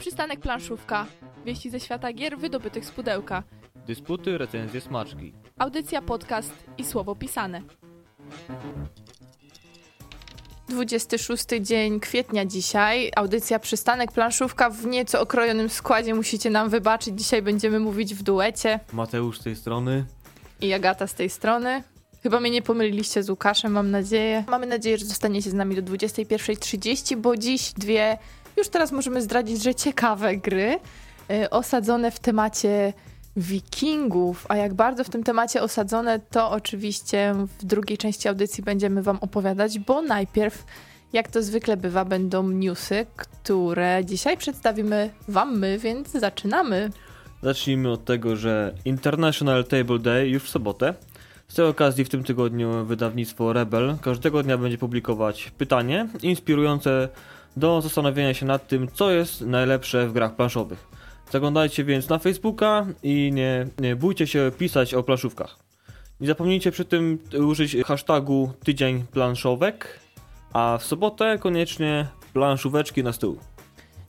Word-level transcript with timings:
Przystanek 0.00 0.40
planszówka. 0.40 1.06
Wieści 1.44 1.70
ze 1.70 1.80
świata 1.80 2.12
gier 2.12 2.38
wydobytych 2.38 2.84
z 2.84 2.90
pudełka. 2.90 3.42
Dysputy, 3.86 4.38
recenzje, 4.38 4.80
smaczki. 4.80 5.32
Audycja, 5.58 6.02
podcast 6.02 6.52
i 6.78 6.84
słowo 6.84 7.14
pisane. 7.14 7.62
26 10.68 11.44
dzień 11.60 12.00
kwietnia 12.00 12.44
dzisiaj. 12.44 13.10
Audycja 13.16 13.58
Przystanek 13.58 14.12
Planszówka 14.12 14.70
w 14.70 14.86
nieco 14.86 15.20
okrojonym 15.20 15.68
składzie. 15.68 16.14
Musicie 16.14 16.50
nam 16.50 16.68
wybaczyć. 16.68 17.18
Dzisiaj 17.18 17.42
będziemy 17.42 17.80
mówić 17.80 18.14
w 18.14 18.22
duecie. 18.22 18.80
Mateusz 18.92 19.40
z 19.40 19.42
tej 19.42 19.56
strony. 19.56 20.04
I 20.60 20.72
Agata 20.72 21.06
z 21.06 21.14
tej 21.14 21.30
strony. 21.30 21.82
Chyba 22.22 22.40
mnie 22.40 22.50
nie 22.50 22.62
pomyliliście 22.62 23.22
z 23.22 23.30
Łukaszem, 23.30 23.72
mam 23.72 23.90
nadzieję. 23.90 24.44
Mamy 24.48 24.66
nadzieję, 24.66 24.98
że 24.98 25.04
zostaniecie 25.04 25.50
z 25.50 25.54
nami 25.54 25.76
do 25.76 25.82
21.30, 25.82 27.16
bo 27.16 27.36
dziś 27.36 27.72
dwie, 27.72 28.18
już 28.56 28.68
teraz 28.68 28.92
możemy 28.92 29.22
zdradzić, 29.22 29.62
że 29.62 29.74
ciekawe 29.74 30.36
gry, 30.36 30.78
y, 31.30 31.50
osadzone 31.50 32.10
w 32.10 32.18
temacie 32.18 32.92
wikingów. 33.36 34.46
A 34.48 34.56
jak 34.56 34.74
bardzo 34.74 35.04
w 35.04 35.10
tym 35.10 35.22
temacie 35.22 35.62
osadzone, 35.62 36.20
to 36.30 36.50
oczywiście 36.50 37.34
w 37.60 37.64
drugiej 37.64 37.98
części 37.98 38.28
audycji 38.28 38.64
będziemy 38.64 39.02
wam 39.02 39.18
opowiadać, 39.20 39.78
bo 39.78 40.02
najpierw, 40.02 40.64
jak 41.12 41.28
to 41.28 41.42
zwykle 41.42 41.76
bywa, 41.76 42.04
będą 42.04 42.48
newsy, 42.48 43.06
które 43.16 44.04
dzisiaj 44.04 44.36
przedstawimy 44.36 45.10
wam 45.28 45.58
my, 45.58 45.78
więc 45.78 46.10
zaczynamy. 46.12 46.90
Zacznijmy 47.42 47.90
od 47.90 48.04
tego, 48.04 48.36
że 48.36 48.74
International 48.84 49.64
Table 49.64 49.98
Day 49.98 50.28
już 50.28 50.42
w 50.42 50.48
sobotę. 50.48 50.94
Z 51.48 51.54
tej 51.54 51.64
okazji 51.64 52.04
w 52.04 52.08
tym 52.08 52.24
tygodniu 52.24 52.84
wydawnictwo 52.84 53.52
Rebel 53.52 53.96
każdego 54.02 54.42
dnia 54.42 54.58
będzie 54.58 54.78
publikować 54.78 55.52
pytanie 55.58 56.08
inspirujące 56.22 57.08
do 57.56 57.80
zastanowienia 57.80 58.34
się 58.34 58.46
nad 58.46 58.68
tym, 58.68 58.88
co 58.88 59.10
jest 59.10 59.40
najlepsze 59.40 60.08
w 60.08 60.12
grach 60.12 60.36
planszowych. 60.36 60.88
Zaglądajcie 61.30 61.84
więc 61.84 62.08
na 62.08 62.18
Facebooka 62.18 62.86
i 63.02 63.30
nie, 63.34 63.66
nie 63.78 63.96
bójcie 63.96 64.26
się 64.26 64.50
pisać 64.58 64.94
o 64.94 65.02
planszówkach. 65.02 65.56
Nie 66.20 66.26
zapomnijcie 66.26 66.72
przy 66.72 66.84
tym 66.84 67.18
użyć 67.38 67.76
hashtagu 67.86 68.52
tydzień 68.64 69.04
planszówek, 69.12 70.00
a 70.52 70.78
w 70.80 70.84
sobotę 70.84 71.38
koniecznie 71.38 72.06
planszóweczki 72.32 73.04
na 73.04 73.12
stół. 73.12 73.38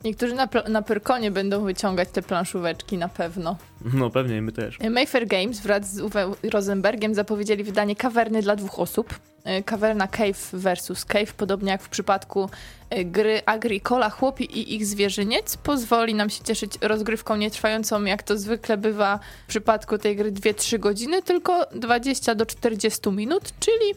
Niektórzy 0.04 0.36
na, 0.36 0.48
na 0.70 0.82
Pyrkonie 0.82 1.32
będą 1.32 1.64
wyciągać 1.64 2.10
te 2.10 2.22
planszóweczki 2.22 2.98
na 2.98 3.08
pewno. 3.08 3.58
No 3.94 4.10
pewnie 4.10 4.38
i 4.38 4.42
my 4.42 4.52
też. 4.52 4.80
Mayfair 4.90 5.28
Games 5.28 5.60
wraz 5.60 5.94
z 5.94 6.00
Uwe 6.00 6.32
Rosenbergiem 6.44 7.16
zapowiedzieli 7.16 7.64
wydanie 7.64 7.96
kawerny 7.96 8.42
dla 8.42 8.56
dwóch 8.56 8.80
osób. 8.80 9.20
E, 9.44 9.64
kawerna 9.64 10.08
Cave 10.08 10.50
versus 10.54 11.06
Cave, 11.06 11.34
podobnie 11.38 11.72
jak 11.72 11.82
w 11.82 11.90
przypadku 11.90 12.50
e, 12.90 13.06
gry 13.06 13.42
Agricola 13.46 14.10
Chłopi 14.10 14.44
i 14.44 14.76
ich 14.76 14.86
zwierzyniec, 14.86 15.58
pozwoli 15.58 16.16
nam 16.16 16.30
się 16.30 16.44
cieszyć 16.44 16.72
rozgrywką 16.82 17.36
nietrwającą, 17.36 18.04
jak 18.04 18.24
to 18.24 18.38
zwykle 18.38 18.78
bywa 18.78 19.20
w 19.46 19.48
przypadku 19.48 19.98
tej 19.98 20.16
gry 20.16 20.32
2-3 20.32 20.80
godziny, 20.80 21.22
tylko 21.22 21.66
20 21.76 22.36
do 22.36 22.46
40 22.46 23.10
minut, 23.10 23.44
czyli 23.60 23.96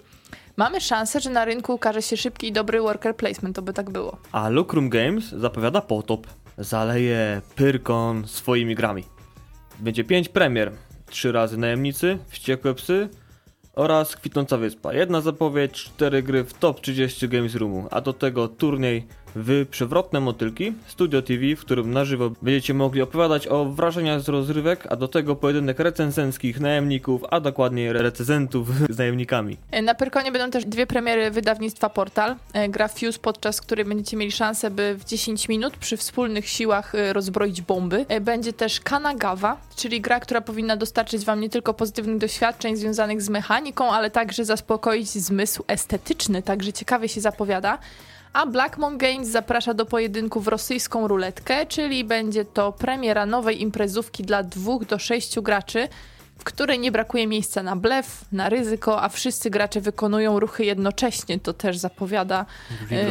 mamy 0.57 0.81
szansę, 0.81 1.21
że 1.21 1.31
na 1.31 1.45
rynku 1.45 1.75
ukaże 1.75 2.03
się 2.03 2.17
szybki 2.17 2.47
i 2.47 2.53
dobry 2.53 2.81
worker 2.81 3.17
placement, 3.17 3.57
to 3.57 3.63
by 3.63 3.73
tak 3.73 3.91
było. 3.91 4.17
A 4.33 4.49
Lucrum 4.49 4.89
Games 4.89 5.25
zapowiada 5.25 5.81
potop. 5.81 6.27
Zaleje 6.59 7.43
Pyrkon 7.55 8.29
swoimi 8.29 8.75
grami. 8.75 9.05
Będzie 9.79 10.05
5 10.05 10.29
premier. 10.29 10.73
3 11.07 11.33
razy 11.33 11.57
Najemnicy, 11.59 12.19
Wściekłe 12.29 12.75
Psy 12.75 13.09
oraz 13.73 14.17
Kwitnąca 14.17 14.57
Wyspa. 14.57 14.95
Jedna 14.95 15.21
zapowiedź, 15.21 15.73
4 15.73 16.23
gry 16.23 16.45
w 16.45 16.55
top 16.55 16.81
30 16.81 17.29
Games 17.29 17.55
Roomu, 17.55 17.89
a 17.91 18.01
do 18.01 18.13
tego 18.13 18.49
turniej 18.49 19.07
w 19.37 19.67
Przewrotne 19.71 20.21
Motylki, 20.21 20.73
Studio 20.87 21.23
TV, 21.23 21.57
w 21.57 21.61
którym 21.61 21.91
na 21.91 22.05
żywo 22.05 22.31
będziecie 22.43 22.75
mogli 22.75 23.03
opowiadać 23.03 23.47
o 23.47 23.65
wrażeniach 23.65 24.21
z 24.21 24.29
rozrywek, 24.29 24.87
a 24.91 24.97
do 24.97 25.09
tego 25.09 25.37
pojedynek 25.37 25.79
recenzenckich 25.79 26.61
najemników, 26.61 27.23
a 27.31 27.41
dokładniej 27.41 27.93
recenzentów 27.93 28.69
z 28.95 28.99
najemnikami. 28.99 29.57
Na 29.83 29.95
Pyrkonie 29.95 30.33
będą 30.33 30.51
też 30.51 30.65
dwie 30.65 30.87
premiery 30.87 31.31
wydawnictwa 31.31 31.89
Portal. 31.89 32.37
E, 32.53 32.69
gra 32.69 32.89
Fuse, 32.89 33.19
podczas 33.19 33.61
której 33.61 33.85
będziecie 33.85 34.17
mieli 34.17 34.33
szansę, 34.33 34.71
by 34.71 34.95
w 34.99 35.05
10 35.05 35.49
minut 35.49 35.77
przy 35.77 35.97
wspólnych 35.97 36.49
siłach 36.49 36.95
e, 36.95 37.13
rozbroić 37.13 37.63
bomby. 37.63 38.07
E, 38.09 38.21
będzie 38.21 38.53
też 38.53 38.81
Kanagawa, 38.81 39.57
czyli 39.77 40.01
gra, 40.01 40.21
która 40.21 40.41
powinna 40.41 40.77
dostarczyć 40.77 41.25
wam 41.25 41.41
nie 41.41 41.51
tylko 41.51 41.75
pozytywnych 41.75 42.19
doświadczeń 42.19 42.77
związanych 42.77 43.23
z 43.23 43.29
mechaniką, 43.29 43.91
ale 43.91 44.11
także 44.11 44.45
zaspokoić 44.45 45.11
zmysł 45.11 45.65
estetyczny, 45.69 46.43
także 46.43 46.73
ciekawie 46.73 47.09
się 47.09 47.21
zapowiada 47.21 47.79
a 48.35 48.47
Blackmon 48.47 48.99
Games 48.99 49.29
zaprasza 49.29 49.75
do 49.75 49.87
pojedynku 49.87 50.41
w 50.41 50.49
rosyjską 50.49 51.09
ruletkę, 51.09 51.67
czyli 51.67 52.05
będzie 52.05 52.45
to 52.45 52.73
premiera 52.73 53.27
nowej 53.27 53.63
imprezówki 53.63 54.23
dla 54.23 54.43
dwóch 54.43 54.85
do 54.85 54.99
sześciu 54.99 55.43
graczy, 55.43 55.89
w 56.39 56.45
której 56.45 56.79
nie 56.79 56.93
brakuje 56.93 57.27
miejsca 57.27 57.63
na 57.63 57.77
blef, 57.77 58.25
na 58.33 58.49
ryzyko, 58.49 59.03
a 59.03 59.09
wszyscy 59.09 59.51
gracze 59.51 59.81
wykonują 59.81 60.41
ruchy 60.41 60.65
jednocześnie. 60.65 61.41
To 61.41 61.53
też 61.53 61.77
zapowiada 61.77 62.47
e, 62.91 63.07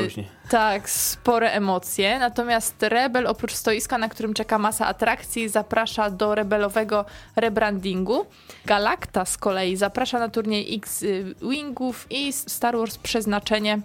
tak 0.49 0.89
spore 0.89 1.51
emocje. 1.51 2.19
Natomiast 2.19 2.75
Rebel 2.83 3.27
oprócz 3.27 3.53
stoiska, 3.53 3.97
na 3.97 4.09
którym 4.09 4.33
czeka 4.33 4.57
masa 4.57 4.87
atrakcji, 4.87 5.49
zaprasza 5.49 6.09
do 6.09 6.35
rebelowego 6.35 7.05
rebrandingu. 7.35 8.25
Galacta 8.65 9.25
z 9.25 9.37
kolei 9.37 9.75
zaprasza 9.75 10.19
na 10.19 10.29
turniej 10.29 10.75
X-Wingów 10.75 12.07
i 12.09 12.33
Star 12.33 12.77
Wars 12.77 12.97
Przeznaczenie 12.97 13.81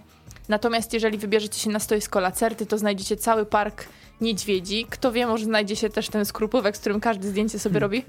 Natomiast 0.49 0.93
jeżeli 0.93 1.17
wybierzecie 1.17 1.59
się 1.59 1.69
na 1.69 1.79
stoisko 1.79 2.19
Lacerty, 2.19 2.65
to 2.65 2.77
znajdziecie 2.77 3.17
cały 3.17 3.45
park 3.45 3.85
niedźwiedzi. 4.21 4.85
Kto 4.89 5.11
wie, 5.11 5.27
może 5.27 5.45
znajdzie 5.45 5.75
się 5.75 5.89
też 5.89 6.09
ten 6.09 6.25
skrupówek, 6.25 6.77
z 6.77 6.79
którym 6.79 6.99
każdy 6.99 7.27
zdjęcie 7.27 7.59
sobie 7.59 7.79
robi. 7.79 8.03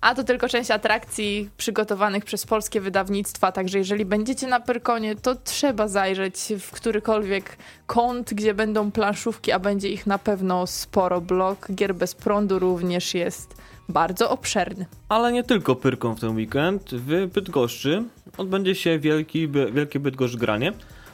A 0.00 0.14
to 0.14 0.24
tylko 0.24 0.48
część 0.48 0.70
atrakcji 0.70 1.50
przygotowanych 1.56 2.24
przez 2.24 2.46
polskie 2.46 2.80
wydawnictwa, 2.80 3.52
także 3.52 3.78
jeżeli 3.78 4.04
będziecie 4.04 4.46
na 4.46 4.60
Pyrkonie, 4.60 5.16
to 5.16 5.34
trzeba 5.34 5.88
zajrzeć 5.88 6.52
w 6.60 6.70
którykolwiek 6.70 7.56
kąt, 7.86 8.34
gdzie 8.34 8.54
będą 8.54 8.90
planszówki, 8.90 9.52
a 9.52 9.58
będzie 9.58 9.88
ich 9.88 10.06
na 10.06 10.18
pewno 10.18 10.66
sporo. 10.66 11.20
Blok 11.20 11.72
gier 11.74 11.94
bez 11.94 12.14
prądu 12.14 12.58
również 12.58 13.14
jest 13.14 13.54
bardzo 13.88 14.30
obszerny. 14.30 14.86
Ale 15.08 15.32
nie 15.32 15.42
tylko 15.42 15.76
Pyrką 15.76 16.14
w 16.14 16.20
ten 16.20 16.36
weekend. 16.36 16.90
W 16.92 17.26
Bydgoszczy 17.26 18.04
odbędzie 18.36 18.74
się 18.74 18.98
wielki, 18.98 19.48
wielkie 19.48 20.00
Bydgoszcz 20.00 20.36
granie 20.36 20.72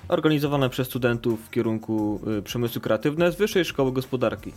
organizowane 0.09 0.71
przez 0.71 0.87
studentów 0.87 1.47
w 1.47 1.51
kierunku 1.51 2.21
y, 2.39 2.43
przemysłu 2.43 2.81
kreatywne 2.81 3.33
z 3.33 3.37
Wyższej 3.37 3.65
Szkoły 3.65 3.93
Gospodarki. 3.93 4.53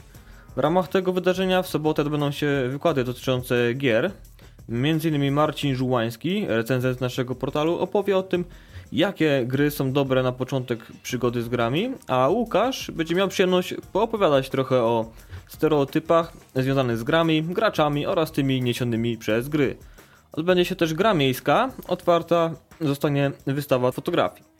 W 0.56 0.60
ramach 0.60 0.88
tego 0.88 1.14
wydarzenia 1.14 1.62
w 1.62 1.68
sobotę 1.68 2.02
odbędą 2.02 2.32
się 2.32 2.48
wykłady 2.70 3.04
dotyczące 3.04 3.74
gier. 3.74 4.12
Między 4.70 5.10
innymi 5.10 5.32
Marcin 5.32 5.76
Żułański, 5.76 6.46
recenzent 6.48 7.02
naszego 7.02 7.36
portalu, 7.36 7.80
opowie 7.80 8.18
o 8.18 8.24
tym, 8.24 8.46
jakie 8.92 9.44
gry 9.48 9.72
są 9.72 9.92
dobre 9.92 10.24
na 10.24 10.32
początek 10.32 10.80
przygody 11.04 11.42
z 11.42 11.50
grami, 11.50 11.92
a 12.08 12.30
Łukasz 12.30 12.92
będzie 12.92 13.16
miał 13.16 13.28
przyjemność 13.28 13.76
poopowiadać 13.94 14.50
trochę 14.50 14.84
o 14.84 15.12
stereotypach 15.48 16.34
związanych 16.56 16.98
z 16.98 17.04
grami, 17.04 17.44
graczami 17.44 18.06
oraz 18.06 18.32
tymi 18.32 18.62
niesionymi 18.62 19.18
przez 19.18 19.50
gry. 19.50 19.78
Odbędzie 20.32 20.66
się 20.66 20.76
też 20.76 20.94
gra 20.94 21.14
miejska, 21.14 21.70
otwarta 21.88 22.52
zostanie 22.82 23.32
wystawa 23.48 23.92
fotografii. 23.92 24.51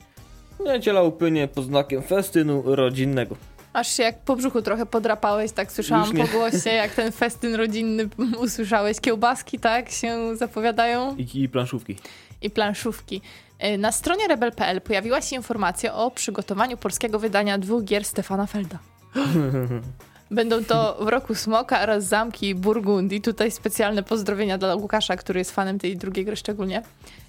Niedziela 0.64 1.02
upłynie 1.02 1.48
pod 1.48 1.64
znakiem 1.64 2.02
festynu 2.02 2.62
rodzinnego. 2.66 3.36
Aż 3.72 3.96
się 3.96 4.02
jak 4.02 4.18
po 4.18 4.36
brzuchu 4.36 4.62
trochę 4.62 4.86
podrapałeś, 4.86 5.52
tak 5.52 5.72
słyszałam 5.72 6.16
po 6.16 6.26
głosie, 6.26 6.70
jak 6.82 6.94
ten 6.94 7.12
festyn 7.12 7.54
rodzinny 7.54 8.08
usłyszałeś. 8.38 9.00
Kiełbaski, 9.00 9.58
tak, 9.58 9.90
się 9.90 10.36
zapowiadają. 10.36 11.16
I, 11.16 11.42
i 11.42 11.48
planszówki. 11.48 11.96
I 12.42 12.50
planszówki. 12.50 13.20
Y, 13.64 13.78
na 13.78 13.92
stronie 13.92 14.28
rebel.pl 14.28 14.80
pojawiła 14.80 15.20
się 15.20 15.36
informacja 15.36 15.94
o 15.94 16.10
przygotowaniu 16.10 16.76
polskiego 16.76 17.18
wydania 17.18 17.58
dwóch 17.58 17.84
gier 17.84 18.04
Stefana 18.04 18.46
Felda. 18.46 18.78
Będą 20.32 20.64
to 20.64 20.96
w 21.00 21.08
roku 21.08 21.34
Smoka 21.34 21.82
oraz 21.82 22.04
Zamki 22.04 22.54
Burgundii. 22.54 23.20
Tutaj 23.20 23.50
specjalne 23.50 24.02
pozdrowienia 24.02 24.58
dla 24.58 24.74
Łukasza, 24.74 25.16
który 25.16 25.40
jest 25.40 25.50
fanem 25.50 25.78
tej 25.78 25.96
drugiej 25.96 26.24
gry 26.24 26.36
szczególnie. 26.36 26.82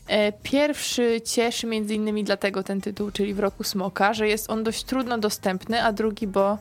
E, 0.07 0.31
pierwszy 0.31 1.21
cieszy 1.21 1.67
między 1.67 1.95
innymi 1.95 2.23
dlatego 2.23 2.63
ten 2.63 2.81
tytuł, 2.81 3.11
czyli 3.11 3.33
w 3.33 3.39
roku 3.39 3.63
Smoka, 3.63 4.13
że 4.13 4.27
jest 4.27 4.49
on 4.49 4.63
dość 4.63 4.83
trudno 4.83 5.17
dostępny, 5.17 5.83
a 5.83 5.91
drugi, 5.91 6.27
bo 6.27 6.57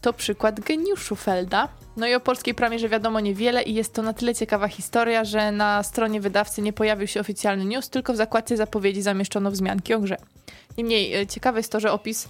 to 0.00 0.12
przykład 0.12 0.60
geniuszu 0.60 1.16
Felda. 1.16 1.68
No 1.96 2.06
i 2.06 2.14
o 2.14 2.20
polskiej 2.20 2.54
premierze 2.54 2.88
wiadomo 2.88 3.20
niewiele 3.20 3.62
i 3.62 3.74
jest 3.74 3.94
to 3.94 4.02
na 4.02 4.12
tyle 4.12 4.34
ciekawa 4.34 4.68
historia, 4.68 5.24
że 5.24 5.52
na 5.52 5.82
stronie 5.82 6.20
wydawcy 6.20 6.62
nie 6.62 6.72
pojawił 6.72 7.06
się 7.06 7.20
oficjalny 7.20 7.64
news, 7.64 7.88
tylko 7.88 8.12
w 8.12 8.16
zakładce 8.16 8.56
zapowiedzi 8.56 9.02
zamieszczono 9.02 9.50
wzmianki 9.50 9.94
o 9.94 10.00
grze. 10.00 10.16
Niemniej 10.78 11.14
e, 11.14 11.26
ciekawe 11.26 11.58
jest 11.58 11.72
to, 11.72 11.80
że 11.80 11.92
opis 11.92 12.28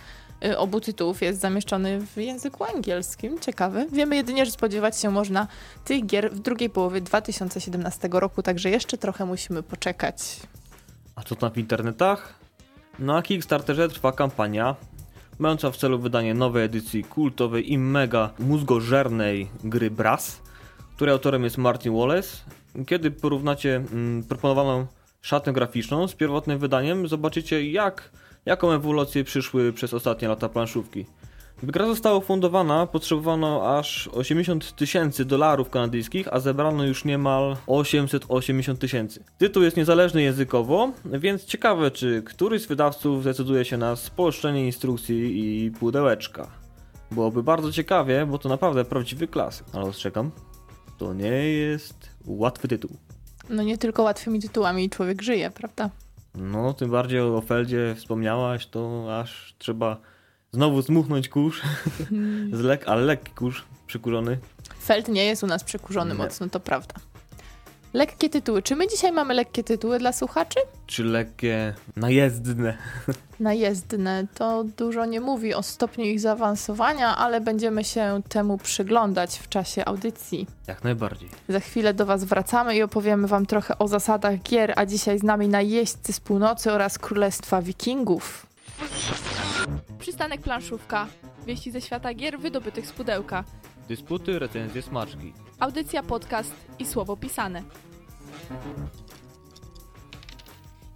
obu 0.56 0.80
tytułów 0.80 1.22
jest 1.22 1.40
zamieszczony 1.40 2.00
w 2.06 2.16
języku 2.16 2.64
angielskim. 2.64 3.40
Ciekawy. 3.40 3.86
Wiemy 3.92 4.16
jedynie, 4.16 4.46
że 4.46 4.52
spodziewać 4.52 5.00
się 5.00 5.10
można 5.10 5.46
tych 5.84 6.06
gier 6.06 6.30
w 6.32 6.40
drugiej 6.40 6.70
połowie 6.70 7.00
2017 7.00 8.08
roku, 8.12 8.42
także 8.42 8.70
jeszcze 8.70 8.98
trochę 8.98 9.24
musimy 9.24 9.62
poczekać. 9.62 10.40
A 11.14 11.22
co 11.22 11.36
tam 11.36 11.50
w 11.50 11.58
internetach? 11.58 12.34
Na 12.98 13.22
Kickstarterze 13.22 13.88
trwa 13.88 14.12
kampania 14.12 14.76
mająca 15.38 15.70
w 15.70 15.76
celu 15.76 15.98
wydanie 15.98 16.34
nowej 16.34 16.64
edycji 16.64 17.04
kultowej 17.04 17.72
i 17.72 17.78
mega 17.78 18.30
mózgożernej 18.38 19.48
gry 19.64 19.90
Brass, 19.90 20.42
której 20.96 21.12
autorem 21.12 21.44
jest 21.44 21.58
Martin 21.58 21.96
Wallace. 21.96 22.28
Kiedy 22.86 23.10
porównacie 23.10 23.76
mm, 23.76 24.24
proponowaną 24.24 24.86
szatę 25.20 25.52
graficzną 25.52 26.08
z 26.08 26.14
pierwotnym 26.14 26.58
wydaniem, 26.58 27.08
zobaczycie 27.08 27.70
jak, 27.70 28.10
jaką 28.50 28.72
ewolucję 28.72 29.24
przyszły 29.24 29.72
przez 29.72 29.94
ostatnie 29.94 30.28
lata 30.28 30.48
planszówki. 30.48 31.06
By 31.62 31.72
gra 31.72 31.86
została 31.86 32.16
ufundowana, 32.16 32.86
potrzebowano 32.86 33.78
aż 33.78 34.08
80 34.08 34.76
tysięcy 34.76 35.24
dolarów 35.24 35.70
kanadyjskich, 35.70 36.28
a 36.32 36.40
zebrano 36.40 36.84
już 36.84 37.04
niemal 37.04 37.56
880 37.66 38.78
tysięcy. 38.78 39.24
Tytuł 39.38 39.62
jest 39.62 39.76
niezależny 39.76 40.22
językowo, 40.22 40.92
więc 41.04 41.44
ciekawe, 41.44 41.90
czy 41.90 42.22
któryś 42.22 42.62
z 42.62 42.66
wydawców 42.66 43.22
zdecyduje 43.22 43.64
się 43.64 43.76
na 43.76 43.96
spolszczenie 43.96 44.66
instrukcji 44.66 45.40
i 45.40 45.70
pudełeczka. 45.70 46.46
Byłoby 47.10 47.42
bardzo 47.42 47.72
ciekawie, 47.72 48.26
bo 48.26 48.38
to 48.38 48.48
naprawdę 48.48 48.84
prawdziwy 48.84 49.28
klasyk. 49.28 49.66
Ale 49.72 49.84
ostrzegam, 49.84 50.30
to 50.98 51.14
nie 51.14 51.48
jest 51.48 52.10
łatwy 52.26 52.68
tytuł. 52.68 52.90
No 53.50 53.62
nie 53.62 53.78
tylko 53.78 54.02
łatwymi 54.02 54.40
tytułami 54.40 54.90
człowiek 54.90 55.22
żyje, 55.22 55.50
prawda? 55.50 55.90
No, 56.34 56.72
tym 56.74 56.90
bardziej 56.90 57.20
o 57.20 57.40
Feldzie 57.40 57.94
wspomniałaś, 57.96 58.66
to 58.66 59.06
aż 59.20 59.54
trzeba 59.58 59.96
znowu 60.52 60.82
zmuchnąć 60.82 61.28
kurz, 61.28 61.62
z 62.52 62.60
lek 62.60 62.88
ale 62.88 63.02
lekki 63.02 63.32
kurz, 63.32 63.64
przykurzony. 63.86 64.38
Feld 64.80 65.08
nie 65.08 65.24
jest 65.24 65.42
u 65.42 65.46
nas 65.46 65.64
przykurzony 65.64 66.10
nie. 66.10 66.18
mocno, 66.18 66.48
to 66.48 66.60
prawda. 66.60 66.94
Lekkie 67.92 68.30
tytuły. 68.30 68.62
Czy 68.62 68.76
my 68.76 68.88
dzisiaj 68.88 69.12
mamy 69.12 69.34
lekkie 69.34 69.64
tytuły 69.64 69.98
dla 69.98 70.12
słuchaczy? 70.12 70.58
Czy 70.86 71.04
lekkie, 71.04 71.74
najezdne? 71.96 72.78
Najezdne. 73.40 74.26
To 74.34 74.64
dużo 74.64 75.04
nie 75.04 75.20
mówi 75.20 75.54
o 75.54 75.62
stopniu 75.62 76.04
ich 76.04 76.20
zaawansowania, 76.20 77.16
ale 77.16 77.40
będziemy 77.40 77.84
się 77.84 78.20
temu 78.28 78.58
przyglądać 78.58 79.38
w 79.38 79.48
czasie 79.48 79.84
audycji. 79.84 80.46
Jak 80.66 80.84
najbardziej. 80.84 81.28
Za 81.48 81.60
chwilę 81.60 81.94
do 81.94 82.06
Was 82.06 82.24
wracamy 82.24 82.76
i 82.76 82.82
opowiemy 82.82 83.28
Wam 83.28 83.46
trochę 83.46 83.78
o 83.78 83.88
zasadach 83.88 84.42
gier, 84.42 84.72
a 84.76 84.86
dzisiaj 84.86 85.18
z 85.18 85.22
nami 85.22 85.48
najeźdźcy 85.48 86.12
z 86.12 86.20
północy 86.20 86.72
oraz 86.72 86.98
Królestwa 86.98 87.62
Wikingów. 87.62 88.46
Przystanek 89.98 90.40
planszówka. 90.40 91.06
Wieści 91.46 91.70
ze 91.70 91.80
świata 91.80 92.14
gier 92.14 92.38
wydobytych 92.38 92.86
z 92.86 92.92
pudełka. 92.92 93.44
Dysputy, 93.90 94.38
recenzje, 94.38 94.82
smaczki. 94.82 95.32
Audycja, 95.60 96.02
podcast 96.02 96.52
i 96.78 96.86
słowo 96.86 97.16
pisane. 97.16 97.62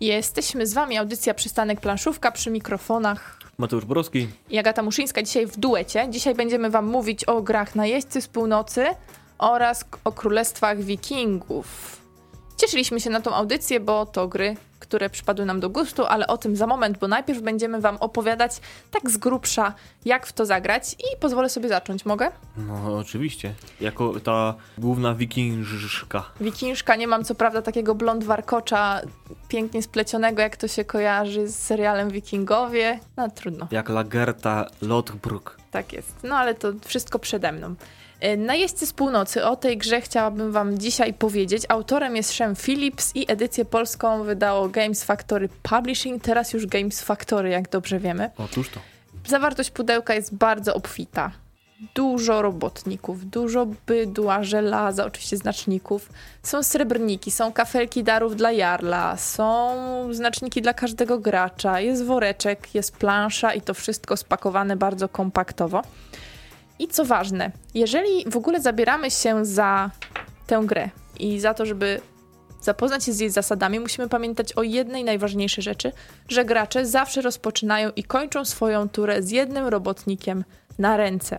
Jesteśmy 0.01 0.67
z 0.67 0.75
Wami, 0.75 0.99
audycja 0.99 1.35
Przystanek 1.35 1.81
Planszówka 1.81 2.33
przy 2.33 2.51
mikrofonach. 2.51 3.39
Mateusz 3.59 3.85
Borowski. 3.85 4.29
I 4.51 4.59
Agata 4.59 4.83
Muszyńska 4.83 5.23
dzisiaj 5.23 5.47
w 5.47 5.57
duecie. 5.57 6.07
Dzisiaj 6.11 6.35
będziemy 6.35 6.71
Wam 6.71 6.87
mówić 6.87 7.25
o 7.25 7.43
grach 7.43 7.75
Najeźdźcy 7.75 8.21
z 8.21 8.29
Północy 8.29 8.87
oraz 9.39 9.85
o 10.05 10.13
Królestwach 10.13 10.83
Wikingów. 10.83 12.01
Cieszyliśmy 12.57 13.01
się 13.01 13.11
na 13.11 13.21
tą 13.21 13.35
audycję, 13.35 13.81
bo 13.81 14.07
to 14.07 14.29
gry, 14.29 14.57
które 14.87 15.11
przypadły 15.11 15.47
nam 15.47 15.61
do 15.61 15.71
gustu, 15.71 16.05
ale 16.07 16.27
o 16.27 16.39
tym 16.39 16.57
za 16.57 16.67
moment, 16.67 16.99
bo 16.99 17.09
najpierw 17.09 17.43
będziemy 17.43 17.81
Wam 17.81 17.97
opowiadać 17.97 18.61
tak 18.91 19.11
z 19.11 19.17
grubsza, 19.17 19.75
jak 20.05 20.27
w 20.27 20.33
to 20.33 20.47
zagrać 20.47 20.93
i 20.93 21.17
pozwolę 21.21 21.49
sobie 21.49 21.69
zacząć. 21.69 22.05
Mogę? 22.07 22.31
No, 22.57 22.99
oczywiście. 22.99 23.55
Jako 23.81 24.21
ta 24.21 24.55
główna 24.79 25.15
wikingżka. 25.15 26.25
Wikingżka, 26.41 26.97
nie 26.97 27.07
mam 27.07 27.25
co 27.25 27.35
prawda 27.35 27.63
takiego 27.63 27.95
blond 27.95 28.25
warkocza 28.25 29.01
pięknie 29.49 29.83
splecionego, 29.83 30.43
jak 30.43 30.57
to 30.57 30.69
się 30.69 30.85
kojarzy 30.85 31.49
z 31.49 31.59
serialem 31.59 32.11
Wikingowie. 32.11 33.01
No 33.17 33.31
trudno. 33.31 33.69
Jak 33.71 33.89
Lagerta 33.89 34.67
Lothbrok. 34.83 35.57
Tak 35.71 35.93
jest. 35.93 36.15
No 36.23 36.37
ale 36.37 36.55
to 36.55 36.73
wszystko 36.85 37.19
przede 37.19 37.53
mną. 37.53 37.75
E, 38.25 38.37
Najeźdźcy 38.37 38.87
z 38.87 38.93
północy. 38.93 39.45
O 39.45 39.57
tej 39.57 39.79
grze 39.79 40.01
chciałabym 40.01 40.53
wam 40.53 40.79
dzisiaj 40.79 41.15
powiedzieć. 41.15 41.63
Autorem 41.69 42.17
jest 42.17 42.31
Shem 42.31 42.57
Phillips 42.57 43.17
i 43.17 43.33
edycję 43.33 43.65
polską 43.65 44.25
wydało 44.25 44.69
Games 44.69 45.05
Factory 45.05 45.49
Publishing, 45.63 46.23
teraz 46.23 46.53
już 46.53 46.67
Games 46.67 47.03
Factory, 47.03 47.51
jak 47.51 47.69
dobrze 47.69 47.99
wiemy. 47.99 48.31
Otóż 48.39 48.71
to. 48.71 48.81
Zawartość 49.27 49.71
pudełka 49.71 50.15
jest 50.15 50.35
bardzo 50.35 50.75
obfita. 50.75 51.31
Dużo 51.95 52.43
robotników, 52.43 53.31
dużo 53.31 53.67
bydła, 53.87 54.43
żelaza, 54.43 55.05
oczywiście 55.05 55.37
znaczników. 55.37 56.09
Są 56.43 56.63
srebrniki, 56.63 57.31
są 57.31 57.53
kafelki 57.53 58.05
darów 58.05 58.37
dla 58.37 58.53
jarla, 58.53 59.17
są 59.17 59.75
znaczniki 60.15 60.63
dla 60.63 60.75
każdego 60.75 61.19
gracza, 61.19 61.81
jest 61.81 62.05
woreczek, 62.05 62.75
jest 62.75 62.97
plansza 62.97 63.55
i 63.55 63.61
to 63.61 63.75
wszystko 63.75 64.17
spakowane 64.17 64.77
bardzo 64.77 65.09
kompaktowo. 65.09 65.83
I 66.79 66.89
co 66.89 67.05
ważne, 67.05 67.51
jeżeli 67.75 68.31
w 68.31 68.37
ogóle 68.37 68.61
zabieramy 68.61 69.11
się 69.11 69.45
za 69.45 69.91
tę 70.47 70.63
grę 70.67 70.89
i 71.19 71.41
za 71.41 71.55
to, 71.55 71.67
żeby 71.67 72.01
zapoznać 72.61 73.05
się 73.05 73.13
z 73.13 73.21
jej 73.21 73.31
zasadami, 73.31 73.81
musimy 73.81 74.09
pamiętać 74.09 74.53
o 74.53 74.63
jednej 74.63 75.05
najważniejszej 75.05 75.65
rzeczy, 75.65 75.93
że 76.29 76.45
gracze 76.45 76.87
zawsze 76.87 77.21
rozpoczynają 77.21 77.91
i 77.97 78.05
kończą 78.05 78.45
swoją 78.45 78.89
turę 78.89 79.23
z 79.23 79.31
jednym 79.31 79.67
robotnikiem 79.67 80.45
na 80.79 80.97
ręce. 80.97 81.39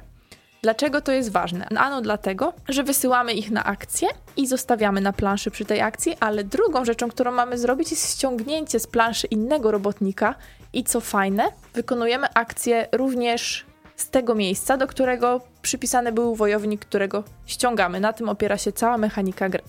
Dlaczego 0.62 1.02
to 1.02 1.12
jest 1.12 1.32
ważne? 1.32 1.68
Ano 1.78 2.02
dlatego, 2.02 2.54
że 2.70 2.84
wysyłamy 2.84 3.34
ich 3.34 3.52
na 3.52 3.64
akcję 3.64 4.08
i 4.38 4.48
zostawiamy 4.48 5.02
na 5.02 5.14
planszy 5.14 5.52
przy 5.52 5.66
tej 5.66 5.82
akcji, 5.82 6.18
ale 6.20 6.44
drugą 6.44 6.86
rzeczą, 6.86 7.10
którą 7.10 7.32
mamy 7.32 7.58
zrobić 7.58 7.92
jest 7.92 8.12
ściągnięcie 8.12 8.80
z 8.80 8.88
planszy 8.88 9.28
innego 9.28 9.72
robotnika 9.72 10.36
i 10.74 10.84
co 10.84 11.02
fajne, 11.02 11.44
wykonujemy 11.74 12.28
akcję 12.34 12.88
również 12.92 13.66
z 13.96 14.10
tego 14.10 14.36
miejsca, 14.36 14.78
do 14.78 14.88
którego 14.88 15.42
przypisany 15.62 16.12
był 16.12 16.36
wojownik, 16.36 16.86
którego 16.86 17.24
ściągamy. 17.46 18.00
Na 18.00 18.14
tym 18.14 18.30
opiera 18.30 18.58
się 18.58 18.72
cała 18.72 18.98
mechanika 18.98 19.50
gry. 19.50 19.62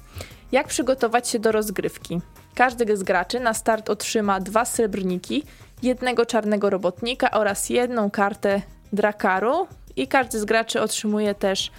Jak 0.52 0.69
przygotować 0.69 1.28
się 1.28 1.38
do 1.38 1.52
rozgrywki? 1.52 2.20
Każdy 2.55 2.96
z 2.96 3.02
graczy 3.02 3.40
na 3.40 3.55
start 3.55 3.90
otrzyma 3.90 4.40
dwa 4.40 4.64
srebrniki, 4.64 5.43
jednego 5.82 6.26
czarnego 6.26 6.70
robotnika 6.70 7.31
oraz 7.31 7.70
jedną 7.70 8.11
kartę 8.11 8.62
drakaru 8.93 9.67
i 9.96 10.08
każdy 10.08 10.40
z 10.40 10.44
graczy 10.44 10.81
otrzymuje 10.81 11.34
też 11.34 11.70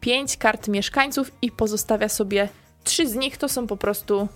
pięć 0.00 0.36
kart 0.36 0.68
mieszkańców 0.68 1.32
i 1.42 1.50
pozostawia 1.50 2.08
sobie 2.08 2.48
trzy 2.84 3.08
z 3.08 3.14
nich 3.14 3.36
to 3.36 3.48
są 3.48 3.66
po 3.66 3.76
prostu 3.76 4.28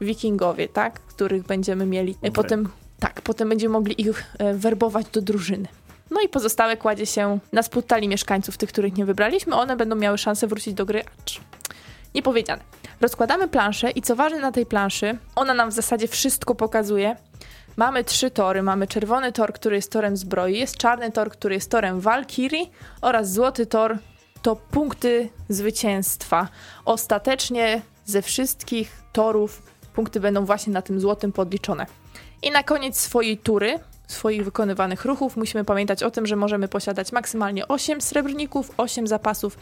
wikingowie, 0.00 0.68
tak? 0.68 1.00
Których 1.00 1.42
będziemy 1.42 1.86
mieli. 1.86 2.16
Potem 2.34 2.68
tak, 3.00 3.22
potem 3.22 3.48
będziemy 3.48 3.72
mogli 3.72 4.00
ich 4.00 4.24
e, 4.38 4.54
werbować 4.54 5.06
do 5.06 5.22
drużyny. 5.22 5.68
No 6.10 6.20
i 6.20 6.28
pozostałe 6.28 6.76
kładzie 6.76 7.06
się 7.06 7.38
na 7.52 7.62
spód 7.62 7.86
talii 7.86 8.08
mieszkańców, 8.08 8.56
tych, 8.56 8.68
których 8.68 8.96
nie 8.96 9.04
wybraliśmy. 9.04 9.56
One 9.56 9.76
będą 9.76 9.96
miały 9.96 10.18
szansę 10.18 10.46
wrócić 10.46 10.74
do 10.74 10.86
gry. 10.86 11.04
Acz. 11.20 11.40
Niepowiedziane. 12.14 12.62
Rozkładamy 13.00 13.48
planszę 13.48 13.90
i 13.90 14.02
co 14.02 14.16
ważne 14.16 14.38
na 14.38 14.52
tej 14.52 14.66
planszy, 14.66 15.18
ona 15.36 15.54
nam 15.54 15.70
w 15.70 15.72
zasadzie 15.72 16.08
wszystko 16.08 16.54
pokazuje. 16.54 17.16
Mamy 17.76 18.04
trzy 18.04 18.30
tory. 18.30 18.62
Mamy 18.62 18.86
czerwony 18.86 19.32
tor, 19.32 19.52
który 19.52 19.76
jest 19.76 19.92
torem 19.92 20.16
zbroi, 20.16 20.58
jest 20.58 20.76
czarny 20.76 21.12
tor, 21.12 21.30
który 21.30 21.54
jest 21.54 21.70
torem 21.70 22.00
walkirii 22.00 22.70
oraz 23.00 23.32
złoty 23.32 23.66
tor 23.66 23.98
to 24.42 24.56
punkty 24.56 25.28
zwycięstwa. 25.48 26.48
Ostatecznie 26.84 27.82
ze 28.04 28.22
wszystkich 28.22 29.02
torów 29.12 29.62
punkty 29.94 30.20
będą 30.20 30.44
właśnie 30.44 30.72
na 30.72 30.82
tym 30.82 31.00
złotym 31.00 31.32
podliczone. 31.32 31.86
I 32.42 32.50
na 32.50 32.62
koniec 32.62 33.00
swojej 33.00 33.38
tury 33.38 33.78
swoich 34.08 34.44
wykonywanych 34.44 35.04
ruchów 35.04 35.36
musimy 35.36 35.64
pamiętać 35.64 36.02
o 36.02 36.10
tym, 36.10 36.26
że 36.26 36.36
możemy 36.36 36.68
posiadać 36.68 37.12
maksymalnie 37.12 37.68
8 37.68 38.00
srebrników, 38.00 38.70
8 38.76 39.06
zapasów 39.06 39.58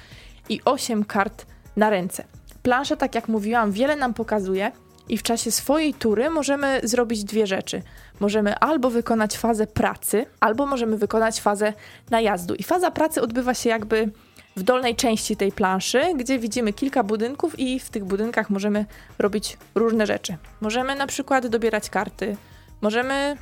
i 0.48 0.60
8 0.64 1.04
kart 1.04 1.46
na 1.76 1.90
ręce. 1.90 2.24
Plansza, 2.62 2.96
tak 2.96 3.14
jak 3.14 3.28
mówiłam, 3.28 3.72
wiele 3.72 3.96
nam 3.96 4.14
pokazuje 4.14 4.72
i 5.08 5.18
w 5.18 5.22
czasie 5.22 5.50
swojej 5.50 5.94
tury 5.94 6.30
możemy 6.30 6.80
zrobić 6.84 7.24
dwie 7.24 7.46
rzeczy. 7.46 7.82
Możemy 8.20 8.58
albo 8.58 8.90
wykonać 8.90 9.38
fazę 9.38 9.66
pracy, 9.66 10.26
albo 10.40 10.66
możemy 10.66 10.96
wykonać 10.96 11.40
fazę 11.40 11.72
najazdu. 12.10 12.54
I 12.54 12.62
faza 12.62 12.90
pracy 12.90 13.22
odbywa 13.22 13.54
się 13.54 13.68
jakby 13.68 14.10
w 14.56 14.62
dolnej 14.62 14.96
części 14.96 15.36
tej 15.36 15.52
planszy, 15.52 16.02
gdzie 16.16 16.38
widzimy 16.38 16.72
kilka 16.72 17.02
budynków 17.02 17.58
i 17.58 17.80
w 17.80 17.90
tych 17.90 18.04
budynkach 18.04 18.50
możemy 18.50 18.86
robić 19.18 19.58
różne 19.74 20.06
rzeczy. 20.06 20.36
Możemy 20.60 20.94
na 20.94 21.06
przykład 21.06 21.46
dobierać 21.46 21.90
karty, 21.90 22.36
możemy 22.80 23.36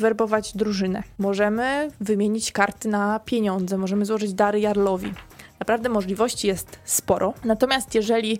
werbować 0.00 0.56
drużynę. 0.56 1.02
Możemy 1.18 1.90
wymienić 2.00 2.52
karty 2.52 2.88
na 2.88 3.20
pieniądze, 3.20 3.78
możemy 3.78 4.04
złożyć 4.06 4.34
dary 4.34 4.60
Jarlowi. 4.60 5.12
Naprawdę 5.60 5.88
możliwości 5.88 6.46
jest 6.46 6.78
sporo. 6.84 7.34
Natomiast 7.44 7.94
jeżeli 7.94 8.38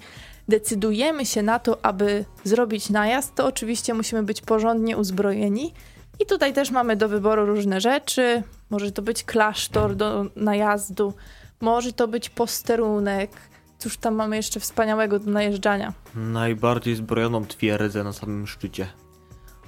decydujemy 0.48 1.26
się 1.26 1.42
na 1.42 1.58
to, 1.58 1.84
aby 1.84 2.24
zrobić 2.44 2.90
najazd, 2.90 3.34
to 3.34 3.46
oczywiście 3.46 3.94
musimy 3.94 4.22
być 4.22 4.40
porządnie 4.40 4.96
uzbrojeni. 4.96 5.72
I 6.20 6.26
tutaj 6.26 6.52
też 6.52 6.70
mamy 6.70 6.96
do 6.96 7.08
wyboru 7.08 7.46
różne 7.46 7.80
rzeczy. 7.80 8.42
Może 8.70 8.92
to 8.92 9.02
być 9.02 9.24
klasztor 9.24 9.96
do 9.96 10.26
najazdu, 10.36 11.14
może 11.60 11.92
to 11.92 12.08
być 12.08 12.30
posterunek. 12.30 13.30
Cóż 13.78 13.96
tam 13.96 14.14
mamy 14.14 14.36
jeszcze 14.36 14.60
wspaniałego 14.60 15.18
do 15.18 15.30
najeżdżania? 15.30 15.92
Najbardziej 16.14 16.94
zbrojoną 16.94 17.44
twierdzę 17.44 18.04
na 18.04 18.12
samym 18.12 18.46
szczycie. 18.46 18.86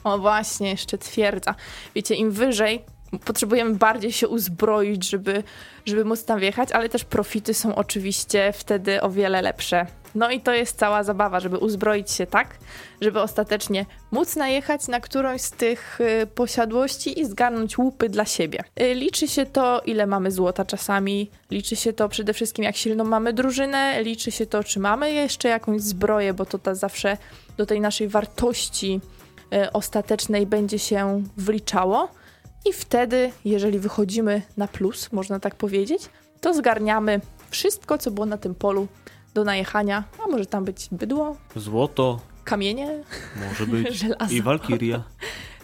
O 0.05 0.19
właśnie, 0.19 0.71
jeszcze 0.71 0.99
twierdza. 0.99 1.55
Wiecie, 1.95 2.15
im 2.15 2.31
wyżej 2.31 2.85
potrzebujemy 3.19 3.75
bardziej 3.75 4.13
się 4.13 4.29
uzbroić, 4.29 5.11
żeby, 5.11 5.43
żeby 5.87 6.05
móc 6.05 6.25
tam 6.25 6.41
wjechać, 6.41 6.73
ale 6.73 6.89
też 6.89 7.05
profity 7.05 7.55
są 7.55 7.75
oczywiście 7.75 8.53
wtedy 8.53 9.03
o 9.03 9.11
wiele 9.11 9.43
lepsze. 9.43 9.87
No 10.15 10.31
i 10.31 10.41
to 10.41 10.53
jest 10.53 10.79
cała 10.79 11.03
zabawa, 11.03 11.41
żeby 11.41 11.59
uzbroić 11.59 12.11
się 12.11 12.27
tak, 12.27 12.57
żeby 13.01 13.21
ostatecznie 13.21 13.87
móc 14.11 14.37
najechać 14.37 14.89
na 14.89 15.01
którąś 15.01 15.41
z 15.41 15.51
tych 15.51 16.01
y, 16.01 16.27
posiadłości 16.27 17.21
i 17.21 17.27
zgarnąć 17.27 17.79
łupy 17.79 18.09
dla 18.09 18.25
siebie. 18.25 18.65
Y, 18.81 18.95
liczy 18.95 19.29
się 19.29 19.47
to, 19.47 19.81
ile 19.85 20.07
mamy 20.07 20.31
złota 20.31 20.65
czasami, 20.65 21.31
liczy 21.51 21.77
się 21.77 21.93
to 21.93 22.09
przede 22.09 22.35
wszystkim, 22.35 22.65
jak 22.65 22.77
silną 22.77 23.05
mamy 23.05 23.33
drużynę, 23.33 24.03
liczy 24.03 24.31
się 24.31 24.47
to, 24.47 24.65
czy 24.65 24.81
mamy 24.81 25.13
jeszcze 25.13 25.49
jakąś 25.49 25.83
zbroję, 25.83 26.35
bo 26.35 26.47
to 26.47 26.59
ta 26.59 26.75
zawsze 26.75 27.17
do 27.57 27.67
tej 27.67 27.81
naszej 27.81 28.09
wartości 28.09 29.01
ostatecznej 29.73 30.47
będzie 30.47 30.79
się 30.79 31.23
wliczało. 31.37 32.09
I 32.69 32.73
wtedy, 32.73 33.31
jeżeli 33.45 33.79
wychodzimy 33.79 34.43
na 34.57 34.69
plus, 34.69 35.13
można 35.13 35.41
tak 35.41 35.55
powiedzieć, 35.55 36.03
to 36.41 36.55
zgarniamy 36.55 37.21
wszystko, 37.51 37.99
co 37.99 38.11
było 38.11 38.27
na 38.27 38.39
tym 38.39 38.55
polu 38.55 38.89
do 39.35 39.45
najechania. 39.45 40.05
A 40.25 40.31
może 40.31 40.47
tam 40.47 40.65
być 40.65 40.89
bydło, 40.93 41.37
Złoto, 41.57 42.21
kamienie, 42.45 43.03
może 43.49 43.67
być. 43.67 43.95
żelazo. 44.03 44.35
I 44.35 44.43
Walkiria. 44.43 45.03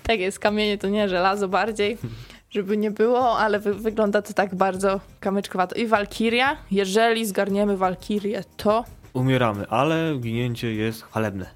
Tak 0.03 0.21
jest, 0.21 0.39
kamienie 0.39 0.79
to 0.79 0.89
nie, 0.89 1.09
żelazo 1.09 1.49
bardziej, 1.49 1.99
żeby 2.55 2.77
nie 2.77 2.91
było, 2.91 3.39
ale 3.39 3.61
wy 3.61 3.75
wygląda 3.75 4.23
to 4.23 4.33
tak 4.33 4.55
bardzo 4.55 5.01
kamyczkowato. 5.21 5.75
I 5.75 5.87
Walkiria, 5.87 6.57
jeżeli 6.71 7.27
zgarniemy 7.27 7.77
Walkirię, 7.77 8.45
to 8.57 8.85
Umieramy, 9.13 9.69
ale 9.69 10.19
ginięcie 10.21 10.75
jest 10.75 11.03
chwalebne. 11.03 11.47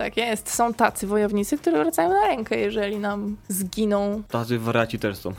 Tak 0.00 0.16
jest. 0.16 0.54
Są 0.54 0.74
tacy 0.74 1.06
wojownicy, 1.06 1.58
które 1.58 1.78
wracają 1.78 2.08
na 2.08 2.26
rękę, 2.26 2.58
jeżeli 2.58 2.98
nam 2.98 3.36
zginą. 3.48 4.22
Tacy 4.28 4.58
wariaci 4.58 4.98
też 4.98 5.16
są. 5.16 5.32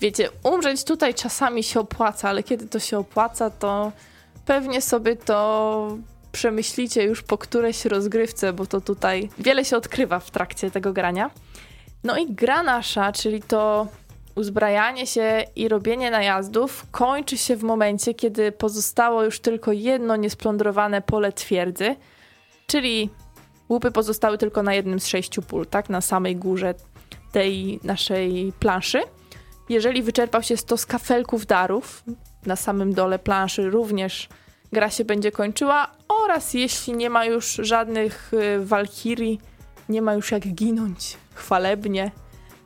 Wiecie, 0.00 0.28
umrzeć 0.42 0.84
tutaj 0.84 1.14
czasami 1.14 1.62
się 1.62 1.80
opłaca, 1.80 2.28
ale 2.28 2.42
kiedy 2.42 2.66
to 2.66 2.78
się 2.78 2.98
opłaca, 2.98 3.50
to 3.50 3.92
pewnie 4.46 4.82
sobie 4.82 5.16
to 5.16 5.98
przemyślicie 6.32 7.02
już 7.02 7.22
po 7.22 7.38
którejś 7.38 7.84
rozgrywce, 7.84 8.52
bo 8.52 8.66
to 8.66 8.80
tutaj 8.80 9.28
wiele 9.38 9.64
się 9.64 9.76
odkrywa 9.76 10.20
w 10.20 10.30
trakcie 10.30 10.70
tego 10.70 10.92
grania. 10.92 11.30
No 12.04 12.18
i 12.18 12.32
gra 12.32 12.62
nasza, 12.62 13.12
czyli 13.12 13.42
to 13.42 13.86
uzbrajanie 14.34 15.06
się 15.06 15.44
i 15.56 15.68
robienie 15.68 16.10
najazdów 16.10 16.86
kończy 16.90 17.38
się 17.38 17.56
w 17.56 17.62
momencie, 17.62 18.14
kiedy 18.14 18.52
pozostało 18.52 19.24
już 19.24 19.40
tylko 19.40 19.72
jedno 19.72 20.16
niesplądrowane 20.16 21.02
pole 21.02 21.32
twierdzy, 21.32 21.96
czyli 22.66 23.10
łupy 23.68 23.90
pozostały 23.90 24.38
tylko 24.38 24.62
na 24.62 24.74
jednym 24.74 25.00
z 25.00 25.06
sześciu 25.06 25.42
pól, 25.42 25.66
tak? 25.66 25.90
Na 25.90 26.00
samej 26.00 26.36
górze 26.36 26.74
tej 27.32 27.80
naszej 27.84 28.52
planszy. 28.60 29.00
Jeżeli 29.68 30.02
wyczerpał 30.02 30.42
się 30.42 30.56
stos 30.56 30.86
kafelków 30.86 31.46
darów, 31.46 32.04
na 32.46 32.56
samym 32.56 32.94
dole 32.94 33.18
planszy 33.18 33.70
również 33.70 34.28
gra 34.72 34.90
się 34.90 35.04
będzie 35.04 35.32
kończyła 35.32 35.90
oraz 36.08 36.54
jeśli 36.54 36.92
nie 36.92 37.10
ma 37.10 37.24
już 37.24 37.60
żadnych 37.62 38.32
y, 38.34 38.64
walkirii, 38.64 39.40
nie 39.88 40.02
ma 40.02 40.14
już 40.14 40.32
jak 40.32 40.48
ginąć 40.48 41.16
chwalebnie, 41.34 42.10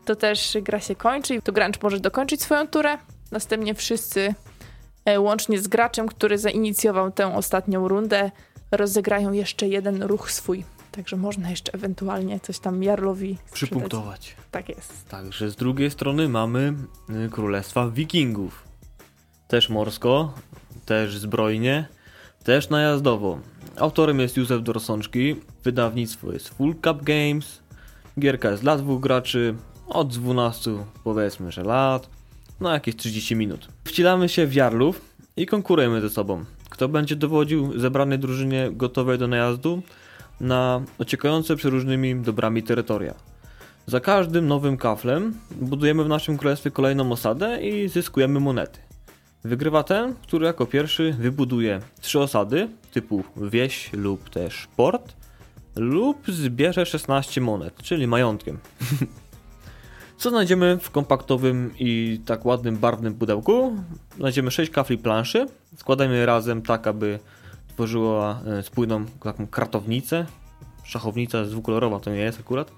to 0.04 0.16
też 0.16 0.56
gra 0.62 0.80
się 0.80 0.94
kończy 0.94 1.34
i 1.34 1.42
to 1.42 1.52
gracz 1.52 1.82
może 1.82 2.00
dokończyć 2.00 2.42
swoją 2.42 2.66
turę. 2.68 2.98
Następnie 3.30 3.74
wszyscy, 3.74 4.34
e, 5.04 5.20
łącznie 5.20 5.58
z 5.58 5.68
graczem, 5.68 6.08
który 6.08 6.38
zainicjował 6.38 7.10
tę 7.10 7.34
ostatnią 7.34 7.88
rundę, 7.88 8.30
rozegrają 8.70 9.32
jeszcze 9.32 9.68
jeden 9.68 10.02
ruch 10.02 10.30
swój. 10.30 10.64
Także 10.92 11.16
można 11.16 11.50
jeszcze 11.50 11.72
ewentualnie 11.72 12.40
coś 12.40 12.58
tam 12.58 12.82
Jarlowi 12.82 13.34
sprzedać. 13.34 13.54
Przypunktować. 13.54 14.36
Tak 14.50 14.68
jest. 14.68 15.08
Także 15.08 15.50
z 15.50 15.56
drugiej 15.56 15.90
strony 15.90 16.28
mamy 16.28 16.74
y, 17.26 17.30
Królestwa 17.30 17.90
Wikingów. 17.90 18.64
Też 19.48 19.68
morsko, 19.68 20.34
też 20.86 21.18
zbrojnie, 21.18 21.88
też 22.44 22.70
najazdowo. 22.70 23.38
Autorem 23.76 24.20
jest 24.20 24.36
Józef 24.36 24.62
Dorsączki, 24.62 25.36
wydawnictwo 25.64 26.32
jest 26.32 26.48
Full 26.48 26.74
Cup 26.74 27.02
Games, 27.02 27.62
gierka 28.18 28.50
jest 28.50 28.62
dla 28.62 28.76
dwóch 28.76 29.00
graczy, 29.00 29.54
od 29.88 30.08
12 30.08 30.70
powiedzmy, 31.04 31.52
że 31.52 31.62
lat, 31.62 32.08
no 32.60 32.72
jakieś 32.72 32.96
30 32.96 33.36
minut. 33.36 33.68
Wcielamy 33.84 34.28
się 34.28 34.46
w 34.46 34.54
Jarlów 34.54 35.00
i 35.36 35.46
konkurujemy 35.46 36.00
ze 36.00 36.10
sobą. 36.10 36.44
Kto 36.70 36.88
będzie 36.88 37.16
dowodził 37.16 37.78
zebranej 37.78 38.18
drużynie 38.18 38.70
gotowej 38.72 39.18
do 39.18 39.28
najazdu 39.28 39.82
na 40.40 40.82
ociekające 40.98 41.56
przeróżnymi 41.56 42.16
dobrami 42.16 42.62
terytoria. 42.62 43.14
Za 43.86 44.00
każdym 44.00 44.46
nowym 44.46 44.76
kaflem 44.76 45.34
budujemy 45.50 46.04
w 46.04 46.08
naszym 46.08 46.38
królestwie 46.38 46.70
kolejną 46.70 47.12
osadę 47.12 47.62
i 47.62 47.88
zyskujemy 47.88 48.40
monety. 48.40 48.78
Wygrywa 49.44 49.82
ten, 49.82 50.14
który 50.14 50.46
jako 50.46 50.66
pierwszy 50.66 51.12
wybuduje 51.18 51.80
trzy 52.00 52.20
osady 52.20 52.68
typu 52.92 53.24
wieś 53.36 53.92
lub 53.92 54.30
też 54.30 54.68
port 54.76 55.14
lub 55.76 56.18
zbierze 56.28 56.86
16 56.86 57.40
monet, 57.40 57.82
czyli 57.82 58.06
majątkiem. 58.06 58.58
Co 60.16 60.30
znajdziemy 60.30 60.78
w 60.82 60.90
kompaktowym 60.90 61.70
i 61.78 62.20
tak 62.26 62.46
ładnym, 62.46 62.76
barwnym 62.76 63.14
pudełku? 63.14 63.76
Znajdziemy 64.16 64.50
6 64.50 64.70
kafli 64.72 64.98
planszy, 64.98 65.46
składamy 65.76 66.16
je 66.16 66.26
razem 66.26 66.62
tak, 66.62 66.86
aby 66.86 67.18
tworzyła 67.74 68.40
e, 68.46 68.62
spójną 68.62 69.04
taką 69.04 69.46
kartownicę. 69.46 70.26
Szachownica 70.84 71.44
dwukolorowa, 71.44 72.00
to 72.00 72.10
nie 72.10 72.16
jest 72.16 72.40
akurat. 72.40 72.72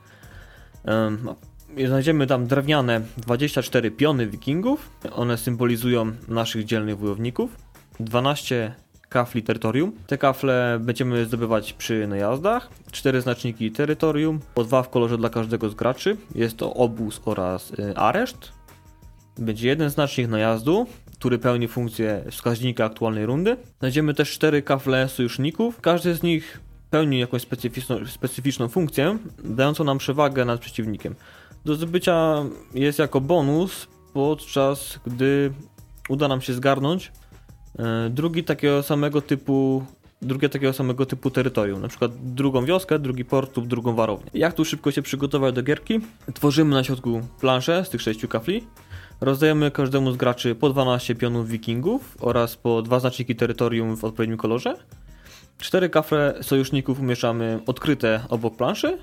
Znajdziemy 1.87 2.27
tam 2.27 2.47
drewniane 2.47 3.01
24 3.17 3.91
piony 3.91 4.27
wikingów. 4.27 4.91
One 5.13 5.39
symbolizują 5.39 6.13
naszych 6.29 6.65
dzielnych 6.65 6.99
wojowników. 6.99 7.57
12 8.01 8.75
kafli 9.09 9.43
terytorium. 9.43 9.93
Te 10.07 10.19
kafle 10.19 10.79
będziemy 10.81 11.25
zdobywać 11.25 11.73
przy 11.73 12.07
najazdach. 12.07 12.69
4 12.91 13.21
znaczniki 13.21 13.73
terytorium, 13.73 14.41
po 14.55 14.65
dwa 14.65 14.83
w 14.83 14.91
kolorze 14.91 15.19
dla 15.19 15.31
każdego 15.31 15.69
z 15.71 15.75
graczy. 15.75 16.17
Jest 16.35 16.57
to 16.57 16.75
obóz 16.75 17.21
oraz 17.25 17.71
y, 17.71 17.97
areszt. 17.97 18.53
Będzie 19.39 19.69
jeden 19.69 19.91
znacznik 19.91 20.29
najazdu, 20.29 20.87
który 21.25 21.39
pełni 21.39 21.69
funkcję 21.69 22.25
wskaźnika 22.31 22.85
aktualnej 22.85 23.27
rundy. 23.27 23.57
Znajdziemy 23.79 24.15
też 24.15 24.33
4 24.33 24.63
kafle 24.63 25.09
sojuszników. 25.09 25.81
Każdy 25.81 26.15
z 26.15 26.23
nich 26.23 26.61
pełni 26.91 27.19
jakąś 27.19 27.43
specyficzną, 27.43 28.07
specyficzną 28.07 28.69
funkcję, 28.69 29.19
dającą 29.45 29.85
nam 29.85 29.99
przewagę 29.99 30.45
nad 30.45 30.61
przeciwnikiem. 30.61 31.15
Do 31.65 31.75
zdobycia 31.75 32.45
jest 32.75 32.99
jako 32.99 33.21
bonus, 33.21 33.87
podczas 34.13 35.01
gdy 35.07 35.53
uda 36.09 36.29
nam 36.29 36.41
się 36.41 36.53
zgarnąć 36.53 37.13
e, 37.79 38.11
drugi 38.11 38.45
takiego 38.45 38.83
samego 38.83 39.21
typu 39.21 39.85
drugie 40.23 40.49
takiego 40.49 40.73
samego 40.73 41.07
typu 41.07 41.31
terytorium, 41.31 41.81
na 41.81 41.89
przykład 41.89 42.13
drugą 42.35 42.65
wioskę, 42.65 42.99
drugi 42.99 43.25
port 43.25 43.57
lub 43.57 43.67
drugą 43.67 43.95
warownię. 43.95 44.31
Jak 44.35 44.55
tu 44.55 44.65
szybko 44.65 44.91
się 44.91 45.03
przygotować 45.03 45.55
do 45.55 45.63
gierki? 45.63 46.01
Tworzymy 46.35 46.75
na 46.75 46.85
środku 46.85 47.21
planszę 47.41 47.85
z 47.85 47.91
tych 47.91 48.03
sześciu 48.03 48.29
kafli, 48.29 48.67
rozdajemy 49.21 49.71
każdemu 49.71 50.13
z 50.13 50.17
graczy 50.17 50.55
po 50.55 50.71
12 50.71 51.15
pionów 51.15 51.49
wikingów 51.49 52.17
oraz 52.21 52.57
po 52.57 52.83
dwa 52.83 53.01
znaczniki 53.01 53.37
terytorium 53.37 53.97
w 53.97 54.05
odpowiednim 54.05 54.39
kolorze. 54.39 54.75
Cztery 55.59 55.89
kafle 55.89 56.35
sojuszników 56.43 57.01
umieszczamy 57.01 57.61
odkryte 57.67 58.21
obok 58.29 58.57
planszy 58.57 58.99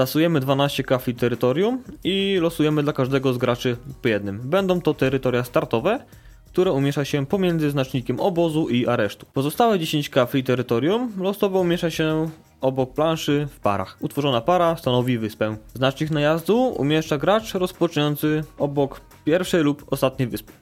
Tasujemy 0.00 0.40
12 0.40 0.82
kafli 0.82 1.14
terytorium 1.14 1.82
i 2.04 2.38
losujemy 2.40 2.82
dla 2.82 2.92
każdego 2.92 3.32
z 3.32 3.38
graczy 3.38 3.76
po 4.02 4.08
jednym. 4.08 4.40
Będą 4.44 4.80
to 4.80 4.94
terytoria 4.94 5.44
startowe, 5.44 6.04
które 6.46 6.72
umieszcza 6.72 7.04
się 7.04 7.26
pomiędzy 7.26 7.70
znacznikiem 7.70 8.20
obozu 8.20 8.68
i 8.68 8.86
aresztu. 8.86 9.26
Pozostałe 9.32 9.78
10 9.78 10.08
kafli 10.08 10.44
terytorium 10.44 11.12
losowo 11.18 11.60
umieszcza 11.60 11.90
się 11.90 12.30
obok 12.60 12.94
planszy 12.94 13.48
w 13.50 13.60
parach. 13.60 13.96
Utworzona 14.00 14.40
para 14.40 14.76
stanowi 14.76 15.18
wyspę. 15.18 15.56
Znacznik 15.74 16.10
najazdu 16.10 16.58
umieszcza 16.58 17.18
gracz 17.18 17.54
rozpoczynający 17.54 18.44
obok 18.58 19.00
pierwszej 19.24 19.62
lub 19.62 19.84
ostatniej 19.92 20.28
wyspy. 20.28 20.52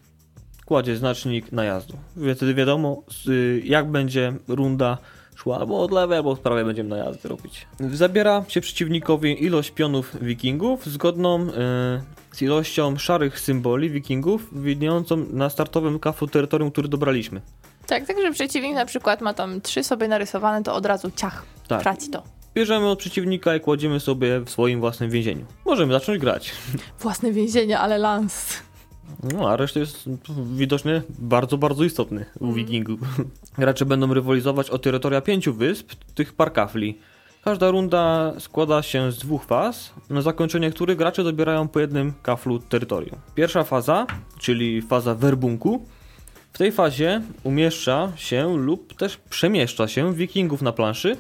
Kładzie 0.65 0.97
znacznik 0.97 1.53
najazdu. 1.53 1.97
Wtedy 2.37 2.55
wiadomo, 2.55 3.03
y, 3.29 3.63
jak 3.65 3.91
będzie 3.91 4.33
runda 4.49 4.99
szła 5.37 5.59
albo 5.59 5.81
od 5.83 5.91
lewej, 5.93 6.17
albo 6.17 6.31
od 6.31 6.39
prawej 6.41 6.65
będziemy 6.65 6.89
najazdy 6.89 7.29
robić. 7.29 7.67
Zabiera 7.93 8.45
się 8.49 8.61
przeciwnikowi 8.61 9.45
ilość 9.45 9.71
pionów 9.71 10.17
wikingów 10.23 10.87
zgodną 10.87 11.47
yy, 11.47 11.53
z 12.33 12.43
ilością 12.43 12.97
szarych 12.99 13.41
symboli 13.41 13.91
wikingów 13.91 14.63
widniejącą 14.63 15.17
na 15.17 15.51
startowym 15.51 15.99
kafu 15.99 16.27
terytorium, 16.27 16.71
który 16.71 16.89
dobraliśmy. 16.89 17.41
Tak, 17.87 18.07
także 18.07 18.33
przeciwnik 18.33 18.75
na 18.75 18.87
przykład 18.87 19.21
ma 19.21 19.35
tam 19.35 19.61
trzy 19.61 19.85
sobie 19.85 20.09
narysowane, 20.09 20.63
to 20.63 20.75
od 20.75 20.87
razu 20.87 21.11
ciach, 21.17 21.45
Tak. 21.69 21.83
traci 21.83 22.11
to. 22.11 22.23
Bierzemy 22.55 22.87
od 22.87 22.99
przeciwnika 22.99 23.57
i 23.57 23.61
kładziemy 23.61 24.01
sobie 24.01 24.41
w 24.41 24.51
swoim 24.51 24.81
własnym 24.81 25.11
więzieniu. 25.11 25.45
Możemy 25.67 25.93
zacząć 25.93 26.19
grać. 26.19 26.53
Własne 27.03 27.33
więzienie, 27.33 27.79
ale 27.79 27.99
lans. 27.99 28.63
No, 29.23 29.51
a 29.51 29.57
reszta 29.57 29.81
jest 29.81 30.09
widocznie 30.55 31.03
bardzo, 31.19 31.59
bardzo 31.59 31.85
istotny 31.85 32.25
u 32.41 32.45
Mm. 32.45 32.57
wikingów. 32.57 33.01
Gracze 33.59 33.87
będą 33.87 34.15
rywalizować 34.15 34.71
o 34.71 34.79
terytoria 34.79 35.21
pięciu 35.21 35.55
wysp, 35.55 35.95
tych 36.15 36.33
par 36.33 36.53
kafli. 36.53 36.99
Każda 37.45 37.71
runda 37.71 38.33
składa 38.39 38.83
się 38.83 39.13
z 39.13 39.19
dwóch 39.19 39.45
faz, 39.45 39.93
na 40.11 40.23
zakończenie 40.23 40.71
których 40.71 40.97
gracze 40.97 41.25
dobierają 41.25 41.69
po 41.69 41.81
jednym 41.81 42.13
kaflu 42.23 42.59
terytorium. 42.59 43.19
Pierwsza 43.35 43.65
faza, 43.65 44.07
czyli 44.39 44.83
faza 44.83 45.15
werbunku, 45.15 45.87
w 46.53 46.59
tej 46.59 46.73
fazie 46.73 47.23
umieszcza 47.45 48.13
się 48.17 48.57
lub 48.57 48.95
też 48.95 49.17
przemieszcza 49.17 49.89
się 49.89 50.15
wikingów 50.15 50.63
na 50.63 50.73
planszy 50.73 51.17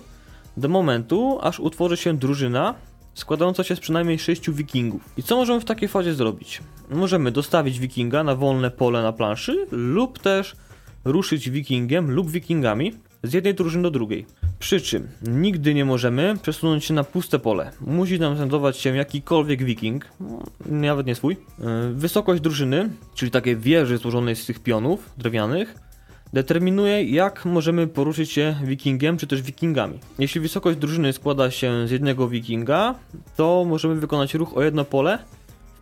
do 0.59 0.69
momentu, 0.69 1.39
aż 1.41 1.61
utworzy 1.61 1.97
się 1.97 2.17
drużyna 2.17 2.75
składająca 3.15 3.65
się 3.65 3.77
z 3.77 3.81
przynajmniej 3.81 4.19
6 4.19 4.51
wikingów. 4.51 5.03
I 5.17 5.23
co 5.23 5.37
możemy 5.37 5.61
w 5.61 5.65
takiej 5.65 5.89
fazie 5.89 6.15
zrobić? 6.15 6.63
Możemy 6.91 7.31
dostawić 7.31 7.79
wikinga 7.79 8.25
na 8.25 8.35
wolne 8.35 8.71
pole 8.71 9.03
na 9.03 9.13
planszy 9.13 9.67
lub 9.71 10.19
też 10.19 10.57
ruszyć 11.05 11.51
wikingiem 11.51 12.11
lub 12.11 12.31
wikingami 12.31 12.93
z 13.23 13.33
jednej 13.33 13.55
drużyny 13.55 13.83
do 13.83 13.91
drugiej. 13.91 14.27
Przy 14.59 14.81
czym 14.81 15.09
nigdy 15.23 15.75
nie 15.75 15.85
możemy 15.85 16.37
przesunąć 16.43 16.85
się 16.85 16.95
na 16.95 17.05
puste 17.05 17.39
pole. 17.39 17.71
Musi 17.81 18.19
nam 18.19 18.37
znajdować 18.37 18.77
się 18.77 18.97
jakikolwiek 18.97 19.65
wiking, 19.65 20.05
no, 20.21 20.43
nawet 20.67 21.07
nie 21.07 21.15
swój. 21.15 21.37
Yy, 21.59 21.95
wysokość 21.95 22.43
drużyny, 22.43 22.91
czyli 23.15 23.31
takiej 23.31 23.57
wieży 23.57 23.99
złożonej 23.99 24.37
z 24.37 24.47
tych 24.47 24.61
pionów 24.61 25.11
drewnianych, 25.19 25.88
determinuje 26.33 27.05
jak 27.05 27.45
możemy 27.45 27.87
poruszyć 27.87 28.33
się 28.33 28.57
wikingiem 28.65 29.17
czy 29.17 29.27
też 29.27 29.43
wikingami. 29.43 29.99
Jeśli 30.19 30.41
wysokość 30.41 30.79
drużyny 30.79 31.13
składa 31.13 31.51
się 31.51 31.89
z 31.89 31.91
jednego 31.91 32.29
wikinga, 32.29 32.95
to 33.37 33.65
możemy 33.69 33.95
wykonać 33.95 34.35
ruch 34.35 34.57
o 34.57 34.63
jedno 34.63 34.85
pole 34.85 35.19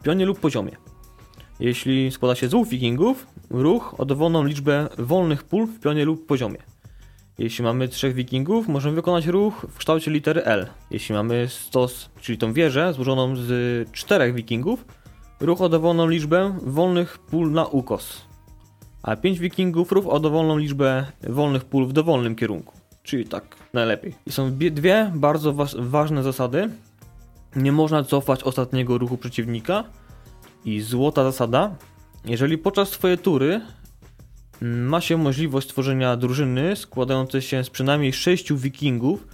w 0.00 0.02
pionie 0.02 0.26
lub 0.26 0.40
poziomie. 0.40 0.76
Jeśli 1.60 2.10
składa 2.10 2.34
się 2.34 2.46
z 2.46 2.50
dwóch 2.50 2.68
wikingów, 2.68 3.26
ruch 3.50 3.94
o 4.00 4.04
dowolną 4.04 4.44
liczbę 4.44 4.88
wolnych 4.98 5.44
pól 5.44 5.66
w 5.66 5.80
pionie 5.80 6.04
lub 6.04 6.26
poziomie. 6.26 6.58
Jeśli 7.38 7.64
mamy 7.64 7.88
trzech 7.88 8.14
wikingów, 8.14 8.68
możemy 8.68 8.94
wykonać 8.94 9.26
ruch 9.26 9.66
w 9.70 9.78
kształcie 9.78 10.10
litery 10.10 10.44
L. 10.44 10.66
Jeśli 10.90 11.14
mamy 11.14 11.48
stos, 11.48 12.10
czyli 12.20 12.38
tą 12.38 12.52
wieżę 12.52 12.92
złożoną 12.92 13.36
z 13.36 13.92
czterech 13.92 14.34
wikingów, 14.34 14.84
ruch 15.40 15.60
o 15.60 15.68
dowolną 15.68 16.08
liczbę 16.08 16.58
wolnych 16.62 17.18
pól 17.18 17.52
na 17.52 17.66
ukos. 17.66 18.26
A 19.06 19.16
pięć 19.16 19.38
wikingów 19.38 19.92
ruch 19.92 20.06
o 20.06 20.20
dowolną 20.20 20.58
liczbę 20.58 21.06
wolnych 21.22 21.64
pól 21.64 21.86
w 21.86 21.92
dowolnym 21.92 22.36
kierunku. 22.36 22.75
Czyli 23.02 23.25
tak 23.25 23.56
najlepiej. 23.72 24.14
I 24.26 24.32
są 24.32 24.52
dwie 24.52 25.12
bardzo 25.14 25.52
wa 25.52 25.66
ważne 25.78 26.22
zasady. 26.22 26.70
Nie 27.56 27.72
można 27.72 28.04
cofać 28.04 28.42
ostatniego 28.42 28.98
ruchu 28.98 29.16
przeciwnika. 29.16 29.84
I 30.64 30.80
złota 30.80 31.25
zasada. 31.25 31.76
Jeżeli 32.25 32.58
podczas 32.58 32.88
swojej 32.88 33.18
tury 33.18 33.60
ma 34.60 35.00
się 35.00 35.16
możliwość 35.16 35.68
stworzenia 35.68 36.16
drużyny 36.16 36.76
składającej 36.76 37.42
się 37.42 37.64
z 37.64 37.70
przynajmniej 37.70 38.12
sześciu 38.12 38.56
wikingów 38.56 39.26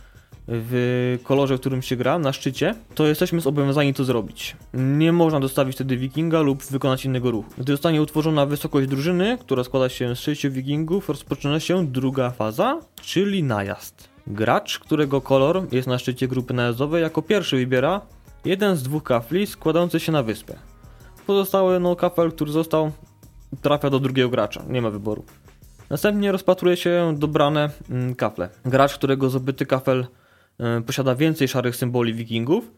w 0.48 1.18
kolorze, 1.24 1.56
w 1.56 1.60
którym 1.60 1.82
się 1.82 1.96
gra, 1.96 2.18
na 2.18 2.32
szczycie, 2.32 2.74
to 2.94 3.06
jesteśmy 3.06 3.40
zobowiązani 3.40 3.94
to 3.94 4.04
zrobić. 4.04 4.56
Nie 4.74 5.12
można 5.12 5.40
dostawić 5.40 5.74
wtedy 5.74 5.96
wikinga 5.96 6.40
lub 6.40 6.62
wykonać 6.62 7.04
innego 7.04 7.30
ruchu. 7.30 7.50
Gdy 7.58 7.72
zostanie 7.72 8.02
utworzona 8.02 8.46
wysokość 8.46 8.88
drużyny, 8.88 9.38
która 9.40 9.64
składa 9.64 9.88
się 9.88 10.16
z 10.16 10.18
sześciu 10.18 10.50
wikingów, 10.50 11.08
rozpoczyna 11.08 11.60
się 11.60 11.86
druga 11.86 12.30
faza, 12.30 12.80
czyli 13.02 13.42
najazd. 13.42 14.08
Gracz, 14.26 14.78
którego 14.78 15.20
kolor 15.20 15.66
jest 15.72 15.88
na 15.88 15.98
szczycie 15.98 16.28
grupy 16.28 16.54
najazdowej, 16.54 17.02
jako 17.02 17.22
pierwszy 17.22 17.56
wybiera 17.56 18.00
jeden 18.44 18.76
z 18.76 18.82
dwóch 18.82 19.02
kafli 19.02 19.46
składający 19.46 20.00
się 20.00 20.12
na 20.12 20.22
wyspę. 20.22 20.58
Pozostały 21.26 21.80
no 21.80 21.96
kafel, 21.96 22.32
który 22.32 22.52
został 22.52 22.92
trafia 23.62 23.90
do 23.90 24.00
drugiego 24.00 24.28
gracza, 24.28 24.62
nie 24.68 24.82
ma 24.82 24.90
wyboru. 24.90 25.24
Następnie 25.90 26.32
rozpatruje 26.32 26.76
się 26.76 27.14
dobrane 27.18 27.70
mm, 27.90 28.14
kafle. 28.14 28.48
Gracz, 28.64 28.94
którego 28.94 29.30
zdobyty 29.30 29.66
kafel 29.66 30.06
posiada 30.86 31.14
więcej 31.14 31.48
szarych 31.48 31.76
symboli 31.76 32.14
wikingów, 32.14 32.70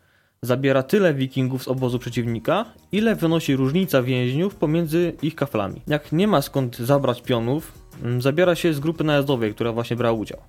zabiera 0.45 0.83
tyle 0.83 1.15
wikingów 1.15 1.63
z 1.63 1.69
obozu 1.69 1.99
przeciwnika, 1.99 2.65
ile 2.93 3.15
wynosi 3.15 3.57
różnica 3.57 4.03
więźniów 4.03 4.55
pomiędzy 4.55 5.13
ich 5.23 5.35
kaflami. 5.35 5.83
Jak 5.87 6.13
nie 6.13 6.29
ma 6.29 6.43
skąd 6.43 6.79
zabrać 6.79 7.23
pionów, 7.23 7.73
y, 8.19 8.21
zabiera 8.21 8.55
się 8.55 8.75
z 8.75 8.81
grupy 8.81 9.05
najazdowej, 9.05 9.55
która 9.55 9.73
właśnie 9.73 9.97
brała 9.97 10.19
udział. 10.19 10.41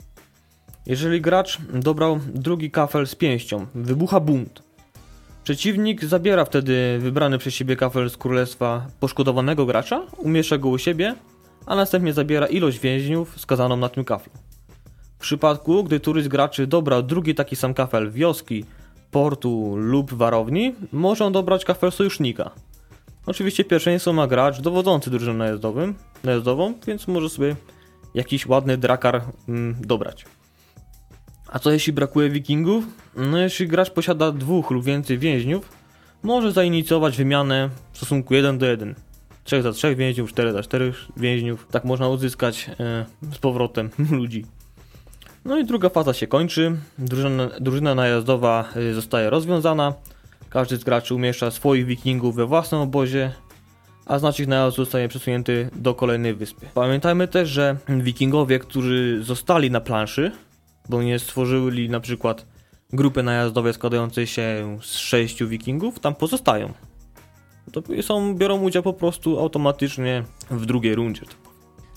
Jeżeli 0.85 1.21
gracz 1.21 1.57
dobrał 1.73 2.19
drugi 2.33 2.71
kafel 2.71 3.07
z 3.07 3.15
pięścią, 3.15 3.65
wybucha 3.75 4.19
bunt. 4.19 4.63
Przeciwnik 5.43 6.05
zabiera 6.05 6.45
wtedy 6.45 6.99
wybrany 6.99 7.37
przez 7.37 7.53
siebie 7.53 7.75
kafel 7.75 8.09
z 8.09 8.17
królestwa 8.17 8.87
poszkodowanego 8.99 9.65
gracza, 9.65 10.01
umieszcza 10.17 10.57
go 10.57 10.69
u 10.69 10.77
siebie, 10.77 11.15
a 11.65 11.75
następnie 11.75 12.13
zabiera 12.13 12.47
ilość 12.47 12.79
więźniów 12.79 13.39
skazaną 13.39 13.77
na 13.77 13.89
tym 13.89 14.03
kaflu. 14.03 14.33
W 15.17 15.21
przypadku, 15.21 15.83
gdy 15.83 15.99
z 16.23 16.27
graczy 16.27 16.67
dobrał 16.67 17.03
drugi 17.03 17.35
taki 17.35 17.55
sam 17.55 17.73
kafel 17.73 18.11
wioski, 18.11 18.65
portu 19.11 19.75
lub 19.77 20.13
warowni, 20.13 20.75
może 20.91 21.25
on 21.25 21.33
dobrać 21.33 21.65
kafel 21.65 21.91
sojusznika. 21.91 22.51
Oczywiście 23.25 23.63
pierwszeństwo 23.63 24.13
ma 24.13 24.27
gracz 24.27 24.61
dowodzący 24.61 25.09
drużyną 25.09 25.33
najazdowym, 25.33 25.95
najazdową, 26.23 26.73
więc 26.87 27.07
może 27.07 27.29
sobie 27.29 27.55
jakiś 28.13 28.45
ładny 28.45 28.77
drakar 28.77 29.21
mm, 29.49 29.75
dobrać. 29.81 30.25
A 31.47 31.59
co 31.59 31.71
jeśli 31.71 31.93
brakuje 31.93 32.29
wikingów? 32.29 32.85
No 33.15 33.37
jeśli 33.37 33.67
gracz 33.67 33.89
posiada 33.89 34.31
dwóch 34.31 34.71
lub 34.71 34.83
więcej 34.83 35.17
więźniów, 35.17 35.69
może 36.23 36.51
zainicjować 36.51 37.17
wymianę 37.17 37.69
w 37.91 37.97
stosunku 37.97 38.33
1 38.33 38.57
do 38.57 38.65
1. 38.65 38.95
3 39.43 39.61
za 39.61 39.71
3 39.71 39.95
więźniów, 39.95 40.29
4 40.29 40.51
za 40.51 40.63
4 40.63 40.93
więźniów. 41.17 41.67
Tak 41.71 41.85
można 41.85 42.09
uzyskać 42.09 42.69
e, 42.79 43.05
z 43.31 43.37
powrotem 43.37 43.89
ludzi. 44.19 44.45
No 45.45 45.57
i 45.57 45.65
druga 45.65 45.89
faza 45.89 46.13
się 46.13 46.27
kończy. 46.27 46.77
Drużyna, 46.97 47.47
drużyna 47.59 47.95
najazdowa 47.95 48.69
e, 48.75 48.93
zostaje 48.93 49.29
rozwiązana. 49.29 49.93
Każdy 50.49 50.77
z 50.77 50.83
graczy 50.83 51.15
umieszcza 51.15 51.51
swoich 51.51 51.85
wikingów 51.85 52.35
we 52.35 52.45
własnym 52.45 52.81
obozie, 52.81 53.31
a 54.05 54.19
znacznik 54.19 54.47
najazdu 54.47 54.83
zostaje 54.83 55.07
przesunięty 55.07 55.69
do 55.75 55.95
kolejnej 55.95 56.33
wyspy. 56.35 56.65
Pamiętajmy 56.73 57.27
też, 57.27 57.49
że 57.49 57.77
wikingowie, 57.89 58.59
którzy 58.59 59.23
zostali 59.23 59.71
na 59.71 59.81
planszy, 59.81 60.31
bo 60.89 61.03
nie 61.03 61.19
stworzyli 61.19 61.89
na 61.89 61.99
przykład 61.99 62.45
grupy 62.93 63.23
najazdowe 63.23 63.73
składającej 63.73 64.27
się 64.27 64.77
z 64.81 64.97
sześciu 64.97 65.47
wikingów, 65.47 65.99
tam 65.99 66.15
pozostają. 66.15 66.73
To 67.71 67.81
są, 68.01 68.35
biorą 68.35 68.61
udział 68.61 68.83
po 68.83 68.93
prostu 68.93 69.39
automatycznie 69.39 70.23
w 70.51 70.65
drugiej 70.65 70.95
rundzie. 70.95 71.21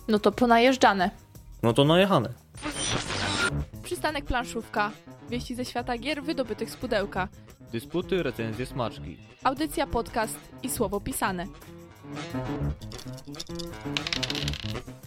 No 0.08 0.18
to 0.18 0.32
ponajeżdżane. 0.32 1.10
No 1.62 1.72
to 1.72 1.84
najechane. 1.84 2.28
Przystanek 3.82 4.24
planszówka. 4.24 4.90
Wieści 5.30 5.54
ze 5.54 5.64
świata 5.64 5.98
gier 5.98 6.22
wydobytych 6.22 6.70
z 6.70 6.76
pudełka. 6.76 7.28
Dysputy, 7.72 8.22
recenzje, 8.22 8.66
smaczki. 8.66 9.16
Audycja, 9.44 9.86
podcast 9.86 10.38
i 10.62 10.70
słowo 10.70 11.00
pisane. 11.00 11.46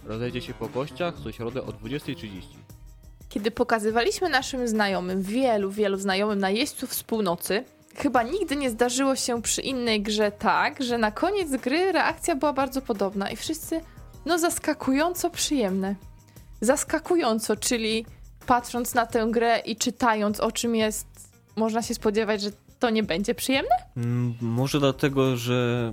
Rozejdzie 0.05 0.41
się 0.41 0.53
po 0.53 0.69
kościach 0.69 1.13
co 1.23 1.31
środę 1.31 1.63
o 1.63 1.67
20.30. 1.67 2.29
Kiedy 3.29 3.51
pokazywaliśmy 3.51 4.29
naszym 4.29 4.67
znajomym, 4.67 5.21
wielu, 5.21 5.71
wielu 5.71 5.97
znajomym 5.97 6.39
najeźdźców 6.39 6.93
z 6.93 7.03
północy, 7.03 7.63
chyba 7.95 8.23
nigdy 8.23 8.55
nie 8.55 8.69
zdarzyło 8.69 9.15
się 9.15 9.41
przy 9.41 9.61
innej 9.61 10.01
grze 10.01 10.31
tak, 10.31 10.83
że 10.83 10.97
na 10.97 11.11
koniec 11.11 11.51
gry 11.51 11.91
reakcja 11.91 12.35
była 12.35 12.53
bardzo 12.53 12.81
podobna 12.81 13.29
i 13.29 13.35
wszyscy, 13.35 13.81
no 14.25 14.39
zaskakująco 14.39 15.29
przyjemne. 15.29 15.95
Zaskakująco, 16.61 17.55
czyli 17.55 18.05
patrząc 18.51 18.93
na 18.93 19.05
tę 19.05 19.27
grę 19.29 19.59
i 19.59 19.75
czytając 19.75 20.39
o 20.39 20.51
czym 20.51 20.75
jest, 20.75 21.07
można 21.55 21.81
się 21.81 21.93
spodziewać, 21.93 22.41
że 22.41 22.49
to 22.79 22.89
nie 22.89 23.03
będzie 23.03 23.35
przyjemne? 23.35 23.75
Mm, 23.97 24.33
może 24.41 24.79
dlatego, 24.79 25.37
że 25.37 25.91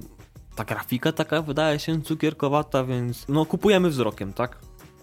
ta 0.57 0.65
grafika 0.65 1.13
taka 1.13 1.43
wydaje 1.43 1.79
się 1.79 2.03
cukierkowata, 2.03 2.85
więc 2.85 3.29
no 3.29 3.47
kupujemy 3.47 3.89
wzrokiem, 3.89 4.33
tak? 4.33 4.59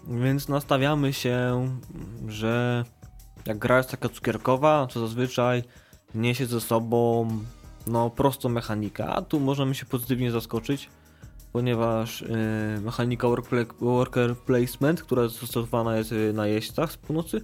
Więc 0.08 0.48
nastawiamy 0.48 1.12
się, 1.12 1.68
że 2.28 2.84
jak 3.46 3.58
gra 3.58 3.76
jest 3.76 3.90
taka 3.90 4.08
cukierkowa, 4.08 4.88
to 4.92 5.00
zazwyczaj 5.00 5.62
niesie 6.14 6.46
ze 6.46 6.60
sobą 6.60 7.28
no 7.86 8.10
prostą 8.10 8.48
mechanikę, 8.48 9.06
a 9.06 9.22
tu 9.22 9.40
możemy 9.40 9.74
się 9.74 9.86
pozytywnie 9.86 10.30
zaskoczyć, 10.30 10.88
ponieważ 11.56 12.20
yy, 12.20 12.80
mechanika 12.80 13.28
work 13.28 13.74
worker 13.80 14.36
placement, 14.36 15.02
która 15.02 15.28
zastosowana 15.28 15.96
jest 15.96 16.12
y, 16.12 16.32
na 16.32 16.46
jeźdźcach 16.46 16.92
z 16.92 16.96
północy, 16.96 17.40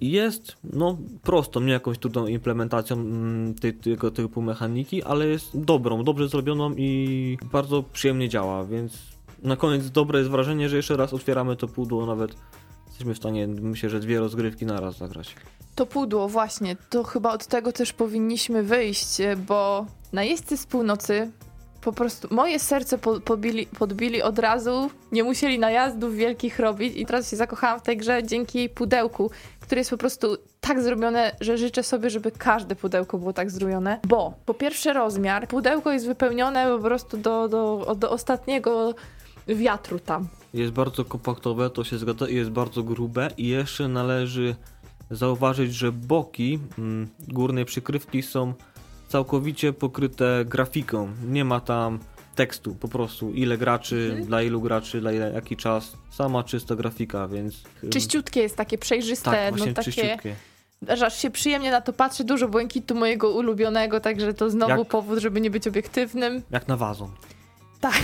jest 0.00 0.56
no 0.64 0.98
prostą, 1.22 1.60
nie 1.60 1.72
jakąś 1.72 1.98
trudną 1.98 2.26
implementacją 2.26 2.96
mm, 2.96 3.54
tego 3.54 4.10
typu 4.10 4.42
mechaniki, 4.42 5.02
ale 5.02 5.26
jest 5.26 5.60
dobrą, 5.60 6.04
dobrze 6.04 6.28
zrobioną 6.28 6.74
i 6.76 7.38
bardzo 7.52 7.82
przyjemnie 7.82 8.28
działa, 8.28 8.64
więc 8.64 8.98
na 9.42 9.56
koniec 9.56 9.90
dobre 9.90 10.18
jest 10.18 10.30
wrażenie, 10.30 10.68
że 10.68 10.76
jeszcze 10.76 10.96
raz 10.96 11.14
otwieramy 11.14 11.56
to 11.56 11.68
pudło, 11.68 12.06
nawet 12.06 12.36
jesteśmy 12.86 13.14
w 13.14 13.18
stanie, 13.18 13.46
myślę, 13.46 13.90
że 13.90 14.00
dwie 14.00 14.20
rozgrywki 14.20 14.66
na 14.66 14.80
raz 14.80 14.98
zagrać. 14.98 15.34
To 15.74 15.86
pudło, 15.86 16.28
właśnie, 16.28 16.76
to 16.90 17.04
chyba 17.04 17.32
od 17.32 17.46
tego 17.46 17.72
też 17.72 17.92
powinniśmy 17.92 18.62
wyjść, 18.62 19.18
bo 19.46 19.86
najeźdźcy 20.12 20.56
z 20.56 20.66
północy 20.66 21.30
po 21.80 21.92
prostu 21.92 22.28
moje 22.30 22.58
serce 22.58 22.98
po, 22.98 23.20
pobili, 23.20 23.66
podbili 23.66 24.22
od 24.22 24.38
razu, 24.38 24.90
nie 25.12 25.24
musieli 25.24 25.58
najazdów 25.58 26.14
wielkich 26.14 26.58
robić 26.58 26.96
i 26.96 27.06
teraz 27.06 27.30
się 27.30 27.36
zakochałam 27.36 27.80
w 27.80 27.82
tej 27.82 27.96
grze 27.96 28.22
dzięki 28.24 28.68
pudełku, 28.68 29.30
które 29.60 29.80
jest 29.80 29.90
po 29.90 29.96
prostu 29.96 30.36
tak 30.60 30.82
zrobione, 30.82 31.36
że 31.40 31.58
życzę 31.58 31.82
sobie, 31.82 32.10
żeby 32.10 32.30
każde 32.30 32.76
pudełko 32.76 33.18
było 33.18 33.32
tak 33.32 33.50
zrobione, 33.50 34.00
bo 34.08 34.34
po 34.46 34.54
pierwsze 34.54 34.92
rozmiar, 34.92 35.48
pudełko 35.48 35.92
jest 35.92 36.06
wypełnione 36.06 36.66
po 36.66 36.78
prostu 36.78 37.16
do, 37.16 37.48
do, 37.48 37.94
do 37.98 38.10
ostatniego 38.10 38.94
wiatru 39.48 39.98
tam. 39.98 40.28
Jest 40.54 40.72
bardzo 40.72 41.04
kompaktowe, 41.04 41.70
to 41.70 41.84
się 41.84 41.98
zgadza, 41.98 42.28
jest 42.28 42.50
bardzo 42.50 42.82
grube 42.82 43.30
i 43.36 43.48
jeszcze 43.48 43.88
należy 43.88 44.56
zauważyć, 45.10 45.74
że 45.74 45.92
boki 45.92 46.58
mm, 46.78 47.08
górnej 47.28 47.64
przykrywki 47.64 48.22
są 48.22 48.54
całkowicie 49.08 49.72
pokryte 49.72 50.44
grafiką. 50.44 51.08
Nie 51.28 51.44
ma 51.44 51.60
tam 51.60 51.98
tekstu, 52.34 52.74
po 52.74 52.88
prostu 52.88 53.32
ile 53.32 53.58
graczy, 53.58 54.06
Mhm. 54.10 54.26
dla 54.26 54.42
ilu 54.42 54.60
graczy, 54.60 55.00
dla 55.00 55.12
ile, 55.12 55.32
jaki 55.32 55.56
czas. 55.56 55.92
Sama 56.10 56.44
czysta 56.44 56.76
grafika, 56.76 57.28
więc... 57.28 57.54
Czyściutkie 57.90 58.40
jest 58.40 58.56
takie 58.56 58.78
przejrzyste, 58.78 59.30
Tak, 59.30 59.50
właśnie 59.50 59.66
no 59.70 59.74
takie, 59.74 59.92
czyściutkie. 59.92 60.34
aż 60.88 61.18
się 61.22 61.30
przyjemnie 61.30 61.70
na 61.70 61.80
to 61.80 61.92
patrzy, 61.92 62.24
dużo 62.24 62.48
błękitu 62.48 62.94
mojego 62.94 63.30
ulubionego, 63.30 64.00
także 64.00 64.34
to 64.34 64.50
znowu 64.50 64.78
Jak- 64.78 64.88
powód, 64.88 65.18
żeby 65.18 65.40
nie 65.40 65.50
być 65.50 65.68
obiektywnym. 65.68 66.42
Jak 66.50 66.68
na 66.68 66.76
wazon. 66.76 67.10
Tak. 67.80 67.94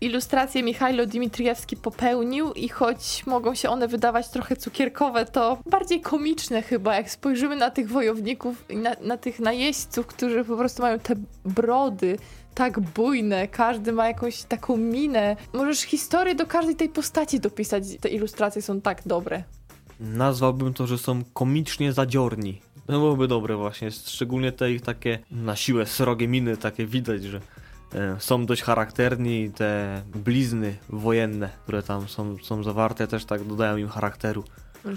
Ilustrację 0.00 0.62
Michajlo 0.62 1.06
Dimitriewski 1.06 1.76
popełnił 1.76 2.52
i 2.52 2.68
choć 2.68 3.26
mogą 3.26 3.54
się 3.54 3.70
one 3.70 3.88
wydawać 3.88 4.28
trochę 4.28 4.56
cukierkowe, 4.56 5.24
to 5.24 5.58
bardziej 5.70 6.00
komiczne 6.00 6.62
chyba, 6.62 6.96
jak 6.96 7.10
spojrzymy 7.10 7.56
na 7.56 7.70
tych 7.70 7.88
wojowników 7.88 8.70
i 8.70 8.76
na, 8.76 8.96
na 9.00 9.16
tych 9.16 9.40
najeźdźców, 9.40 10.06
którzy 10.06 10.44
po 10.44 10.56
prostu 10.56 10.82
mają 10.82 10.98
te 10.98 11.14
brody 11.44 12.18
tak 12.54 12.80
bujne, 12.80 13.48
każdy 13.48 13.92
ma 13.92 14.08
jakąś 14.08 14.42
taką 14.42 14.76
minę. 14.76 15.36
Możesz 15.52 15.80
historię 15.80 16.34
do 16.34 16.46
każdej 16.46 16.76
tej 16.76 16.88
postaci 16.88 17.40
dopisać, 17.40 17.84
te 18.00 18.08
ilustracje 18.08 18.62
są 18.62 18.80
tak 18.80 19.02
dobre. 19.06 19.42
Nazwałbym 20.00 20.74
to, 20.74 20.86
że 20.86 20.98
są 20.98 21.24
komicznie 21.32 21.92
zadziorni. 21.92 22.60
To 22.86 22.92
byłoby 22.92 23.28
dobre 23.28 23.56
właśnie, 23.56 23.90
szczególnie 23.90 24.52
te 24.52 24.72
ich 24.72 24.82
takie 24.82 25.18
na 25.30 25.56
siłę 25.56 25.86
srogie 25.86 26.28
miny, 26.28 26.56
takie 26.56 26.86
widać, 26.86 27.24
że 27.24 27.40
są 28.18 28.46
dość 28.46 28.62
charakterni 28.62 29.50
te 29.50 30.02
blizny 30.14 30.76
wojenne, 30.88 31.48
które 31.62 31.82
tam 31.82 32.08
są, 32.08 32.36
są 32.42 32.62
zawarte, 32.62 33.06
też 33.06 33.24
tak 33.24 33.44
dodają 33.44 33.76
im 33.76 33.88
charakteru. 33.88 34.44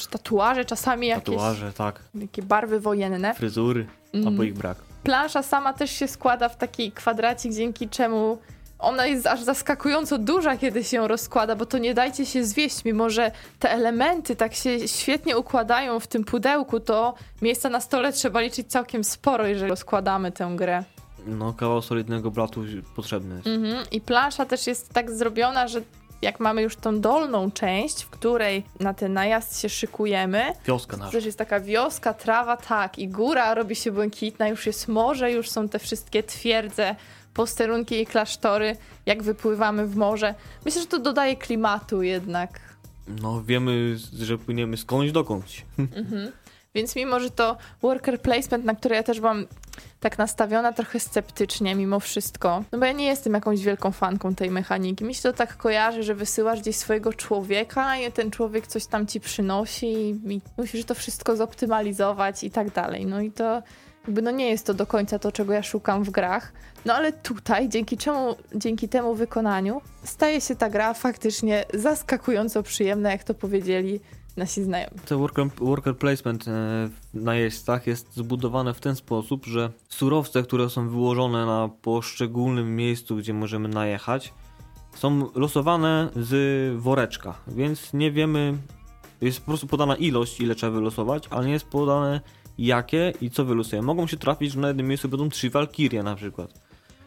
Tatuaże, 0.10 0.66
czasami 0.66 1.08
jakieś 1.08 1.26
Tatuaże, 1.26 1.74
tak, 1.74 2.00
takie 2.22 2.42
barwy 2.44 2.80
wojenne. 2.80 3.34
fryzury, 3.34 3.88
Mhm. 4.14 4.28
albo 4.28 4.44
ich 4.44 4.54
brak. 4.54 4.78
Plansza 5.04 5.44
sama 5.44 5.74
też 5.74 5.92
się 5.92 6.08
składa 6.08 6.50
w 6.50 6.58
taki 6.58 6.92
kwadracik, 6.92 7.54
dzięki 7.54 7.90
czemu 7.90 8.38
ona 8.80 9.06
jest 9.06 9.28
aż 9.28 9.42
zaskakująco 9.44 10.18
duża, 10.18 10.58
kiedy 10.58 10.84
się 10.84 11.08
rozkłada, 11.08 11.56
bo 11.56 11.66
to 11.66 11.78
nie 11.78 11.94
dajcie 11.94 12.26
się 12.26 12.44
zwieść, 12.44 12.86
mimo 12.86 13.10
że 13.10 13.32
te 13.60 13.72
elementy 13.72 14.36
tak 14.36 14.54
się 14.56 14.88
świetnie 14.88 15.38
układają 15.38 16.00
w 16.00 16.08
tym 16.08 16.24
pudełku, 16.24 16.80
to 16.80 17.14
miejsca 17.42 17.70
na 17.70 17.82
stole 17.82 18.14
trzeba 18.14 18.42
liczyć 18.42 18.68
całkiem 18.72 19.04
sporo, 19.04 19.48
jeżeli 19.48 19.70
rozkładamy 19.70 20.32
tę 20.32 20.52
grę. 20.56 20.84
No, 21.30 21.54
kawał 21.54 21.82
solidnego 21.82 22.32
blatu 22.32 22.64
potrzebny 22.96 23.36
jest. 23.36 23.48
Mhm. 23.48 23.86
I 23.92 24.02
plansza 24.02 24.46
też 24.46 24.68
jest 24.68 24.94
tak 24.94 25.12
zrobiona, 25.12 25.68
że 25.68 25.82
jak 26.22 26.40
mamy 26.40 26.62
już 26.62 26.76
tą 26.76 27.00
dolną 27.02 27.52
część, 27.52 28.04
w 28.04 28.10
której 28.10 28.64
na 28.80 28.94
ten 28.94 29.14
najazd 29.14 29.60
się 29.62 29.70
szykujemy, 29.70 30.44
Wioska 30.68 30.98
nasza. 30.98 31.12
też 31.12 31.26
jest 31.26 31.38
taka 31.38 31.60
wioska, 31.60 32.14
trawa, 32.14 32.58
tak, 32.58 33.00
i 33.00 33.08
góra 33.08 33.54
robi 33.54 33.76
się 33.76 33.92
błękitna, 33.92 34.48
już 34.48 34.66
jest 34.66 34.88
morze, 34.88 35.32
już 35.32 35.50
są 35.50 35.70
te 35.70 35.80
wszystkie 35.80 36.24
twierdze, 36.24 36.96
posterunki 37.34 38.02
i 38.02 38.06
klasztory, 38.06 38.76
jak 39.06 39.24
wypływamy 39.24 39.88
w 39.88 39.96
morze. 39.96 40.36
Myślę, 40.66 40.82
że 40.82 40.88
to 40.88 41.00
dodaje 41.00 41.36
klimatu 41.36 42.02
jednak. 42.02 42.60
No, 43.22 43.42
wiemy, 43.44 43.98
że 44.20 44.38
płyniemy 44.38 44.78
skądś 44.78 45.12
dokądś. 45.12 45.66
Mhm. 45.80 46.32
Więc 46.76 46.96
mimo, 46.96 47.20
że 47.20 47.30
to 47.30 47.58
worker 47.82 48.22
placement, 48.22 48.66
na 48.66 48.76
które 48.76 48.96
ja 48.96 49.04
też 49.04 49.20
byłam 49.20 49.46
tak 50.00 50.18
nastawiona 50.18 50.74
trochę 50.74 51.00
sceptycznie 51.00 51.76
mimo 51.76 52.00
wszystko, 52.00 52.64
no 52.72 52.80
bo 52.80 52.86
ja 52.86 52.92
nie 52.92 53.06
jestem 53.06 53.34
jakąś 53.34 53.62
wielką 53.62 53.92
fanką 53.92 54.36
tej 54.36 54.52
mechaniki. 54.52 55.06
Mi 55.06 55.16
się 55.16 55.22
to 55.22 55.34
tak 55.34 55.58
kojarzy, 55.58 56.04
że 56.04 56.16
wysyłasz 56.16 56.62
gdzieś 56.62 56.76
swojego 56.76 57.14
człowieka 57.14 57.98
i 57.98 58.12
ten 58.12 58.32
człowiek 58.32 58.68
coś 58.68 58.86
tam 58.86 59.08
ci 59.08 59.20
przynosi 59.20 60.10
i 60.28 60.42
musisz 60.58 60.86
to 60.86 60.96
wszystko 60.96 61.36
zoptymalizować 61.36 62.44
i 62.44 62.52
tak 62.52 62.72
dalej. 62.72 63.06
No 63.06 63.22
i 63.22 63.32
to 63.32 63.62
jakby 64.08 64.22
no 64.22 64.32
nie 64.32 64.50
jest 64.50 64.66
to 64.66 64.74
do 64.74 64.86
końca 64.86 65.20
to, 65.20 65.32
czego 65.32 65.54
ja 65.54 65.64
szukam 65.64 66.04
w 66.04 66.10
grach. 66.10 66.54
No 66.86 66.94
ale 66.94 67.14
tutaj, 67.14 67.70
dzięki 67.70 67.98
czemu, 67.98 68.36
dzięki 68.56 68.90
temu 68.90 69.16
wykonaniu, 69.16 69.82
staje 70.04 70.42
się 70.42 70.56
ta 70.56 70.70
gra 70.70 70.94
faktycznie 70.94 71.66
zaskakująco 71.74 72.64
przyjemna, 72.64 73.12
jak 73.12 73.24
to 73.24 73.34
powiedzieli 73.34 74.00
nasi 74.38 74.64
znajomi. 74.64 75.00
Te 75.06 75.16
worker, 75.16 75.48
worker 75.58 75.98
placement 75.98 76.48
e, 76.48 76.52
w 77.14 77.24
najeźdźcach 77.24 77.88
jest 77.88 78.16
zbudowane 78.16 78.74
w 78.74 78.80
ten 78.80 78.96
sposób, 78.96 79.46
że 79.46 79.72
surowce, 79.90 80.44
które 80.44 80.70
są 80.70 80.90
wyłożone 80.90 81.46
na 81.46 81.70
poszczególnym 81.82 82.76
miejscu, 82.76 83.16
gdzie 83.16 83.34
możemy 83.34 83.70
najechać, 83.70 84.34
są 84.96 85.30
losowane 85.36 86.10
z 86.16 86.82
woreczka, 86.82 87.34
więc 87.48 87.94
nie 87.94 88.12
wiemy, 88.12 88.58
jest 89.22 89.40
po 89.40 89.46
prostu 89.46 89.68
podana 89.68 89.96
ilość, 89.96 90.42
ile 90.42 90.56
trzeba 90.56 90.72
wylosować, 90.72 91.28
ale 91.30 91.46
nie 91.46 91.54
jest 91.54 91.68
podane 91.68 92.22
jakie 92.58 93.14
i 93.22 93.30
co 93.30 93.46
wylosujemy. 93.46 93.86
Mogą 93.86 94.08
się 94.08 94.18
trafić, 94.18 94.52
że 94.52 94.60
na 94.60 94.68
jednym 94.68 94.88
miejscu 94.88 95.10
będą 95.10 95.30
trzy 95.30 95.50
walkirie 95.50 96.04
na 96.04 96.16
przykład 96.16 96.54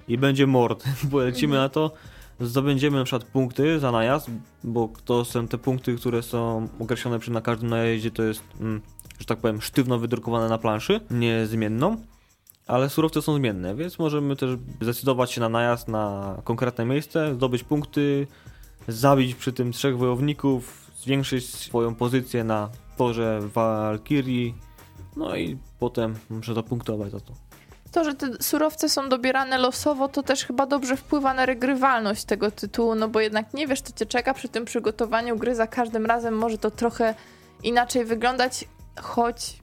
i 0.08 0.18
będzie 0.18 0.46
mord, 0.46 0.84
bo 1.10 1.18
lecimy 1.18 1.56
na 1.56 1.68
to, 1.68 1.92
zdobędziemy 2.42 2.98
na 2.98 3.04
przykład 3.04 3.24
punkty 3.24 3.80
za 3.80 3.92
najazd, 3.92 4.30
bo 4.64 4.88
to 5.04 5.24
są 5.24 5.48
te 5.48 5.58
punkty, 5.58 5.96
które 5.96 6.22
są 6.22 6.68
określone 6.80 7.18
przy 7.18 7.30
na 7.30 7.40
każdym 7.40 7.70
najeździe, 7.70 8.10
to 8.10 8.22
jest, 8.22 8.42
mm, 8.60 8.80
że 9.18 9.26
tak 9.26 9.38
powiem, 9.38 9.62
sztywno 9.62 9.98
wydrukowane 9.98 10.48
na 10.48 10.58
planszy, 10.58 11.00
niezmienną, 11.10 11.96
ale 12.66 12.90
surowce 12.90 13.22
są 13.22 13.34
zmienne, 13.34 13.74
więc 13.74 13.98
możemy 13.98 14.36
też 14.36 14.50
zdecydować 14.80 15.32
się 15.32 15.40
na 15.40 15.48
najazd 15.48 15.88
na 15.88 16.36
konkretne 16.44 16.84
miejsce, 16.84 17.34
zdobyć 17.34 17.64
punkty, 17.64 18.26
zabić 18.88 19.34
przy 19.34 19.52
tym 19.52 19.72
trzech 19.72 19.98
wojowników, 19.98 20.90
zwiększyć 20.96 21.54
swoją 21.54 21.94
pozycję 21.94 22.44
na 22.44 22.70
torze 22.96 23.40
Walkirii, 23.54 24.54
no 25.16 25.36
i 25.36 25.58
potem 25.78 26.14
muszę 26.30 26.54
zapunktować 26.54 27.12
za 27.12 27.20
to. 27.20 27.41
To, 27.92 28.04
że 28.04 28.14
te 28.14 28.42
surowce 28.42 28.88
są 28.88 29.08
dobierane 29.08 29.58
losowo, 29.58 30.08
to 30.08 30.22
też 30.22 30.44
chyba 30.44 30.66
dobrze 30.66 30.96
wpływa 30.96 31.34
na 31.34 31.46
regrywalność 31.46 32.24
tego 32.24 32.50
tytułu, 32.50 32.94
no 32.94 33.08
bo 33.08 33.20
jednak 33.20 33.54
nie 33.54 33.66
wiesz, 33.66 33.80
co 33.80 33.92
cię 33.92 34.06
czeka 34.06 34.34
przy 34.34 34.48
tym 34.48 34.64
przygotowaniu 34.64 35.36
gry. 35.36 35.54
Za 35.54 35.66
każdym 35.66 36.06
razem 36.06 36.34
może 36.34 36.58
to 36.58 36.70
trochę 36.70 37.14
inaczej 37.62 38.04
wyglądać, 38.04 38.64
choć 39.00 39.62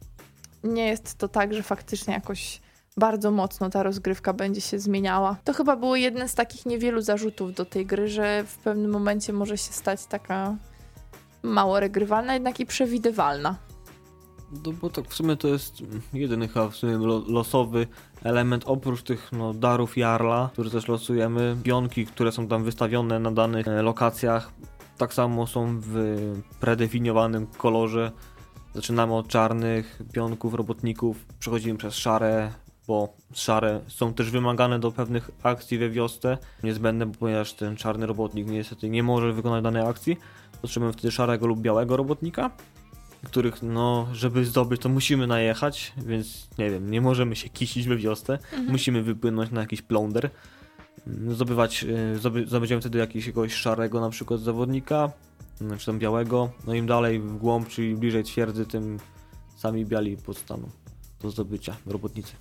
nie 0.63 0.87
jest 0.87 1.17
to 1.17 1.27
tak, 1.27 1.53
że 1.53 1.63
faktycznie 1.63 2.13
jakoś 2.13 2.61
bardzo 2.97 3.31
mocno 3.31 3.69
ta 3.69 3.83
rozgrywka 3.83 4.33
będzie 4.33 4.61
się 4.61 4.79
zmieniała. 4.79 5.35
To 5.43 5.53
chyba 5.53 5.75
było 5.75 5.95
jeden 5.95 6.29
z 6.29 6.35
takich 6.35 6.65
niewielu 6.65 7.01
zarzutów 7.01 7.53
do 7.53 7.65
tej 7.65 7.85
gry, 7.85 8.07
że 8.07 8.43
w 8.43 8.57
pewnym 8.57 8.91
momencie 8.91 9.33
może 9.33 9.57
się 9.57 9.73
stać 9.73 10.05
taka 10.05 10.55
mało 11.43 11.79
regrywalna, 11.79 12.33
jednak 12.33 12.59
i 12.59 12.65
przewidywalna. 12.65 13.68
No 14.51 14.71
bo 14.81 14.89
tak 14.89 15.07
w 15.07 15.13
sumie 15.13 15.35
to 15.35 15.47
jest 15.47 15.83
jedyny 16.13 16.47
chyba 16.47 16.69
w 16.69 16.75
sumie 16.75 16.97
lo- 16.97 17.23
losowy 17.27 17.87
element 18.23 18.63
oprócz 18.67 19.03
tych 19.03 19.31
no, 19.31 19.53
darów 19.53 19.97
Jarla, 19.97 20.49
które 20.53 20.69
też 20.69 20.87
losujemy. 20.87 21.57
Pionki, 21.63 22.05
które 22.05 22.31
są 22.31 22.47
tam 22.47 22.63
wystawione 22.63 23.19
na 23.19 23.31
danych 23.31 23.67
e, 23.67 23.81
lokacjach, 23.81 24.51
tak 24.97 25.13
samo 25.13 25.47
są 25.47 25.79
w 25.79 25.95
predefiniowanym 26.59 27.47
kolorze. 27.47 28.11
Zaczynamy 28.75 29.15
od 29.15 29.27
czarnych 29.27 30.01
pionków, 30.13 30.53
robotników, 30.53 31.25
przechodzimy 31.39 31.77
przez 31.77 31.95
szare, 31.95 32.51
bo 32.87 33.13
szare 33.33 33.79
są 33.87 34.13
też 34.13 34.31
wymagane 34.31 34.79
do 34.79 34.91
pewnych 34.91 35.31
akcji 35.43 35.77
we 35.77 35.89
wiosce. 35.89 36.37
Niezbędne, 36.63 37.11
ponieważ 37.11 37.53
ten 37.53 37.75
czarny 37.75 38.05
robotnik 38.05 38.47
niestety 38.47 38.89
nie 38.89 39.03
może 39.03 39.33
wykonać 39.33 39.63
danej 39.63 39.87
akcji. 39.87 40.17
Potrzebujemy 40.61 40.93
wtedy 40.93 41.11
szarego 41.11 41.47
lub 41.47 41.59
białego 41.59 41.97
robotnika 41.97 42.51
których, 43.23 43.63
no, 43.63 44.07
żeby 44.13 44.45
zdobyć, 44.45 44.81
to 44.81 44.89
musimy 44.89 45.27
najechać, 45.27 45.93
więc 45.97 46.47
nie 46.57 46.69
wiem, 46.71 46.91
nie 46.91 47.01
możemy 47.01 47.35
się 47.35 47.49
kisić 47.49 47.87
we 47.87 47.97
wiosce, 47.97 48.39
musimy 48.67 49.03
wypłynąć 49.03 49.51
na 49.51 49.61
jakiś 49.61 49.81
plunder, 49.81 50.29
mm, 51.07 51.35
zdobywać, 51.35 51.83
y, 51.83 52.19
zdoby, 52.19 52.45
zdobędziemy 52.47 52.81
wtedy 52.81 52.99
jakiegoś 52.99 53.53
szarego 53.53 54.01
na 54.01 54.09
przykład 54.09 54.39
zawodnika, 54.39 55.11
mm, 55.61 55.77
czy 55.77 55.85
tam 55.85 55.99
białego, 55.99 56.51
no 56.67 56.73
im 56.73 56.87
dalej 56.87 57.19
w 57.19 57.37
głąb, 57.37 57.67
czyli 57.67 57.95
bliżej 57.95 58.23
twierdzy, 58.23 58.65
tym 58.65 58.99
sami 59.57 59.85
biali 59.85 60.17
powstaną 60.17 60.69
do 61.21 61.29
zdobycia 61.29 61.75
robotnicy. 61.85 62.33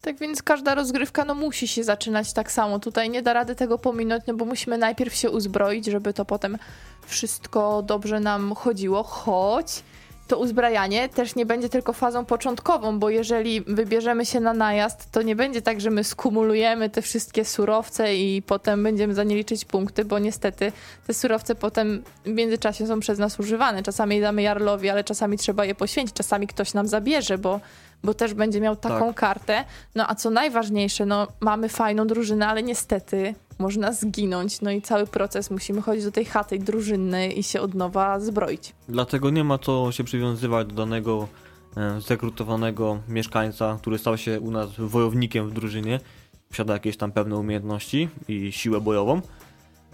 Tak 0.00 0.18
więc 0.18 0.42
każda 0.42 0.74
rozgrywka 0.74 1.24
no, 1.24 1.34
musi 1.34 1.68
się 1.68 1.84
zaczynać 1.84 2.32
tak 2.32 2.52
samo. 2.52 2.78
Tutaj 2.78 3.10
nie 3.10 3.22
da 3.22 3.32
rady 3.32 3.54
tego 3.54 3.78
pominąć, 3.78 4.24
no 4.26 4.34
bo 4.34 4.44
musimy 4.44 4.78
najpierw 4.78 5.14
się 5.14 5.30
uzbroić, 5.30 5.86
żeby 5.86 6.12
to 6.12 6.24
potem 6.24 6.58
wszystko 7.06 7.82
dobrze 7.82 8.20
nam 8.20 8.54
chodziło, 8.54 9.02
choć 9.02 9.82
to 10.28 10.38
uzbrajanie 10.38 11.08
też 11.08 11.34
nie 11.34 11.46
będzie 11.46 11.68
tylko 11.68 11.92
fazą 11.92 12.24
początkową, 12.24 12.98
bo 12.98 13.10
jeżeli 13.10 13.60
wybierzemy 13.60 14.26
się 14.26 14.40
na 14.40 14.52
najazd, 14.52 15.10
to 15.10 15.22
nie 15.22 15.36
będzie 15.36 15.62
tak, 15.62 15.80
że 15.80 15.90
my 15.90 16.04
skumulujemy 16.04 16.90
te 16.90 17.02
wszystkie 17.02 17.44
surowce 17.44 18.16
i 18.16 18.42
potem 18.42 18.82
będziemy 18.82 19.14
za 19.14 19.24
nie 19.24 19.36
liczyć 19.36 19.64
punkty, 19.64 20.04
bo 20.04 20.18
niestety 20.18 20.72
te 21.06 21.14
surowce 21.14 21.54
potem 21.54 22.02
w 22.24 22.28
międzyczasie 22.28 22.86
są 22.86 23.00
przez 23.00 23.18
nas 23.18 23.40
używane. 23.40 23.82
Czasami 23.82 24.20
damy 24.20 24.42
Jarlowi, 24.42 24.88
ale 24.88 25.04
czasami 25.04 25.38
trzeba 25.38 25.64
je 25.64 25.74
poświęcić, 25.74 26.16
czasami 26.16 26.46
ktoś 26.46 26.74
nam 26.74 26.88
zabierze, 26.88 27.38
bo, 27.38 27.60
bo 28.04 28.14
też 28.14 28.34
będzie 28.34 28.60
miał 28.60 28.76
taką 28.76 29.06
tak. 29.06 29.16
kartę. 29.16 29.64
No 29.94 30.04
a 30.08 30.14
co 30.14 30.30
najważniejsze, 30.30 31.06
no 31.06 31.26
mamy 31.40 31.68
fajną 31.68 32.06
drużynę, 32.06 32.48
ale 32.48 32.62
niestety 32.62 33.34
można 33.58 33.92
zginąć, 33.92 34.60
no 34.60 34.70
i 34.70 34.82
cały 34.82 35.06
proces 35.06 35.50
musimy 35.50 35.82
chodzić 35.82 36.04
do 36.04 36.12
tej 36.12 36.24
chaty 36.24 36.58
drużynnej 36.58 37.38
i 37.38 37.42
się 37.42 37.60
od 37.60 37.74
nowa 37.74 38.20
zbroić. 38.20 38.74
Dlatego 38.88 39.30
nie 39.30 39.44
ma 39.44 39.58
co 39.58 39.92
się 39.92 40.04
przywiązywać 40.04 40.66
do 40.66 40.74
danego 40.74 41.28
e, 41.76 42.00
zrekrutowanego 42.00 42.98
mieszkańca, 43.08 43.78
który 43.80 43.98
stał 43.98 44.18
się 44.18 44.40
u 44.40 44.50
nas 44.50 44.70
wojownikiem 44.78 45.48
w 45.48 45.52
drużynie, 45.52 46.00
posiada 46.48 46.72
jakieś 46.72 46.96
tam 46.96 47.12
pewne 47.12 47.36
umiejętności 47.36 48.08
i 48.28 48.52
siłę 48.52 48.80
bojową. 48.80 49.22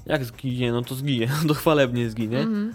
Jak 0.07 0.24
zginie, 0.24 0.72
no 0.72 0.83
to 0.83 0.94
zginie, 0.94 1.29
to 1.48 1.55
chwalebnie 1.55 2.11
zginie. 2.11 2.38
Mhm. 2.38 2.74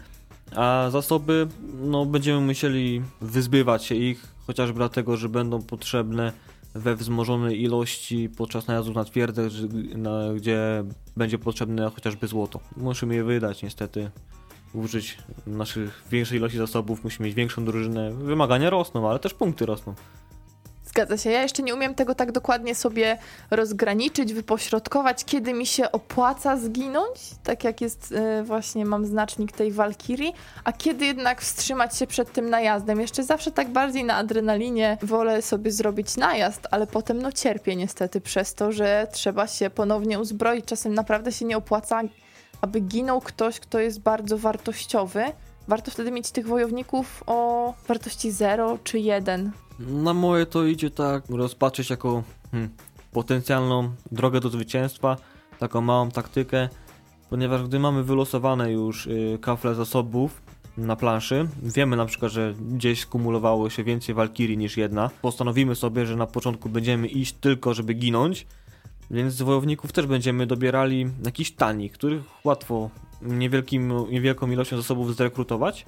A 0.55 0.87
zasoby, 0.89 1.47
no 1.73 2.05
będziemy 2.05 2.41
musieli 2.41 3.01
wyzbywać 3.21 3.85
się 3.85 3.95
ich, 3.95 4.27
chociażby 4.47 4.77
dlatego, 4.77 5.17
że 5.17 5.29
będą 5.29 5.61
potrzebne 5.61 6.33
we 6.75 6.95
wzmożonej 6.95 7.61
ilości 7.61 8.29
podczas 8.37 8.67
najazdów 8.67 8.95
na 8.95 9.03
twierdzę, 9.03 9.49
gdzie 10.35 10.83
będzie 11.17 11.37
potrzebne 11.37 11.91
chociażby 11.95 12.27
złoto. 12.27 12.59
Musimy 12.77 13.15
je 13.15 13.23
wydać 13.23 13.63
niestety, 13.63 14.11
użyć 14.73 15.17
naszych 15.47 16.03
większej 16.11 16.37
ilości 16.37 16.57
zasobów, 16.57 17.03
musimy 17.03 17.25
mieć 17.25 17.35
większą 17.35 17.65
drużynę. 17.65 18.11
Wymagania 18.11 18.69
rosną, 18.69 19.09
ale 19.09 19.19
też 19.19 19.33
punkty 19.33 19.65
rosną. 19.65 19.95
Zgadza 20.89 21.17
się. 21.17 21.31
Ja 21.31 21.41
jeszcze 21.41 21.63
nie 21.63 21.73
umiem 21.73 21.95
tego 21.95 22.15
tak 22.15 22.31
dokładnie 22.31 22.75
sobie 22.75 23.17
rozgraniczyć, 23.51 24.33
wypośrodkować, 24.33 25.25
kiedy 25.25 25.53
mi 25.53 25.65
się 25.65 25.91
opłaca 25.91 26.57
zginąć, 26.57 27.19
tak 27.43 27.63
jak 27.63 27.81
jest 27.81 28.11
y, 28.11 28.43
właśnie, 28.43 28.85
mam 28.85 29.05
znacznik 29.05 29.51
tej 29.51 29.71
walkirii, 29.71 30.33
a 30.63 30.73
kiedy 30.73 31.05
jednak 31.05 31.41
wstrzymać 31.41 31.97
się 31.97 32.07
przed 32.07 32.33
tym 32.33 32.49
najazdem. 32.49 33.01
Jeszcze 33.01 33.23
zawsze 33.23 33.51
tak 33.51 33.69
bardziej 33.69 34.03
na 34.03 34.15
adrenalinie 34.15 34.97
wolę 35.01 35.41
sobie 35.41 35.71
zrobić 35.71 36.17
najazd, 36.17 36.67
ale 36.71 36.87
potem 36.87 37.21
no 37.21 37.31
cierpię 37.31 37.75
niestety 37.75 38.21
przez 38.21 38.53
to, 38.53 38.71
że 38.71 39.07
trzeba 39.11 39.47
się 39.47 39.69
ponownie 39.69 40.19
uzbroić. 40.19 40.65
Czasem 40.65 40.93
naprawdę 40.93 41.31
się 41.31 41.45
nie 41.45 41.57
opłaca, 41.57 42.01
aby 42.61 42.79
ginął 42.79 43.21
ktoś, 43.21 43.59
kto 43.59 43.79
jest 43.79 43.99
bardzo 43.99 44.37
wartościowy. 44.37 45.23
Warto 45.67 45.91
wtedy 45.91 46.11
mieć 46.11 46.31
tych 46.31 46.47
wojowników 46.47 47.23
o 47.27 47.73
wartości 47.87 48.31
0 48.31 48.77
czy 48.83 48.99
1 48.99 49.51
na 49.79 50.13
moje 50.13 50.45
to 50.45 50.65
idzie 50.65 50.89
tak 50.89 51.23
rozpatrzeć 51.29 51.89
jako 51.89 52.23
hmm, 52.51 52.69
potencjalną 53.11 53.91
drogę 54.11 54.39
do 54.39 54.49
zwycięstwa, 54.49 55.17
taką 55.59 55.81
małą 55.81 56.11
taktykę, 56.11 56.69
ponieważ 57.29 57.63
gdy 57.63 57.79
mamy 57.79 58.03
wylosowane 58.03 58.71
już 58.71 59.07
y, 59.07 59.37
kafle 59.41 59.75
zasobów 59.75 60.41
na 60.77 60.95
planszy, 60.95 61.47
wiemy 61.63 61.95
na 61.95 62.05
przykład, 62.05 62.31
że 62.31 62.53
gdzieś 62.71 63.01
skumulowało 63.01 63.69
się 63.69 63.83
więcej 63.83 64.15
walkirii 64.15 64.57
niż 64.57 64.77
jedna, 64.77 65.09
postanowimy 65.21 65.75
sobie, 65.75 66.05
że 66.05 66.15
na 66.15 66.27
początku 66.27 66.69
będziemy 66.69 67.07
iść 67.07 67.33
tylko, 67.33 67.73
żeby 67.73 67.93
ginąć, 67.93 68.47
więc 69.11 69.33
z 69.33 69.41
wojowników 69.41 69.91
też 69.91 70.05
będziemy 70.05 70.47
dobierali 70.47 71.07
jakiś 71.25 71.51
tani, 71.51 71.89
których 71.89 72.23
łatwo 72.43 72.89
niewielkim, 73.21 73.93
niewielką 74.11 74.51
ilością 74.51 74.77
zasobów 74.77 75.15
zrekrutować, 75.15 75.85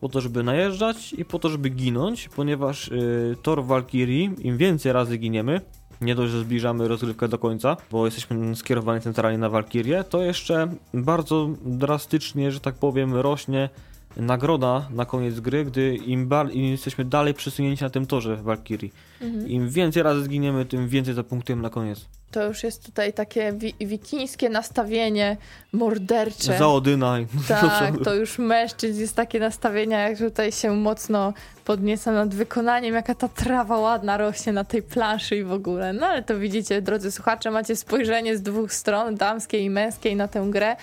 po 0.00 0.08
to, 0.08 0.20
żeby 0.20 0.42
najeżdżać 0.42 1.12
i 1.12 1.24
po 1.24 1.38
to, 1.38 1.48
żeby 1.48 1.68
ginąć, 1.68 2.28
ponieważ 2.28 2.88
yy, 2.88 3.36
tor 3.42 3.64
Valkyrie, 3.64 4.30
im 4.38 4.56
więcej 4.56 4.92
razy 4.92 5.18
giniemy, 5.18 5.60
nie 6.00 6.14
dość, 6.14 6.32
że 6.32 6.40
zbliżamy 6.40 6.88
rozgrywkę 6.88 7.28
do 7.28 7.38
końca, 7.38 7.76
bo 7.90 8.04
jesteśmy 8.04 8.56
skierowani 8.56 9.00
centralnie 9.00 9.38
na 9.38 9.48
Valkyrię, 9.48 10.04
to 10.04 10.22
jeszcze 10.22 10.68
bardzo 10.94 11.48
drastycznie, 11.64 12.52
że 12.52 12.60
tak 12.60 12.74
powiem, 12.74 13.14
rośnie 13.14 13.68
nagroda 14.16 14.88
na 14.90 15.04
koniec 15.04 15.40
gry, 15.40 15.64
gdy 15.64 15.96
im, 15.96 16.30
im 16.52 16.64
jesteśmy 16.64 17.04
dalej 17.04 17.34
przesunięci 17.34 17.84
na 17.84 17.90
tym 17.90 18.06
torze 18.06 18.36
Valkyrie. 18.36 18.90
Mhm. 19.20 19.48
Im 19.48 19.68
więcej 19.68 20.02
razy 20.02 20.24
zginiemy, 20.24 20.64
tym 20.64 20.88
więcej 20.88 21.14
zapunktujemy 21.14 21.62
na 21.62 21.70
koniec. 21.70 22.06
To 22.34 22.44
już 22.44 22.62
jest 22.62 22.86
tutaj 22.86 23.12
takie 23.12 23.52
wi 23.52 23.74
wikińskie 23.80 24.48
nastawienie 24.48 25.36
mordercze. 25.72 26.58
Za 26.58 26.68
Odyna. 26.68 27.16
Tak, 27.48 27.94
to 28.04 28.14
już 28.14 28.38
mężczyzn 28.38 29.00
jest 29.00 29.16
takie 29.16 29.40
nastawienia, 29.40 30.08
jak 30.08 30.18
tutaj 30.18 30.52
się 30.52 30.70
mocno 30.70 31.32
podnieca 31.64 32.12
nad 32.12 32.34
wykonaniem, 32.34 32.94
jaka 32.94 33.14
ta 33.14 33.28
trawa 33.28 33.78
ładna 33.78 34.16
rośnie 34.16 34.52
na 34.52 34.64
tej 34.64 34.82
planszy 34.82 35.36
i 35.36 35.44
w 35.44 35.52
ogóle. 35.52 35.92
No 35.92 36.06
ale 36.06 36.22
to 36.22 36.38
widzicie, 36.38 36.82
drodzy 36.82 37.12
słuchacze, 37.12 37.50
macie 37.50 37.76
spojrzenie 37.76 38.36
z 38.36 38.42
dwóch 38.42 38.72
stron, 38.72 39.14
damskiej 39.14 39.64
i 39.64 39.70
męskiej 39.70 40.16
na 40.16 40.28
tę 40.28 40.46
grę. 40.50 40.76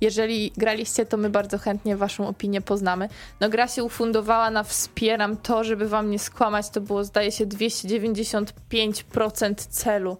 Jeżeli 0.00 0.52
graliście, 0.56 1.06
to 1.06 1.16
my 1.16 1.30
bardzo 1.30 1.58
chętnie 1.58 1.96
waszą 1.96 2.28
opinię 2.28 2.60
poznamy. 2.60 3.08
No 3.40 3.48
gra 3.48 3.68
się 3.68 3.84
ufundowała 3.84 4.50
na 4.50 4.62
wspieram 4.62 5.36
to, 5.36 5.64
żeby 5.64 5.88
wam 5.88 6.10
nie 6.10 6.18
skłamać, 6.18 6.70
to 6.70 6.80
było 6.80 7.04
zdaje 7.04 7.32
się 7.32 7.46
295% 7.46 9.54
celu. 9.54 10.18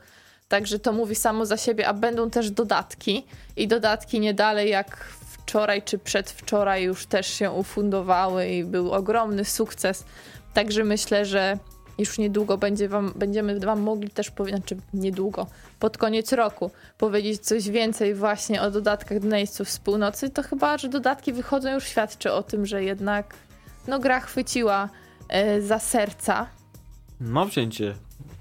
Także 0.49 0.79
to 0.79 0.93
mówi 0.93 1.15
samo 1.15 1.47
za 1.47 1.57
siebie, 1.57 1.89
a 1.89 1.95
będą 1.95 2.31
też 2.31 2.51
dodatki 2.51 3.27
i 3.57 3.69
dodatki 3.69 4.21
nie 4.21 4.35
dalej 4.35 4.71
jak 4.71 5.07
wczoraj 5.21 5.83
czy 5.83 5.99
przedwczoraj 5.99 6.83
już 6.83 7.07
też 7.07 7.27
się 7.27 7.51
ufundowały 7.51 8.49
i 8.49 8.65
był 8.65 8.93
ogromny 8.93 9.45
sukces. 9.45 10.05
Także 10.55 10.85
myślę, 10.85 11.25
że 11.27 11.59
już 11.99 12.19
niedługo 12.19 12.59
będzie 12.59 12.89
wam, 12.89 13.13
będziemy 13.17 13.61
Wam 13.61 13.81
mogli 13.81 14.11
też 14.11 14.31
powiedzieć, 14.31 14.61
znaczy 14.61 14.77
niedługo, 14.95 15.47
pod 15.79 15.99
koniec 15.99 16.33
roku 16.33 16.71
powiedzieć 16.99 17.41
coś 17.41 17.69
więcej 17.69 18.15
właśnie 18.15 18.63
o 18.63 18.71
dodatkach 18.71 19.21
do 19.21 19.29
z 19.65 19.79
północy, 19.79 20.31
to 20.31 20.43
chyba, 20.43 20.79
że 20.79 20.89
dodatki 20.89 21.33
wychodzą 21.33 21.75
już 21.75 21.85
świadczy 21.85 22.33
o 22.33 22.43
tym, 22.43 22.67
że 22.67 22.85
jednak 22.85 23.35
no 23.87 23.99
gra 23.99 24.21
chwyciła 24.21 24.89
e, 25.29 25.63
za 25.63 25.79
serca. 25.79 26.47
Ma 27.21 27.45
wzięcie. 27.45 27.95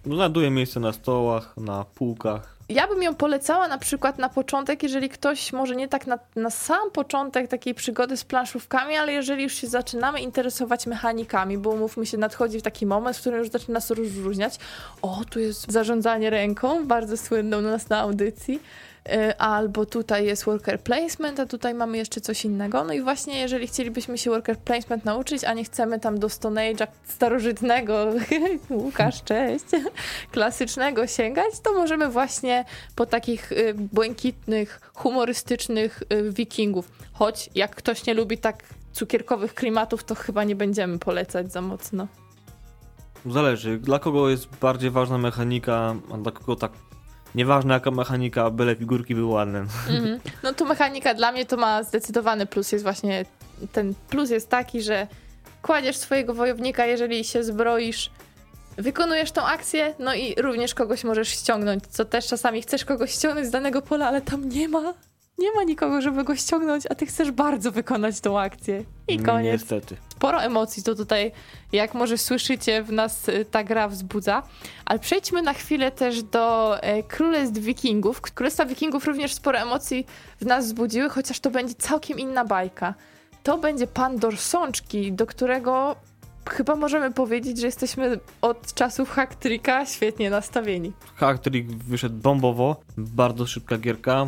Znajduje 0.06 0.50
miejsce 0.50 0.80
na 0.80 0.94
stołach, 0.94 1.58
na 1.58 1.86
półkach, 1.96 2.58
ja 2.70 2.88
bym 2.88 3.04
ją 3.04 3.16
polecała 3.16 3.68
na 3.68 3.78
przykład 3.78 4.18
na 4.18 4.30
początek, 4.30 4.84
jeżeli 4.84 5.10
ktoś 5.10 5.54
może 5.54 5.76
nie 5.76 5.88
tak 5.88 6.08
na, 6.08 6.20
na 6.36 6.50
sam 6.50 6.92
początek 6.92 7.48
takiej 7.48 7.74
przygody 7.74 8.18
z 8.18 8.24
planszówkami, 8.24 8.96
ale 8.96 9.14
jeżeli 9.14 9.44
już 9.44 9.54
się 9.54 9.68
zaczynamy 9.68 10.22
interesować 10.22 10.88
mechanikami, 10.88 11.58
bo 11.58 11.76
mówmy 11.76 12.06
się, 12.06 12.18
nadchodzi 12.18 12.60
w 12.60 12.62
taki 12.62 12.86
moment, 12.86 13.18
w 13.18 13.20
którym 13.20 13.40
już 13.40 13.50
zaczyna 13.50 13.74
nas 13.74 13.92
rozróżniać, 13.92 14.60
o, 15.02 15.22
tu 15.30 15.40
jest 15.40 15.72
zarządzanie 15.72 16.30
ręką, 16.30 16.88
bardzo 16.88 17.18
słynną 17.18 17.58
u 17.58 17.62
nas 17.62 17.90
na 17.90 18.00
audycji, 18.00 18.60
albo 19.38 19.86
tutaj 19.86 20.26
jest 20.26 20.46
worker 20.46 20.80
placement, 20.80 21.40
a 21.40 21.46
tutaj 21.46 21.74
mamy 21.74 21.98
jeszcze 21.98 22.22
coś 22.22 22.46
innego. 22.46 22.84
No 22.84 22.94
i 22.94 23.02
właśnie 23.02 23.40
jeżeli 23.40 23.68
chcielibyśmy 23.68 24.18
się 24.18 24.30
worker 24.30 24.58
placement 24.58 25.06
nauczyć, 25.06 25.44
a 25.44 25.54
nie 25.54 25.64
chcemy 25.64 26.00
tam 26.00 26.20
do 26.20 26.30
Stone 26.30 26.62
Age'a 26.62 26.88
starożytnego, 27.04 28.06
Łukasz, 28.70 29.24
cześć, 29.24 29.66
klasycznego 30.32 31.08
sięgać, 31.08 31.60
to 31.64 31.74
możemy 31.74 32.10
właśnie 32.10 32.66
po 32.96 33.06
takich 33.06 33.52
y, 33.52 33.74
błękitnych, 33.74 34.92
humorystycznych 34.94 36.04
y, 36.14 36.32
wikingów. 36.32 36.92
Choć 37.14 37.50
jak 37.56 37.76
ktoś 37.76 38.06
nie 38.06 38.14
lubi 38.14 38.38
tak 38.38 38.64
cukierkowych 38.92 39.54
klimatów, 39.54 40.04
to 40.04 40.16
chyba 40.16 40.44
nie 40.44 40.56
będziemy 40.56 41.00
polecać 41.00 41.52
za 41.52 41.62
mocno. 41.62 42.08
Zależy. 43.26 43.78
Dla 43.78 44.00
kogo 44.00 44.30
jest 44.30 44.48
bardziej 44.62 44.92
ważna 44.92 45.18
mechanika, 45.18 45.96
a 46.14 46.18
dla 46.18 46.32
kogo 46.32 46.56
tak 46.56 46.72
Nieważna 47.36 47.74
jaka 47.74 47.92
mechanika, 47.92 48.50
byle 48.50 48.76
figurki 48.76 49.16
były 49.16 49.34
ładne. 49.34 49.64
Mm-hmm. 49.64 50.20
No 50.44 50.54
tu 50.54 50.66
mechanika 50.66 51.14
dla 51.14 51.32
mnie 51.32 51.46
to 51.46 51.58
ma 51.58 51.84
zdecydowany 51.84 52.46
plus. 52.46 52.72
Jest 52.72 52.84
właśnie 52.84 53.26
ten 53.72 53.94
plus 54.10 54.30
jest 54.30 54.50
taki, 54.50 54.82
że 54.82 55.08
kładziesz 55.62 55.98
swojego 55.98 56.34
wojownika, 56.34 56.86
jeżeli 56.86 57.24
się 57.24 57.44
zbroisz, 57.44 58.12
wykonujesz 58.78 59.32
tą 59.32 59.46
akcję, 59.46 59.94
no 60.00 60.14
i 60.14 60.36
również 60.42 60.74
kogoś 60.74 61.04
możesz 61.04 61.30
ściągnąć, 61.30 61.84
co 61.88 62.06
też 62.06 62.28
czasami 62.28 62.62
chcesz 62.62 62.86
kogoś 62.86 63.12
ściągnąć 63.12 63.48
z 63.48 63.52
danego 63.52 63.82
pola, 63.82 64.08
ale 64.08 64.22
tam 64.22 64.50
nie 64.50 64.68
ma 64.70 64.94
nie 65.38 65.52
ma 65.52 65.64
nikogo, 65.64 66.02
żeby 66.02 66.24
go 66.24 66.36
ściągnąć, 66.36 66.84
a 66.90 66.96
ty 66.96 67.06
chcesz 67.06 67.32
bardzo 67.32 67.72
wykonać 67.72 68.20
tą 68.20 68.40
akcję. 68.40 68.84
I 69.08 69.20
koniec. 69.20 69.54
Niestety. 69.54 69.98
Sporo 70.10 70.44
emocji 70.44 70.84
to 70.84 70.96
tutaj, 70.96 71.32
jak 71.72 71.94
może 71.94 72.18
słyszycie, 72.18 72.84
w 72.84 72.92
nas 72.92 73.30
y, 73.30 73.46
ta 73.52 73.64
gra 73.64 73.88
wzbudza. 73.88 74.44
Ale 74.86 75.00
przejdźmy 75.00 75.42
na 75.42 75.54
chwilę 75.54 75.92
też 75.92 76.24
do 76.24 76.78
e, 76.82 77.04
Królestw 77.04 77.60
Wikingów. 77.60 78.22
Królestwa 78.22 78.66
Wikingów 78.66 79.06
również 79.06 79.34
sporo 79.34 79.60
emocji 79.60 80.06
w 80.42 80.46
nas 80.46 80.66
wzbudziły, 80.66 81.10
chociaż 81.10 81.40
to 81.40 81.52
będzie 81.52 81.74
całkiem 81.74 82.20
inna 82.20 82.46
bajka. 82.46 82.94
To 83.44 83.58
będzie 83.58 83.88
pan 83.88 84.18
Dorsączki, 84.18 85.14
do 85.14 85.26
którego 85.26 85.96
chyba 86.50 86.76
możemy 86.76 87.12
powiedzieć, 87.12 87.60
że 87.60 87.66
jesteśmy 87.66 88.20
od 88.42 88.74
czasów 88.74 89.10
Hacktricka 89.10 89.86
świetnie 89.86 90.30
nastawieni. 90.30 90.92
Hacktrick 91.16 91.70
wyszedł 91.70 92.16
bombowo, 92.16 92.76
bardzo 92.98 93.48
szybka 93.48 93.78
gierka, 93.78 94.28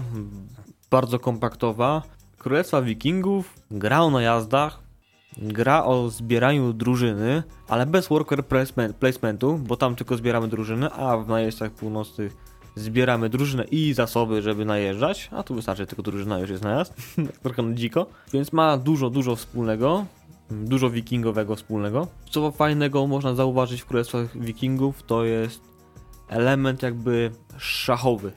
bardzo 0.91 1.19
kompaktowa. 1.19 2.01
Królestwa 2.37 2.81
Wikingów, 2.81 3.53
grał 3.71 4.11
na 4.11 4.21
jazdach, 4.21 4.89
Gra 5.37 5.85
o 5.85 6.09
zbieraniu 6.09 6.73
drużyny, 6.73 7.43
ale 7.67 7.85
bez 7.85 8.07
worker 8.07 8.45
placement, 8.45 8.95
placementu, 8.95 9.57
bo 9.57 9.77
tam 9.77 9.95
tylko 9.95 10.17
zbieramy 10.17 10.47
drużyny, 10.47 10.91
a 10.91 11.17
w 11.17 11.27
najeźdźcach 11.27 11.71
północnych 11.71 12.35
zbieramy 12.75 13.29
drużynę 13.29 13.63
i 13.63 13.93
zasoby, 13.93 14.41
żeby 14.41 14.65
najeżdżać, 14.65 15.29
a 15.31 15.43
tu 15.43 15.55
wystarczy 15.55 15.85
tylko 15.85 16.03
drużyna 16.03 16.39
już 16.39 16.49
jest 16.49 16.63
najazd, 16.63 16.93
trochę 17.43 17.75
dziko, 17.75 18.05
więc 18.33 18.53
ma 18.53 18.77
dużo, 18.77 19.09
dużo 19.09 19.35
wspólnego, 19.35 20.05
dużo 20.51 20.89
wikingowego 20.89 21.55
wspólnego. 21.55 22.07
Co 22.29 22.51
fajnego 22.51 23.07
można 23.07 23.35
zauważyć 23.35 23.81
w 23.81 23.85
Królestwach 23.85 24.37
Wikingów, 24.37 25.03
to 25.03 25.25
jest 25.25 25.61
element 26.27 26.83
jakby 26.83 27.31
szachowy. 27.57 28.31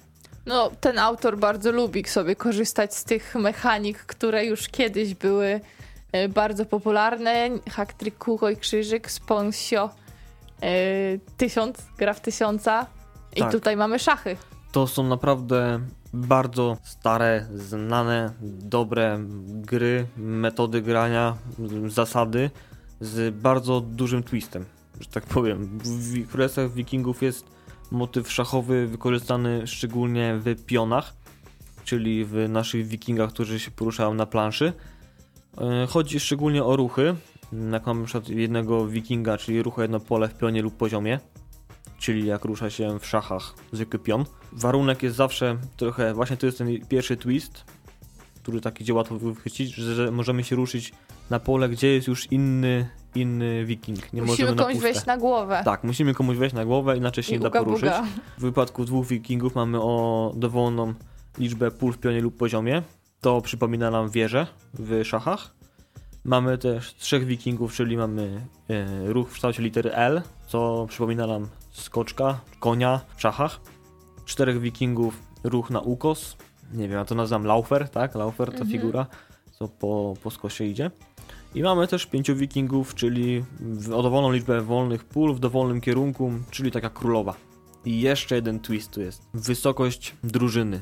No, 0.46 0.70
ten 0.80 0.98
autor 0.98 1.38
bardzo 1.38 1.72
lubi 1.72 2.04
sobie 2.04 2.36
korzystać 2.36 2.94
z 2.94 3.04
tych 3.04 3.34
mechanik, 3.34 3.98
które 3.98 4.44
już 4.46 4.68
kiedyś 4.68 5.14
były 5.14 5.60
e, 6.12 6.28
bardzo 6.28 6.66
popularne. 6.66 7.50
Haktrik, 7.70 8.18
kółko 8.18 8.50
i 8.50 8.56
krzyżyk, 8.56 9.10
Sponsio, 9.10 9.90
e, 10.62 10.70
tysiąc, 11.36 11.76
gra 11.98 12.14
w 12.14 12.20
tysiąca. 12.20 12.86
I 13.36 13.40
Tak. 13.40 13.52
tutaj 13.52 13.76
mamy 13.76 13.98
szachy. 13.98 14.36
To 14.72 14.86
są 14.86 15.02
naprawdę 15.02 15.80
bardzo 16.12 16.76
stare, 16.82 17.46
znane, 17.54 18.32
dobre 18.42 19.18
gry, 19.46 20.06
metody 20.16 20.82
grania, 20.82 21.36
zasady 21.86 22.50
z 23.00 23.34
bardzo 23.34 23.80
dużym 23.80 24.22
twistem, 24.22 24.64
że 25.00 25.08
tak 25.08 25.24
powiem. 25.24 25.78
W 25.84 26.30
Królestwach 26.30 26.72
Wikingów 26.72 27.22
jest 27.22 27.44
motyw 27.92 28.32
szachowy 28.32 28.86
wykorzystany 28.86 29.66
szczególnie 29.66 30.34
w 30.36 30.64
pionach, 30.66 31.14
czyli 31.84 32.24
w 32.24 32.48
naszych 32.48 32.86
wikingach, 32.86 33.30
którzy 33.30 33.60
się 33.60 33.70
poruszają 33.70 34.14
na 34.14 34.26
planszy. 34.26 34.72
E, 35.58 35.86
Chodzi 35.86 36.20
szczególnie 36.20 36.64
o 36.64 36.76
ruchy, 36.76 37.14
jak 37.72 37.86
mamy 37.86 38.04
przykład 38.04 38.28
jednego 38.28 38.86
wikinga, 38.86 39.38
czyli 39.38 39.62
rucha 39.62 39.82
jedno 39.82 40.00
pole 40.00 40.28
w 40.28 40.34
pionie 40.34 40.62
lub 40.62 40.76
poziomie, 40.76 41.20
czyli 41.98 42.26
jak 42.26 42.44
rusza 42.44 42.70
się 42.70 42.98
w 42.98 43.06
szachach 43.06 43.54
zwykły 43.72 43.98
pion. 43.98 44.24
Warunek 44.52 45.02
jest 45.02 45.16
zawsze 45.16 45.58
trochę, 45.76 46.14
właśnie 46.14 46.36
to 46.36 46.46
jest 46.46 46.58
ten 46.58 46.86
pierwszy 46.86 47.16
twist, 47.16 47.64
który 48.42 48.60
taki 48.60 48.84
gdzie 48.84 48.94
łatwo 48.94 49.18
wychwycić, 49.18 49.74
że 49.74 50.10
możemy 50.10 50.44
się 50.44 50.56
ruszyć 50.56 50.92
na 51.30 51.40
pole, 51.40 51.68
gdzie 51.68 51.88
jest 51.88 52.08
już 52.08 52.32
inny, 52.32 52.88
inny 53.14 53.64
wiking. 53.64 54.12
Nie 54.12 54.22
Musimy 54.22 54.54
komuś 54.56 54.76
wejść 54.78 55.06
na 55.06 55.16
głowę. 55.18 55.62
Tak, 55.64 55.84
musimy 55.84 56.14
komuś 56.14 56.36
wejść 56.36 56.54
na 56.54 56.64
głowę, 56.64 56.96
inaczej 56.96 57.24
się 57.24 57.30
I 57.30 57.34
nie 57.34 57.40
da 57.40 57.48
uga 57.48 57.58
poruszyć. 57.58 57.80
buga. 57.90 58.02
W 58.38 58.40
wypadku 58.40 58.84
dwóch 58.84 59.06
wikingów 59.06 59.54
mamy 59.54 59.80
o 59.82 60.32
dowolną 60.36 60.94
liczbę 61.38 61.70
pól 61.70 61.92
w 61.92 61.98
pionie 61.98 62.20
lub 62.20 62.36
poziomie. 62.36 62.82
To 63.20 63.40
przypomina 63.40 63.90
nam 63.90 64.10
wieżę 64.10 64.46
w 64.74 65.04
szachach. 65.04 65.54
Mamy 66.24 66.58
też 66.58 66.94
trzech 66.94 67.24
wikingów, 67.26 67.72
czyli 67.74 67.96
mamy 67.96 68.46
e, 68.70 69.12
ruch 69.12 69.28
w 69.30 69.32
kształcie 69.34 69.62
litery 69.62 69.92
L, 69.94 70.22
co 70.46 70.86
przypomina 70.88 71.26
nam 71.26 71.48
skoczka, 71.70 72.40
konia 72.60 73.00
w 73.16 73.20
szachach. 73.22 73.60
Czterech 74.24 74.60
wikingów, 74.60 75.22
ruch 75.44 75.70
na 75.70 75.80
ukos. 75.80 76.36
Nie 76.74 76.88
wiem, 76.88 76.98
ja 76.98 77.04
to 77.04 77.14
nazywam 77.14 77.44
laufer, 77.44 77.88
tak? 77.88 78.14
Laufer 78.14 78.48
to 78.48 78.52
Mhm. 78.52 78.70
figura, 78.70 79.06
co 79.50 79.68
po, 79.68 80.14
po 80.22 80.30
skosie 80.30 80.64
idzie. 80.64 80.90
I 81.54 81.62
mamy 81.62 81.88
też 81.88 82.06
pięciu 82.06 82.36
wikingów, 82.36 82.94
czyli 82.94 83.44
o 83.94 84.02
dowolną 84.02 84.32
liczbę 84.32 84.60
wolnych 84.60 85.04
pól 85.04 85.34
w 85.34 85.40
dowolnym 85.40 85.80
kierunku, 85.80 86.32
czyli 86.50 86.70
taka 86.70 86.90
królowa. 86.90 87.34
I 87.84 88.00
jeszcze 88.00 88.34
jeden 88.34 88.60
twist 88.60 88.90
tu 88.90 89.00
jest. 89.00 89.22
Wysokość 89.34 90.14
drużyny. 90.24 90.80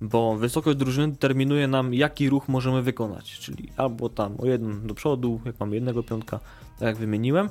Bo 0.00 0.36
wysokość 0.36 0.78
drużyny 0.78 1.12
determinuje 1.12 1.68
nam, 1.68 1.94
jaki 1.94 2.30
ruch 2.30 2.48
możemy 2.48 2.82
wykonać. 2.82 3.38
Czyli 3.38 3.68
albo 3.76 4.08
tam 4.08 4.34
o 4.38 4.46
jeden 4.46 4.86
do 4.86 4.94
przodu, 4.94 5.40
jak 5.44 5.60
mamy 5.60 5.74
jednego 5.74 6.02
piątka, 6.02 6.40
tak 6.78 6.86
jak 6.88 6.96
wymieniłem, 6.96 7.48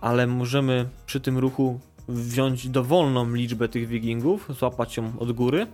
ale 0.00 0.26
możemy 0.26 0.88
przy 1.06 1.20
tym 1.20 1.38
ruchu 1.38 1.80
wziąć 2.08 2.68
dowolną 2.68 3.34
liczbę 3.34 3.68
tych 3.68 3.88
wikingów, 3.88 4.48
złapać 4.58 4.96
ją 4.96 5.18
od 5.18 5.32
góry 5.32 5.66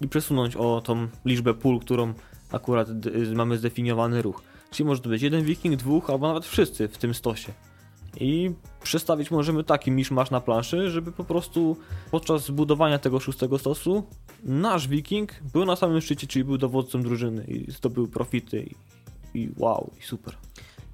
i 0.00 0.08
przesunąć 0.08 0.56
o 0.56 0.80
tą 0.84 1.08
liczbę 1.24 1.54
pól, 1.54 1.80
którą 1.80 2.14
akurat 2.52 2.88
mamy 3.34 3.58
zdefiniowany 3.58 4.22
ruch. 4.22 4.42
Czyli 4.76 4.86
może 4.86 5.00
to 5.00 5.08
być 5.08 5.22
jeden 5.22 5.44
wiking, 5.44 5.76
dwóch, 5.76 6.10
albo 6.10 6.28
nawet 6.28 6.46
wszyscy 6.46 6.88
w 6.88 6.98
tym 6.98 7.14
stosie. 7.14 7.52
I 8.20 8.50
przestawić 8.82 9.30
możemy 9.30 9.64
taki 9.64 9.90
miszmasz 9.90 10.30
na 10.30 10.40
planszy, 10.40 10.90
żeby 10.90 11.12
po 11.12 11.24
prostu 11.24 11.76
podczas 12.10 12.44
zbudowania 12.44 12.98
tego 12.98 13.20
szóstego 13.20 13.58
stosu 13.58 14.02
nasz 14.44 14.88
wiking 14.88 15.32
był 15.52 15.64
na 15.64 15.76
samym 15.76 16.00
szczycie, 16.00 16.26
czyli 16.26 16.44
był 16.44 16.58
dowódcą 16.58 17.02
drużyny 17.02 17.44
i 17.44 17.72
zdobył 17.72 18.08
profity 18.08 18.66
i, 19.34 19.38
i 19.38 19.50
wow, 19.56 19.90
i 20.00 20.02
super. 20.02 20.34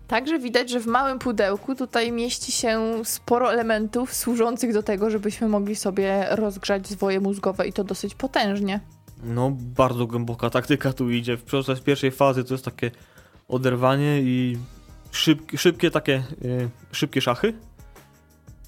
Także 0.09 0.38
widać, 0.38 0.71
że 0.71 0.81
w 0.81 0.87
małym 0.87 1.18
pudełku 1.18 1.75
tutaj 1.75 2.12
mieści 2.12 2.53
się 2.53 2.92
sporo 3.05 3.53
elementów 3.53 4.14
służących 4.14 4.73
do 4.73 4.83
tego, 4.83 5.11
żebyśmy 5.11 5.49
mogli 5.49 5.77
sobie 5.77 6.27
rozgrzać 6.31 6.88
zwoje 6.88 7.21
mózgowe 7.21 7.68
i 7.68 7.73
to 7.73 7.85
dosyć 7.85 8.14
potężnie. 8.14 8.81
No, 9.23 9.51
bardzo 9.77 10.07
głęboka 10.07 10.51
taktyka 10.51 10.92
tu 10.92 11.11
idzie. 11.11 11.37
W 11.37 11.42
proces 11.42 11.81
pierwszej 11.81 12.11
fazy 12.11 12.45
to 12.45 12.55
jest 12.55 12.64
takie 12.64 12.90
oderwanie 13.53 14.21
i 14.21 14.59
szybkie, 15.11 15.59
szybkie 15.59 15.91
takie, 15.91 16.23
y, 16.45 16.69
szybkie 16.93 17.21
szachy. 17.21 17.55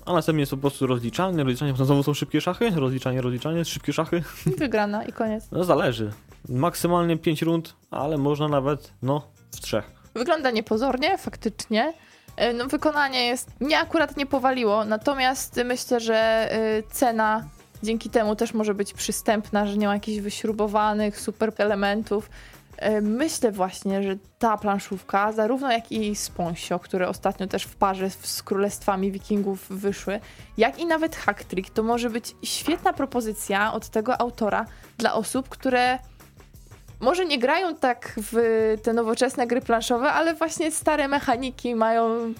A 0.06 0.12
następnie 0.12 0.42
jest 0.42 0.50
po 0.50 0.56
prostu 0.56 0.86
rozliczanie, 0.86 1.38
rozliczanie, 1.44 1.72
potem 1.72 1.86
znowu 1.86 2.02
są 2.02 2.14
szybkie 2.14 2.40
szachy, 2.40 2.70
rozliczanie, 2.70 3.20
rozliczanie, 3.20 3.64
szybkie 3.64 3.92
szachy. 3.92 4.22
Wygrana 4.58 5.04
i 5.04 5.12
koniec. 5.12 5.44
No 5.52 5.64
zależy. 5.64 6.12
Maksymalnie 6.48 7.16
5 7.16 7.42
rund, 7.42 7.74
ale 7.90 8.18
można 8.18 8.48
nawet, 8.48 8.92
no, 9.02 9.28
w 9.52 9.60
trzech. 9.60 9.90
Wygląda 10.14 10.50
niepozornie, 10.50 11.18
faktycznie. 11.18 11.92
E, 12.36 12.52
No, 12.52 12.66
wykonanie 12.66 13.26
jest. 13.26 13.60
Mnie 13.60 13.78
akurat 13.78 14.16
nie 14.16 14.26
powaliło, 14.26 14.84
natomiast 14.84 15.60
myślę, 15.64 16.00
że 16.00 16.16
e, 16.52 16.82
cena 16.82 17.44
dzięki 17.82 18.10
temu 18.10 18.36
też 18.36 18.54
może 18.54 18.74
być 18.74 18.92
przystępna, 18.92 19.66
że 19.66 19.76
nie 19.76 19.86
ma 19.86 19.94
jakichś 19.94 20.18
wyśrubowanych 20.20 21.20
super 21.20 21.52
elementów. 21.58 22.30
E, 22.76 23.00
Myślę 23.00 23.52
właśnie, 23.52 24.02
że 24.02 24.16
ta 24.38 24.56
planszówka, 24.58 25.32
zarówno 25.32 25.72
jak 25.72 25.92
i 25.92 26.16
Sponsio, 26.16 26.78
które 26.78 27.08
ostatnio 27.08 27.46
też 27.46 27.64
w 27.64 27.76
parze 27.76 28.10
z 28.10 28.42
Królestwami 28.42 29.12
Wikingów 29.12 29.66
wyszły, 29.68 30.20
jak 30.56 30.78
i 30.78 30.86
nawet 30.86 31.16
Hacktrick, 31.16 31.70
to 31.70 31.82
może 31.82 32.10
być 32.10 32.36
świetna 32.42 32.92
propozycja 32.92 33.72
od 33.72 33.88
tego 33.88 34.20
autora 34.20 34.64
dla 34.98 35.14
osób, 35.14 35.48
które 35.48 35.98
może 37.00 37.24
nie 37.24 37.38
grają 37.38 37.76
tak 37.76 38.14
w 38.16 38.36
te 38.82 38.92
nowoczesne 38.92 39.46
gry 39.46 39.60
planszowe, 39.60 40.12
ale 40.12 40.34
właśnie 40.34 40.70
stare 40.72 41.08
mechaniki 41.08 41.74
mają 41.74 42.34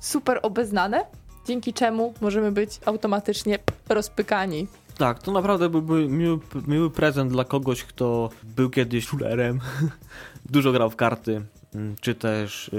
super 0.00 0.40
obeznane, 0.42 1.04
dzięki 1.50 1.72
czemu 1.72 2.14
możemy 2.20 2.52
być 2.52 2.80
automatycznie 2.86 3.58
rozpykani. 3.88 4.66
Tak, 4.98 5.22
to 5.22 5.32
naprawdę 5.32 5.68
byłby 5.68 6.08
miły, 6.08 6.38
miły 6.66 6.90
prezent 6.90 7.32
dla 7.32 7.44
kogoś, 7.44 7.84
kto 7.84 8.30
był 8.42 8.70
kiedyś 8.70 9.06
szulerem, 9.06 9.60
dużo 10.54 10.72
grał 10.72 10.90
w 10.90 10.96
karty, 10.96 11.42
mm, 11.74 11.96
czy 12.00 12.14
też 12.14 12.70
yy, 12.72 12.78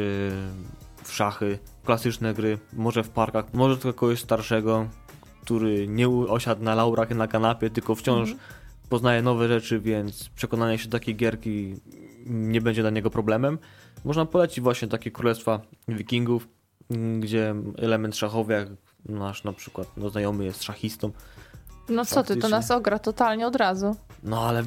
w 1.04 1.14
szachy, 1.14 1.60
klasyczne 1.84 2.34
gry, 2.34 2.58
może 2.74 3.04
w 3.04 3.10
parkach, 3.10 3.54
może 3.54 3.78
tylko 3.78 4.00
kogoś 4.00 4.20
starszego, 4.20 4.88
który 5.42 5.88
nie 5.88 6.10
osiadł 6.10 6.64
na 6.64 6.76
laurach 6.76 7.12
i 7.12 7.16
na 7.16 7.28
kanapie, 7.28 7.70
tylko 7.70 7.96
wciąż 7.96 8.30
Mhm. 8.30 8.40
poznaje 8.90 9.22
nowe 9.22 9.48
rzeczy, 9.48 9.80
więc 9.80 10.30
przekonanie 10.30 10.78
się 10.78 10.88
do 10.90 11.00
takiej 11.00 11.16
gierki 11.16 11.76
nie 12.26 12.62
będzie 12.62 12.82
dla 12.82 12.92
niego 12.92 13.10
problemem. 13.10 13.58
Można 14.06 14.26
polecić 14.26 14.62
właśnie 14.62 14.88
takie 14.88 15.12
królestwa 15.12 15.62
wikingów, 15.88 16.48
gdzie 17.20 17.56
element 17.78 18.16
szachowy, 18.18 18.54
jak 18.54 18.68
nasz 19.06 19.44
na 19.44 19.54
przykład 19.54 19.88
no, 19.98 20.10
znajomy 20.10 20.46
jest 20.46 20.64
szachistą, 20.64 21.12
No 21.90 22.06
co 22.06 22.24
ty, 22.24 22.36
to 22.36 22.50
nas 22.50 22.72
ogra 22.72 23.00
totalnie 23.00 23.48
od 23.48 23.56
razu. 23.56 23.96
No 24.24 24.42
ale 24.42 24.64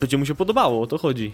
będzie 0.00 0.18
mu 0.18 0.26
się 0.26 0.34
podobało, 0.34 0.82
o 0.82 0.86
to 0.86 0.98
chodzi. 0.98 1.32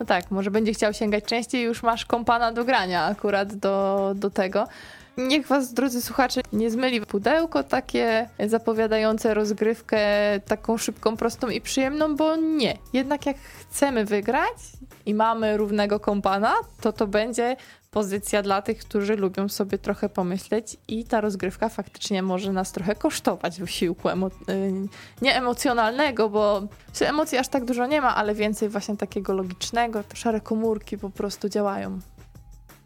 No 0.00 0.06
tak, 0.06 0.30
może 0.30 0.50
będzie 0.50 0.72
chciał 0.72 0.92
sięgać 0.92 1.24
częściej, 1.24 1.64
już 1.64 1.82
masz 1.82 2.04
kompana 2.04 2.52
do 2.52 2.64
grania 2.64 3.04
akurat 3.04 3.54
do, 3.54 4.12
do 4.16 4.30
tego. 4.30 4.68
Niech 5.16 5.46
was, 5.46 5.72
drodzy 5.72 6.02
słuchacze, 6.02 6.40
nie 6.52 6.70
zmyli 6.70 7.00
pudełko 7.00 7.62
takie 7.62 8.28
zapowiadające 8.46 9.34
rozgrywkę 9.34 10.00
taką 10.46 10.78
szybką, 10.78 11.16
prostą 11.16 11.48
i 11.48 11.60
przyjemną, 11.60 12.16
bo 12.16 12.36
nie. 12.36 12.78
Jednak 12.92 13.26
jak 13.26 13.36
chcemy 13.38 14.04
wygrać 14.04 14.56
i 15.06 15.14
mamy 15.14 15.56
równego 15.56 16.00
kompana, 16.00 16.54
to 16.80 16.92
to 16.92 17.06
będzie 17.06 17.56
pozycja 17.90 18.42
dla 18.42 18.62
tych, 18.62 18.78
którzy 18.78 19.16
lubią 19.16 19.48
sobie 19.48 19.78
trochę 19.78 20.08
pomyśleć 20.08 20.76
i 20.88 21.04
ta 21.04 21.20
rozgrywka 21.20 21.68
faktycznie 21.68 22.22
może 22.22 22.52
nas 22.52 22.72
trochę 22.72 22.94
kosztować 22.94 23.60
wysiłku 23.60 24.08
emo- 24.08 24.30
y, 24.50 24.72
nie 25.22 25.36
emocjonalnego, 25.36 26.28
bo 26.28 26.62
emocji 27.00 27.38
aż 27.38 27.48
tak 27.48 27.64
dużo 27.64 27.86
nie 27.86 28.00
ma, 28.00 28.16
ale 28.16 28.34
więcej 28.34 28.68
właśnie 28.68 28.96
takiego 28.96 29.32
logicznego. 29.32 30.02
Szare 30.14 30.40
komórki 30.40 30.98
po 30.98 31.10
prostu 31.10 31.48
działają. 31.48 32.00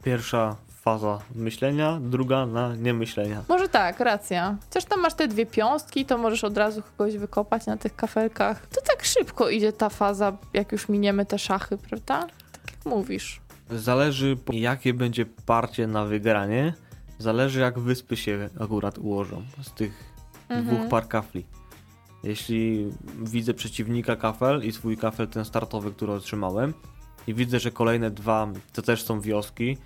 Pierwsza 0.02 0.56
faza 0.88 1.18
myślenia, 1.34 1.98
druga 2.00 2.46
na 2.46 2.76
niemyślenia. 2.76 3.42
Może 3.48 3.68
tak, 3.68 4.00
racja. 4.00 4.56
Chociaż 4.64 4.84
tam 4.84 5.00
masz 5.00 5.14
te 5.14 5.28
dwie 5.28 5.46
piąstki, 5.46 6.04
to 6.04 6.18
możesz 6.18 6.44
od 6.44 6.56
razu 6.58 6.82
kogoś 6.82 7.16
wykopać 7.16 7.66
na 7.66 7.76
tych 7.76 7.96
kafelkach. 7.96 8.66
To 8.66 8.80
tak 8.80 9.04
szybko 9.04 9.48
idzie 9.48 9.72
ta 9.72 9.88
faza, 9.88 10.36
jak 10.52 10.72
już 10.72 10.88
miniemy 10.88 11.26
te 11.26 11.38
szachy, 11.38 11.78
prawda? 11.78 12.26
Tak 12.52 12.74
jak 12.74 12.86
mówisz. 12.86 13.40
Zależy 13.70 14.36
jakie 14.52 14.94
będzie 14.94 15.26
parcie 15.26 15.86
na 15.86 16.04
wygranie, 16.04 16.74
zależy 17.18 17.60
jak 17.60 17.78
wyspy 17.78 18.16
się 18.16 18.48
akurat 18.60 18.98
ułożą 18.98 19.42
z 19.62 19.70
tych 19.70 19.92
mhm. 20.48 20.76
dwóch 20.76 20.88
par 20.90 21.08
kafli. 21.08 21.44
Jeśli 22.22 22.92
widzę 23.22 23.54
przeciwnika 23.54 24.16
kafel 24.16 24.64
i 24.64 24.72
swój 24.72 24.96
kafel 24.96 25.28
ten 25.28 25.44
startowy, 25.44 25.92
który 25.92 26.12
otrzymałem 26.12 26.74
i 27.26 27.34
widzę, 27.34 27.60
że 27.60 27.70
kolejne 27.70 28.10
dwa 28.10 28.48
to 28.72 28.82
też 28.82 29.02
są 29.02 29.20
wioski, 29.20 29.76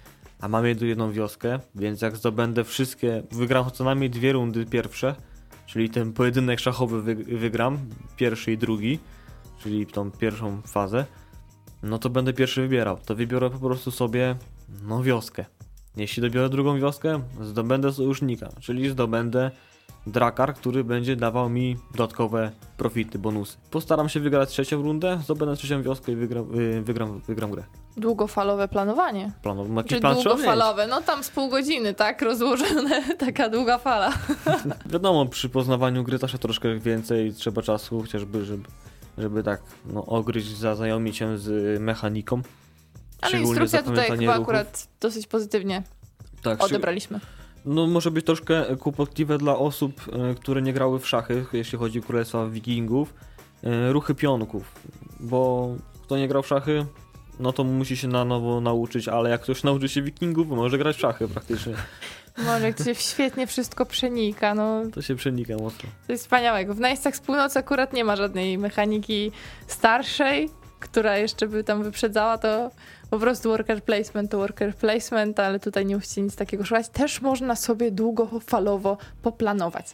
a 0.43 0.49
mam 0.49 0.67
jedną 0.67 1.13
wioskę, 1.13 1.59
więc 1.75 2.03
jak 2.03 2.17
zdobędę 2.17 2.65
wszystkie, 2.65 3.23
wygram 3.31 3.71
co 3.71 3.85
najmniej 3.85 4.11
dwie 4.11 4.33
rundy 4.33 4.67
pierwsze, 4.67 5.15
czyli 5.67 5.91
ten 5.91 6.13
pojedynek 6.13 6.61
szachowy 6.61 7.15
wygram, 7.15 7.79
pierwszy 8.17 8.53
i 8.53 8.59
drugi, 8.59 8.99
czyli 9.59 9.87
tą 9.87 10.11
pierwszą 10.11 10.63
fazę, 10.63 11.07
no 11.83 11.99
to 11.99 12.11
będę 12.11 12.33
pierwszy 12.33 12.63
wybierał. 12.63 12.99
To 13.07 13.15
wybiorę 13.15 13.51
po 13.51 13.59
prostu 13.59 13.91
sobie, 13.91 14.37
no 14.83 15.03
wioskę. 15.03 15.45
Jeśli 15.97 16.23
dobiorę 16.23 16.49
drugą 16.49 16.79
wioskę, 16.79 17.23
zdobędę 17.41 17.93
sojusznika, 17.93 18.49
czyli 18.61 18.91
zdobędę 18.91 19.51
Drakar, 20.07 20.55
który 20.55 20.85
będzie 20.85 21.17
dawał 21.17 21.51
mi 21.51 21.77
dodatkowe 21.91 22.53
profity, 22.77 23.19
bonusy. 23.19 23.57
Postaram 23.71 24.09
się 24.09 24.21
wygrać 24.21 24.49
trzecią 24.49 24.83
rundę, 24.83 25.21
zdobędę 25.25 25.57
trzecią 25.57 25.83
wioskę 25.83 26.13
i 26.13 26.17
wygram, 26.17 26.61
y, 26.61 26.83
wygram, 26.83 27.21
wygram 27.21 27.51
grę. 27.51 27.82
Długofalowe 27.97 28.69
planowanie. 28.69 29.33
Planow, 29.43 29.69
jakiś 29.77 29.93
Czy 29.93 30.01
plan 30.01 30.15
długofalowe? 30.15 30.87
No 30.87 31.03
tam 31.03 31.25
z 31.25 31.31
pół 31.31 31.49
godziny, 31.49 31.95
tak? 31.95 32.23
Rozłożone, 32.23 33.03
taka 33.27 33.49
długa 33.49 33.79
fala. 33.79 34.13
Wiadomo, 34.93 35.27
przy 35.27 35.49
poznawaniu 35.49 36.05
gry 36.05 36.19
też 36.19 36.33
troszkę 36.33 36.79
więcej 36.79 37.33
trzeba 37.33 37.63
czasu, 37.63 38.01
chociażby, 38.01 38.45
żeby, 38.45 38.65
żeby 39.19 39.43
tak 39.43 39.63
no, 39.87 40.07
ogryźć, 40.07 40.57
zaznajomić 40.57 41.17
się 41.17 41.39
z 41.39 41.81
mechaniką. 41.81 42.43
Ale 43.21 43.41
instrukcja 43.41 43.83
tutaj 43.83 44.11
chyba 44.11 44.33
ruchów. 44.33 44.43
akurat 44.43 44.89
dosyć 45.01 45.27
pozytywnie 45.27 45.83
tak, 46.43 46.65
odebraliśmy. 46.65 47.21
No 47.65 47.87
może 47.87 48.11
być 48.11 48.27
troszkę 48.27 48.77
kłopotliwe 48.77 49.39
dla 49.39 49.59
osób, 49.59 50.01
e, 50.13 50.35
które 50.35 50.63
nie 50.63 50.73
grały 50.73 50.99
w 50.99 51.09
szachy, 51.09 51.47
jeśli 51.53 51.79
chodzi 51.79 51.99
o 51.99 52.03
Królestwa 52.03 52.47
Wikingów, 52.47 53.15
e, 53.63 53.93
ruchy 53.93 54.15
pionków, 54.15 54.75
bo 55.21 55.69
kto 56.03 56.17
nie 56.17 56.29
grał 56.29 56.43
w 56.43 56.47
szachy, 56.47 56.87
no 57.41 57.53
to 57.53 57.65
musi 57.65 57.97
się 57.97 58.09
na 58.09 58.25
nowo 58.25 58.61
nauczyć, 58.61 59.09
ale 59.09 59.31
jak 59.31 59.41
ktoś 59.41 59.63
nauczy 59.63 59.89
się 59.89 60.03
Wikingów, 60.03 60.49
może 60.49 60.79
grać 60.79 60.97
w 60.97 61.01
szachy 61.01 61.29
praktycznie. 61.29 61.75
Może, 62.39 62.73
to 62.73 62.85
się 62.85 62.95
świetnie 62.95 63.47
wszystko 63.47 63.87
przenika, 63.87 64.55
no. 64.55 64.83
To 64.95 65.03
się 65.03 65.15
przenika 65.17 65.57
mocno. 65.57 65.91
To 66.07 66.13
jest 66.13 66.25
wspaniałego. 66.25 66.75
W 66.75 66.81
Najstach 66.81 67.17
z 67.17 67.21
północy 67.21 67.59
akurat 67.59 67.93
nie 67.93 68.05
ma 68.05 68.17
żadnej 68.17 68.59
mechaniki 68.59 69.33
starszej, 69.67 70.51
która 70.81 71.19
jeszcze 71.19 71.47
by 71.47 71.65
tam 71.65 71.83
wyprzedzała, 71.83 72.39
to 72.39 72.71
po 73.11 73.19
prostu 73.19 73.49
worker 73.49 73.83
placement 73.83 74.31
to 74.31 74.39
worker 74.39 74.75
placement, 74.75 75.41
ale 75.41 75.61
tutaj 75.61 75.87
nie 75.87 75.95
musicie 75.97 76.23
nic 76.23 76.37
takiego 76.37 76.65
szukać. 76.65 76.89
Też 76.89 77.21
można 77.21 77.57
sobie 77.57 77.91
długofalowo 77.91 78.99
poplanować. 79.23 79.87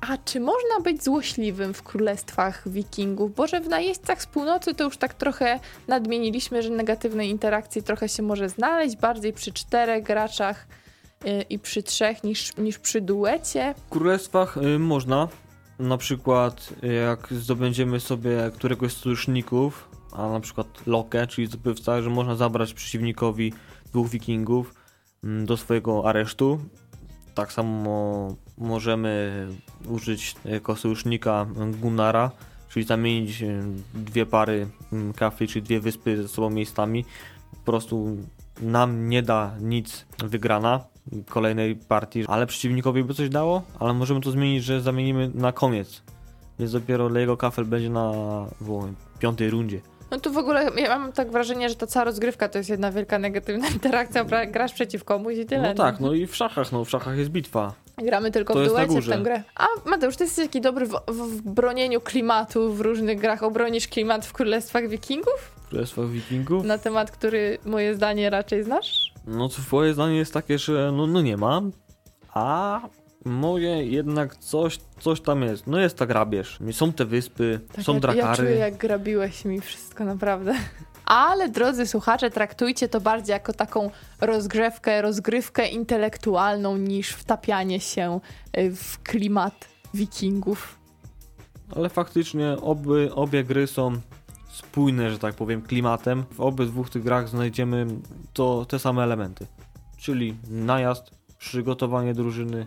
A 0.00 0.18
czy 0.18 0.40
można 0.40 0.80
być 0.84 1.04
złośliwym 1.04 1.74
w 1.74 1.82
królestwach 1.82 2.68
wikingów? 2.68 3.34
Bo 3.34 3.46
że 3.46 3.60
w 3.60 3.68
najeźdźcach 3.68 4.22
z 4.22 4.26
północy 4.26 4.74
to 4.74 4.84
już 4.84 4.96
tak 4.96 5.14
trochę 5.14 5.60
nadmieniliśmy, 5.88 6.62
że 6.62 6.70
negatywnej 6.70 7.30
interakcji 7.30 7.82
trochę 7.82 8.08
się 8.08 8.22
może 8.22 8.48
znaleźć, 8.48 8.96
bardziej 8.96 9.32
przy 9.32 9.52
czterech 9.52 10.04
graczach 10.04 10.66
yy, 11.24 11.42
i 11.42 11.58
przy 11.58 11.82
trzech 11.82 12.24
niż, 12.24 12.56
niż 12.56 12.78
przy 12.78 13.00
duecie. 13.00 13.74
W 13.86 13.90
królestwach 13.90 14.56
yy, 14.62 14.78
można, 14.78 15.28
na 15.78 15.96
przykład 15.96 16.68
jak 17.04 17.32
zdobędziemy 17.32 18.00
sobie 18.00 18.50
któregoś 18.54 18.92
z 18.92 18.96
sojuszników, 18.96 19.88
a 20.12 20.28
na 20.28 20.40
przykład 20.40 20.86
Lokę, 20.86 21.26
czyli 21.26 21.46
zdobywca, 21.46 22.02
że 22.02 22.10
można 22.10 22.36
zabrać 22.36 22.74
przeciwnikowi 22.74 23.52
dwóch 23.86 24.08
wikingów 24.08 24.74
mm, 25.24 25.46
do 25.46 25.56
swojego 25.56 26.08
aresztu. 26.08 26.60
Tak 27.34 27.52
samo 27.52 28.28
możemy 28.58 29.46
użyć 29.88 30.34
jako 30.44 30.76
sojusznika 30.76 31.46
Gunnara, 31.80 32.30
czyli 32.68 32.86
zamienić 32.86 33.42
e, 33.42 33.62
dwie 33.94 34.26
pary 34.26 34.68
mm, 34.92 35.12
kafli, 35.12 35.48
czyli 35.48 35.62
dwie 35.62 35.80
wyspy 35.80 36.22
ze 36.22 36.28
sobą 36.28 36.50
miejscami. 36.50 37.04
Po 37.50 37.72
prostu 37.72 38.16
nam 38.60 39.08
nie 39.08 39.22
da 39.22 39.54
nic 39.60 40.06
wygrana 40.18 40.84
kolejnej 41.28 41.76
partii, 41.76 42.24
ale 42.28 42.46
przeciwnikowi 42.46 43.04
by 43.04 43.14
coś 43.14 43.28
dało, 43.28 43.62
ale 43.78 43.94
możemy 43.94 44.20
to 44.20 44.30
zmienić, 44.30 44.64
że 44.64 44.80
zamienimy 44.80 45.30
na 45.34 45.52
koniec. 45.52 46.02
Więc 46.58 46.72
dopiero 46.72 47.18
jego 47.18 47.36
kafel 47.36 47.64
będzie 47.64 47.90
na 47.90 48.12
w 48.60 48.94
piątej 49.18 49.50
rundzie. 49.50 49.80
No 50.10 50.20
tu 50.20 50.32
w 50.32 50.36
ogóle 50.36 50.70
ja 50.76 50.98
mam 50.98 51.12
tak 51.12 51.30
wrażenie, 51.30 51.68
że 51.68 51.74
ta 51.74 51.86
cała 51.86 52.04
rozgrywka 52.04 52.48
to 52.48 52.58
jest 52.58 52.70
jedna 52.70 52.92
wielka 52.92 53.18
negatywna 53.18 53.68
interakcja, 53.78 54.24
grasz 54.24 54.72
przeciw 54.72 55.04
komuś 55.04 55.36
i 55.36 55.46
tyle. 55.46 55.68
No 55.68 55.74
tak, 55.74 56.00
no 56.00 56.12
i 56.12 56.26
w 56.26 56.36
szachach, 56.36 56.72
no 56.72 56.84
w 56.84 56.90
szachach 56.90 57.18
jest 57.18 57.30
bitwa. 57.30 57.74
Gramy 57.98 58.30
tylko 58.30 58.54
to 58.54 58.60
w 58.60 58.68
duecie 58.68 59.00
w 59.00 59.08
tę 59.08 59.18
grę. 59.18 59.42
A 59.54 59.66
Mateusz, 59.84 60.16
ty 60.16 60.24
jesteś 60.24 60.46
taki 60.46 60.60
dobry 60.60 60.86
w, 60.86 61.00
w, 61.08 61.42
bronieniu 61.42 62.00
klimatu 62.00 62.72
w 62.72 62.80
różnych 62.80 63.20
grach. 63.20 63.42
Obronisz 63.42 63.88
klimat 63.88 64.26
w 64.26 64.32
Królestwach 64.32 64.88
Wikingów? 64.88 65.52
W 65.56 65.68
Królestwach 65.68 66.08
Wikingów? 66.08 66.64
Na 66.64 66.78
temat, 66.78 67.10
który 67.10 67.58
moje 67.64 67.94
zdanie 67.94 68.30
raczej 68.30 68.64
znasz? 68.64 69.12
No 69.26 69.48
to 69.48 69.54
twoje 69.54 69.94
zdanie 69.94 70.16
jest 70.16 70.34
takie, 70.34 70.58
że 70.58 70.92
no, 70.92 71.06
no 71.06 71.22
nie 71.22 71.36
mam, 71.36 71.72
a 72.34 72.80
moje 73.24 73.86
jednak 73.86 74.36
coś, 74.36 74.78
coś 75.00 75.20
tam 75.20 75.42
jest. 75.42 75.66
No 75.66 75.80
jest 75.80 75.98
ta 75.98 76.06
grabież. 76.06 76.58
Są 76.72 76.92
te 76.92 77.04
wyspy, 77.04 77.60
tak 77.72 77.84
są 77.84 78.00
drakary. 78.00 78.26
Ja 78.26 78.36
czuję 78.36 78.54
jak 78.54 78.76
grabiłeś 78.76 79.44
mi 79.44 79.60
wszystko 79.60 80.04
naprawdę. 80.04 80.54
Ale 81.06 81.48
drodzy 81.48 81.86
słuchacze, 81.86 82.30
traktujcie 82.30 82.88
to 82.88 83.00
bardziej 83.00 83.32
jako 83.32 83.52
taką 83.52 83.90
rozgrzewkę, 84.20 85.02
rozgrywkę 85.02 85.68
intelektualną 85.68 86.76
niż 86.76 87.10
wtapianie 87.10 87.80
się 87.80 88.20
y, 88.58 88.76
w 88.76 89.02
klimat 89.02 89.68
wikingów. 89.94 90.78
Ale 91.76 91.88
faktycznie 91.88 92.56
oby, 92.62 93.14
obie 93.14 93.44
gry 93.44 93.66
są 93.66 94.00
spójne, 94.48 95.10
że 95.10 95.18
tak 95.18 95.34
powiem, 95.34 95.62
klimatem. 95.62 96.24
W 96.30 96.40
obydwu 96.40 96.84
tych 96.84 97.02
grach 97.02 97.28
znajdziemy 97.28 97.86
to, 98.32 98.64
te 98.64 98.78
same 98.78 99.02
elementy. 99.02 99.46
Czyli 99.98 100.36
najazd, 100.50 101.10
przygotowanie 101.38 102.14
drużyny, 102.14 102.66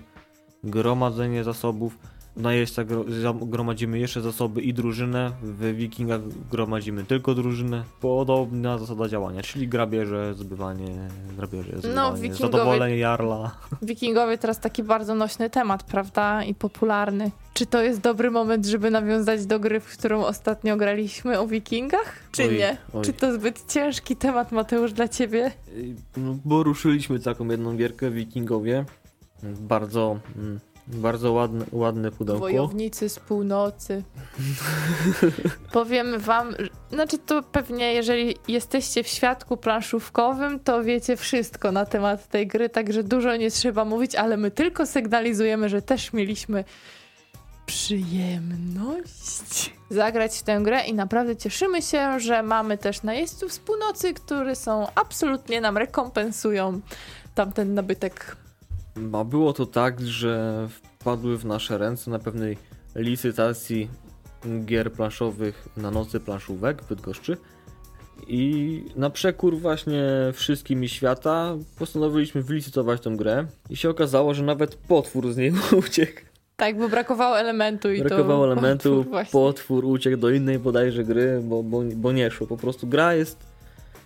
gromadzenie 0.63 1.43
zasobów. 1.43 1.97
Na 2.39 2.53
jeźdźca 2.53 2.83
gromadzimy 3.41 3.99
jeszcze 3.99 4.21
zasoby 4.21 4.61
i 4.61 4.73
drużynę, 4.73 5.31
w 5.41 5.75
wikingach 5.75 6.21
gromadzimy 6.51 7.03
tylko 7.03 7.35
drużynę. 7.35 7.83
Podobna 8.01 8.77
zasada 8.77 9.07
działania, 9.07 9.41
czyli 9.41 9.67
grabieże, 9.67 10.33
zbywanie, 10.33 11.09
grabieże, 11.37 11.71
no, 11.73 11.79
zbywanie, 11.79 11.95
no, 11.95 12.13
wikingowie, 12.13 12.51
zadowolenie 12.51 12.97
jarla. 12.97 13.51
Wikingowie 13.81 14.37
teraz 14.37 14.59
taki 14.59 14.83
bardzo 14.83 15.15
nośny 15.15 15.49
temat, 15.49 15.83
prawda? 15.83 16.43
I 16.43 16.55
popularny. 16.55 17.31
Czy 17.53 17.65
to 17.65 17.83
jest 17.83 18.01
dobry 18.01 18.31
moment, 18.31 18.65
żeby 18.65 18.91
nawiązać 18.91 19.45
do 19.45 19.59
gry, 19.59 19.79
w 19.79 19.97
którą 19.97 20.25
ostatnio 20.25 20.77
graliśmy 20.77 21.39
o 21.39 21.47
wikingach? 21.47 22.15
Czy 22.31 22.43
oj, 22.43 22.57
nie? 22.57 22.77
Oj. 22.93 23.03
Czy 23.05 23.13
to 23.13 23.33
zbyt 23.33 23.71
ciężki 23.73 24.15
temat, 24.15 24.51
Mateusz, 24.51 24.93
dla 24.93 25.07
ciebie? 25.07 25.51
No, 26.17 26.37
bo 26.45 26.63
ruszyliśmy 26.63 27.19
taką 27.19 27.47
jedną 27.47 27.77
gierkę 27.77 28.11
wikingowie. 28.11 28.85
Bardzo, 29.43 30.19
mm, 30.35 30.59
bardzo 30.89 31.31
ładne, 31.31 31.65
ładne 31.71 32.11
pudełko. 32.11 32.39
Wojownicy 32.39 33.09
z 33.09 33.19
północy. 33.19 34.03
Powiem 35.71 36.19
wam, 36.19 36.55
znaczy 36.91 37.17
to 37.17 37.43
pewnie 37.43 37.93
jeżeli 37.93 38.35
jesteście 38.47 39.03
w 39.03 39.07
świadku 39.07 39.57
planszówkowym, 39.57 40.59
to 40.59 40.83
wiecie 40.83 41.17
wszystko 41.17 41.71
na 41.71 41.85
temat 41.85 42.27
tej 42.27 42.47
gry, 42.47 42.69
także 42.69 43.03
dużo 43.03 43.35
nie 43.35 43.51
trzeba 43.51 43.85
mówić, 43.85 44.15
ale 44.15 44.37
my 44.37 44.51
tylko 44.51 44.85
sygnalizujemy, 44.85 45.69
że 45.69 45.81
też 45.81 46.13
mieliśmy 46.13 46.63
przyjemność 47.65 49.73
zagrać 49.89 50.39
w 50.39 50.43
tę 50.43 50.59
grę 50.61 50.85
i 50.85 50.93
naprawdę 50.93 51.35
cieszymy 51.35 51.81
się, 51.81 52.19
że 52.19 52.43
mamy 52.43 52.77
też 52.77 53.03
najeźdźców 53.03 53.53
z 53.53 53.59
północy, 53.59 54.13
którzy 54.13 54.55
są 54.55 54.87
absolutnie 54.95 55.61
nam 55.61 55.77
rekompensują 55.77 56.81
tamten 57.35 57.73
nabytek 57.73 58.35
a 59.13 59.23
było 59.23 59.53
to 59.53 59.65
tak, 59.65 60.01
że 60.01 60.67
wpadły 60.69 61.37
w 61.37 61.45
nasze 61.45 61.77
ręce 61.77 62.11
na 62.11 62.19
pewnej 62.19 62.57
licytacji 62.95 63.89
gier 64.65 64.91
planszowych 64.91 65.69
na 65.77 65.91
nocy 65.91 66.19
planszówek 66.19 66.81
w 66.81 66.89
Bydgoszczy. 66.89 67.37
I 68.27 68.83
na 68.95 69.09
przekór 69.09 69.57
właśnie 69.57 70.03
wszystkim 70.33 70.83
i 70.83 70.89
świata 70.89 71.55
postanowiliśmy 71.77 72.41
wylicytować 72.43 73.01
tę 73.01 73.09
grę 73.09 73.45
i 73.69 73.75
się 73.75 73.89
okazało, 73.89 74.33
że 74.33 74.43
nawet 74.43 74.75
potwór 74.75 75.33
z 75.33 75.37
niej 75.37 75.53
uciekł. 75.87 76.21
Tak, 76.55 76.77
bo 76.77 76.89
brakowało 76.89 77.39
elementu 77.39 77.91
i 77.91 77.99
brakowało 77.99 78.45
to 78.45 78.51
elementu, 78.51 79.05
potwór, 79.11 79.31
potwór, 79.31 79.85
uciekł 79.85 80.17
do 80.17 80.29
innej 80.29 80.59
bodajże 80.59 81.03
gry, 81.03 81.41
bo, 81.43 81.63
bo, 81.63 81.81
bo 81.95 82.11
nie 82.11 82.31
szło. 82.31 82.47
Po 82.47 82.57
prostu 82.57 82.87
gra 82.87 83.13
jest 83.13 83.37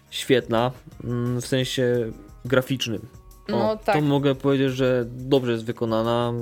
świetna 0.10 0.72
mm, 1.04 1.42
w 1.42 1.46
sensie 1.46 2.12
graficznym. 2.46 3.08
No 3.50 3.72
o, 3.72 3.78
tak. 3.78 3.96
To 3.96 4.02
mogę 4.02 4.36
powiedzieć, 4.36 4.72
że 4.72 5.06
dobrze 5.08 5.52
jest 5.52 5.66
wykonana. 5.66 6.34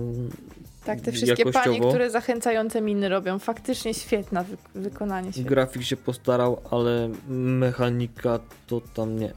Tak, 0.86 1.02
te 1.02 1.12
wszystkie 1.12 1.44
jakościowo. 1.44 1.78
panie, 1.78 1.90
które 1.90 2.10
zachęcające 2.10 2.82
miny 2.82 3.10
robią. 3.10 3.40
Faktycznie 3.40 3.94
świetna 3.94 4.44
wy 4.44 4.58
wykonanie. 4.76 5.32
Świetne. 5.32 5.50
Grafik 5.50 5.84
się 5.84 5.98
postarał, 5.98 6.62
ale 6.72 7.10
mechanika 7.30 8.40
to 8.68 8.82
tam 8.94 9.20
nie. 9.20 9.34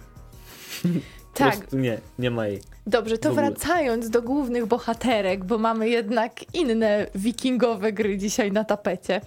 Tak, 1.35 1.73
nie, 1.73 1.99
nie 2.19 2.31
ma 2.31 2.47
jej. 2.47 2.61
dobrze, 2.87 3.19
to 3.19 3.35
wracając 3.35 4.11
do 4.11 4.23
głównych 4.23 4.67
bohaterek, 4.67 5.45
bo 5.45 5.59
mamy 5.59 5.89
jednak 5.89 6.55
inne 6.55 7.07
wikingowe 7.15 7.93
gry 7.93 8.19
dzisiaj 8.19 8.53
na 8.53 8.65
tapecie. 8.65 9.21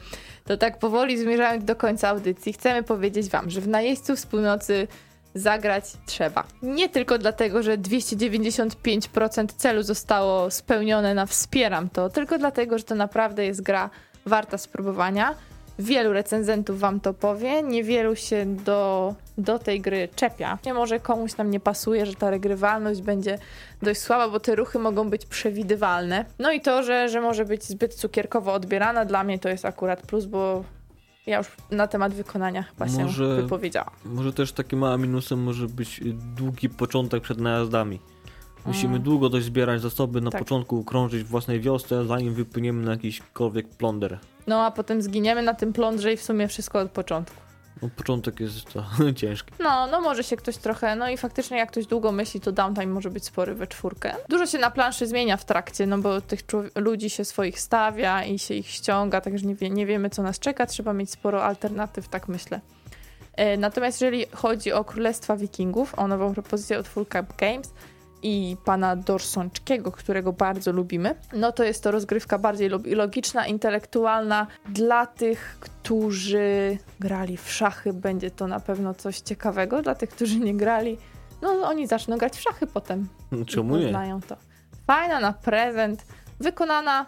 To 0.45 0.57
tak 0.57 0.79
powoli 0.79 1.17
zmierzając 1.17 1.65
do 1.65 1.75
końca 1.75 2.09
audycji, 2.09 2.53
chcemy 2.53 2.83
powiedzieć 2.83 3.29
wam, 3.29 3.49
że 3.49 3.61
w 3.61 3.67
Najeźdźców 3.67 4.19
z 4.19 4.25
północy 4.25 4.87
zagrać 5.37 5.83
trzeba. 6.05 6.43
Nie 6.61 6.89
tylko 6.89 7.17
dlatego, 7.17 7.63
że 7.63 7.77
295% 7.77 9.47
celu 9.57 9.83
zostało 9.83 10.51
spełnione 10.51 11.13
na 11.13 11.25
wspieram 11.25 11.89
to, 11.89 12.09
tylko 12.09 12.37
dlatego, 12.37 12.77
że 12.77 12.83
to 12.83 12.95
naprawdę 12.95 13.45
jest 13.45 13.61
gra 13.61 13.89
warta 14.25 14.57
spróbowania. 14.57 15.35
Wielu 15.79 16.13
recenzentów 16.13 16.79
wam 16.79 16.99
to 16.99 17.13
powie, 17.13 17.63
niewielu 17.63 18.15
się 18.15 18.45
do, 18.45 19.13
do 19.37 19.59
tej 19.59 19.81
gry 19.81 20.09
czepia. 20.15 20.57
Nie 20.65 20.73
może 20.73 20.99
komuś 20.99 21.33
tam 21.33 21.51
nie 21.51 21.59
pasuje, 21.59 22.05
że 22.05 22.15
ta 22.15 22.29
regrywalność 22.29 23.01
będzie 23.01 23.39
dość 23.81 24.01
słaba, 24.01 24.29
bo 24.29 24.39
te 24.39 24.55
ruchy 24.55 24.79
mogą 24.79 25.09
być 25.09 25.25
przewidywalne. 25.25 26.25
No 26.39 26.51
i 26.51 26.61
to, 26.61 26.83
że, 26.83 27.09
że 27.09 27.21
może 27.21 27.45
być 27.45 27.63
zbyt 27.63 27.93
cukierkowo 27.95 28.53
odbierana, 28.53 29.05
dla 29.05 29.23
mnie 29.23 29.39
to 29.39 29.49
jest 29.49 29.65
akurat 29.65 30.01
plus, 30.01 30.25
bo 30.25 30.63
ja 31.27 31.37
już 31.37 31.47
na 31.71 31.87
temat 31.87 32.13
wykonania 32.13 32.63
chyba 32.63 32.85
Może- 32.85 33.13
się 33.37 33.41
wypowiedziałam. 33.41 33.93
Może 34.05 34.33
też 34.33 34.51
takim 34.51 34.79
małym 34.79 35.01
minusem 35.01 35.43
może 35.43 35.67
być 35.67 36.01
długi 36.35 36.69
początek 36.69 37.23
przed 37.23 37.39
najazdami. 37.39 37.99
Musimy 38.65 38.91
Mm. 38.93 39.03
długo 39.03 39.29
dość 39.29 39.45
zbierać 39.45 39.81
zasoby, 39.81 40.21
na 40.21 40.31
Tak. 40.31 40.39
początku 40.41 40.83
krążyć 40.83 41.23
w 41.23 41.27
własnej 41.27 41.61
wiosce, 41.61 42.05
zanim 42.05 42.33
wypłyniemy 42.33 42.85
na 42.85 42.91
jakiśkolwiek 42.91 43.67
plonder. 43.69 44.19
No 44.47 44.65
a 44.65 44.71
potem 44.71 45.01
zginiemy 45.01 45.41
na 45.41 45.53
tym 45.53 45.73
plądrze 45.73 46.13
i 46.13 46.17
w 46.17 46.23
sumie 46.23 46.47
wszystko 46.47 46.79
od 46.79 46.91
początku. 46.91 47.35
No, 47.81 47.89
początek 47.95 48.39
jest 48.39 48.73
to 48.73 48.85
ciężki. 49.21 49.53
No, 49.59 49.87
no 49.87 50.01
może 50.01 50.23
się 50.23 50.35
ktoś 50.35 50.57
trochę, 50.57 50.95
no 50.95 51.09
i 51.09 51.17
faktycznie 51.17 51.57
jak 51.57 51.71
ktoś 51.71 51.85
długo 51.85 52.11
myśli, 52.11 52.41
to 52.41 52.51
downtime 52.51 52.93
może 52.93 53.09
być 53.09 53.25
spory 53.25 53.55
we 53.55 53.67
czwórkę. 53.67 54.15
Dużo 54.29 54.45
się 54.45 54.57
na 54.57 54.71
planszy 54.71 55.07
zmienia 55.07 55.37
w 55.37 55.45
trakcie, 55.45 55.85
no 55.87 55.97
bo 55.97 56.21
tych 56.21 56.39
ludzi 56.75 57.09
się 57.09 57.25
swoich 57.25 57.59
stawia 57.59 58.23
i 58.23 58.39
się 58.39 58.53
ich 58.53 58.69
ściąga, 58.69 59.21
także 59.21 59.47
nie, 59.47 59.55
wie, 59.55 59.69
nie 59.69 59.85
wiemy 59.85 60.09
co 60.09 60.23
nas 60.23 60.39
czeka, 60.39 60.65
trzeba 60.65 60.93
mieć 60.93 61.11
sporo 61.11 61.43
alternatyw, 61.43 62.07
tak 62.07 62.27
myślę. 62.27 62.61
E, 63.33 63.57
Natomiast 63.57 64.01
jeżeli 64.01 64.25
chodzi 64.33 64.71
o 64.71 64.83
Królestwa 64.83 65.37
Wikingów, 65.37 65.99
o 65.99 66.07
nową 66.07 66.33
propozycję 66.33 66.79
od 66.79 66.87
Full 66.87 67.05
Cup 67.05 67.37
Games 67.37 67.73
i 68.23 68.57
pana 68.65 68.95
Dorsonczkiego, 68.95 69.91
którego 69.91 70.33
bardzo 70.33 70.71
lubimy, 70.71 71.15
no 71.33 71.51
to 71.51 71.63
jest 71.63 71.83
to 71.83 71.91
rozgrywka 71.91 72.37
bardziej 72.39 72.69
log- 72.71 72.95
logiczna, 72.95 73.47
intelektualna. 73.47 74.47
Dla 74.69 75.05
tych, 75.05 75.57
którzy 75.59 76.77
grali 76.99 77.37
w 77.37 77.51
szachy, 77.51 77.93
będzie 77.93 78.31
to 78.31 78.47
na 78.47 78.59
pewno 78.59 78.93
coś 78.93 79.19
ciekawego. 79.19 79.81
Dla 79.81 79.95
tych, 79.95 80.09
którzy 80.09 80.39
nie 80.39 80.53
grali, 80.57 80.97
no 81.41 81.49
oni 81.49 81.87
zaczną 81.87 82.17
grać 82.17 82.37
w 82.37 82.41
szachy 82.41 82.67
potem. 82.67 83.07
Czemu 83.47 83.77
nie? 83.77 83.83
Poznają 83.83 84.21
to. 84.21 84.35
Fajna 84.87 85.19
na 85.19 85.33
prezent, 85.33 86.05
wykonana 86.39 87.05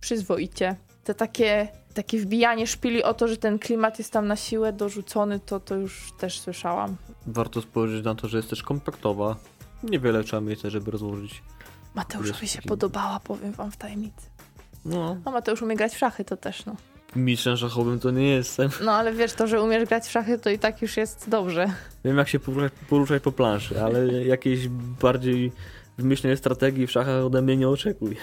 przyzwoicie. 0.00 0.76
Te 1.04 1.14
takie, 1.14 1.68
takie 1.94 2.18
wbijanie 2.18 2.66
szpili 2.66 3.02
o 3.02 3.14
to, 3.14 3.28
że 3.28 3.36
ten 3.36 3.58
klimat 3.58 3.98
jest 3.98 4.12
tam 4.12 4.26
na 4.26 4.36
siłę 4.36 4.72
dorzucony, 4.72 5.40
to, 5.40 5.60
to 5.60 5.74
już 5.74 6.12
też 6.18 6.40
słyszałam. 6.40 6.96
Warto 7.26 7.62
spojrzeć 7.62 8.04
na 8.04 8.14
to, 8.14 8.28
że 8.28 8.36
jest 8.36 8.50
też 8.50 8.62
kompaktowa. 8.62 9.36
Niewiele 9.90 10.24
trzeba 10.24 10.40
mieć, 10.40 10.60
żeby 10.60 10.90
rozłożyć. 10.90 11.42
Mateuszowi 11.94 12.48
się 12.48 12.62
podobała, 12.62 13.20
powiem 13.20 13.52
wam 13.52 13.70
w 13.70 13.76
tajemnicy. 13.76 14.26
No, 14.84 15.16
No 15.24 15.32
Mateusz 15.32 15.62
umie 15.62 15.76
grać 15.76 15.94
w 15.94 15.98
szachy, 15.98 16.24
to 16.24 16.36
też 16.36 16.66
no. 16.66 16.76
mistrzem 17.16 17.56
szachowym 17.56 18.00
to 18.00 18.10
nie 18.10 18.28
jestem. 18.30 18.70
No 18.84 18.92
ale 18.92 19.12
wiesz, 19.12 19.32
to, 19.32 19.46
że 19.46 19.62
umiesz 19.62 19.84
grać 19.88 20.04
w 20.04 20.10
szachy, 20.10 20.38
to 20.38 20.50
i 20.50 20.58
tak 20.58 20.82
już 20.82 20.96
jest 20.96 21.30
dobrze. 21.30 21.72
Wiem 22.04 22.16
jak 22.18 22.28
się 22.28 22.38
poruszać, 22.38 22.72
poruszać 22.90 23.22
po 23.22 23.32
planszy, 23.32 23.82
ale 23.82 24.06
jakiejś 24.34 24.68
bardziej 25.00 25.52
wymyślnej 25.98 26.36
strategii 26.36 26.86
w 26.86 26.90
szachach 26.90 27.24
ode 27.24 27.42
mnie 27.42 27.56
nie 27.56 27.68
oczekuj. 27.68 28.16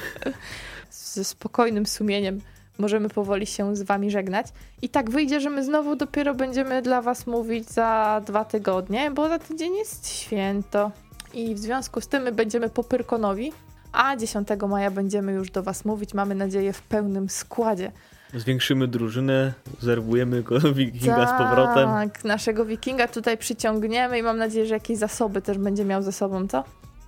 ze 0.92 1.24
spokojnym 1.24 1.86
sumieniem 1.86 2.42
możemy 2.78 3.10
powoli 3.10 3.46
się 3.46 3.76
z 3.76 3.82
wami 3.84 4.12
żegnać. 4.12 4.48
I 4.82 4.90
tak 4.90 5.10
wyjdzie, 5.10 5.40
że 5.42 5.50
my 5.50 5.64
znowu 5.64 5.96
dopiero 5.96 6.36
będziemy 6.36 6.82
dla 6.82 7.02
was 7.02 7.28
mówić 7.28 7.70
za 7.70 8.22
dwa 8.26 8.46
tygodnie, 8.46 9.12
bo 9.12 9.30
za 9.30 9.40
tydzień 9.40 9.76
jest 9.76 10.10
święto. 10.10 10.92
I 11.34 11.56
w 11.56 11.60
związku 11.60 12.02
z 12.02 12.08
tym 12.08 12.24
my 12.24 12.32
będziemy 12.32 12.70
po 12.70 12.84
Pyrkonowi, 12.84 13.52
a 13.92 14.18
10 14.18 14.48
maja 14.70 14.92
będziemy 14.92 15.32
już 15.32 15.52
do 15.52 15.64
was 15.64 15.86
mówić, 15.86 16.14
mamy 16.14 16.36
nadzieję, 16.36 16.74
w 16.74 16.82
pełnym 16.82 17.30
składzie. 17.30 17.92
Zwiększymy 18.34 18.88
drużynę, 18.88 19.54
zerwujemy 19.82 20.44
go 20.44 20.60
wikinga 20.74 21.28
z 21.28 21.42
powrotem. 21.42 21.90
Tak, 21.90 22.24
naszego 22.24 22.66
wikinga 22.66 23.08
tutaj 23.08 23.38
przyciągniemy 23.38 24.20
i 24.20 24.24
mam 24.24 24.38
nadzieję, 24.38 24.66
że 24.66 24.74
jakieś 24.74 24.98
zasoby 24.98 25.42
też 25.42 25.58
będzie 25.58 25.86
miał 25.86 26.02
ze 26.02 26.12
sobą, 26.12 26.48
co? 26.48 26.64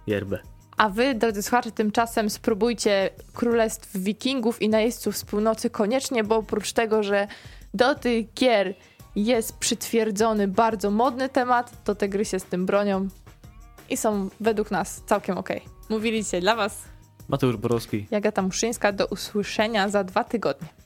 Yerbę. 0.07 0.39
A 0.77 0.89
wy, 0.89 1.15
drodzy 1.15 1.43
słuchacze, 1.43 1.71
tymczasem 1.71 2.29
spróbujcie 2.29 3.09
Królestw 3.33 3.97
Wikingów 3.97 4.61
i 4.61 4.69
Najeźdźców 4.69 5.17
z 5.17 5.25
północy 5.25 5.69
koniecznie, 5.69 6.23
bo 6.23 6.35
oprócz 6.35 6.73
tego, 6.73 7.03
że 7.03 7.27
do 7.73 7.95
tych 7.95 8.33
gier 8.33 8.73
jest 9.15 9.57
przytwierdzony 9.57 10.47
bardzo 10.47 10.91
modny 10.91 11.29
temat, 11.29 11.83
to 11.83 11.95
te 11.95 12.09
gry 12.09 12.25
się 12.25 12.39
z 12.39 12.43
tym 12.43 12.65
bronią 12.65 13.07
i 13.89 13.97
są 13.97 14.29
według 14.39 14.71
nas 14.71 15.01
całkiem 15.05 15.37
okej. 15.37 15.61
Mówili 15.89 16.23
dzisiaj 16.23 16.41
dla 16.41 16.55
was 16.55 16.81
Mateusz 17.27 17.57
Borowski. 17.57 18.07
Jagata 18.11 18.41
Muszyńska. 18.41 18.91
Do 18.91 19.05
usłyszenia 19.05 19.89
za 19.89 20.03
dwa 20.03 20.23
tygodnie. 20.23 20.67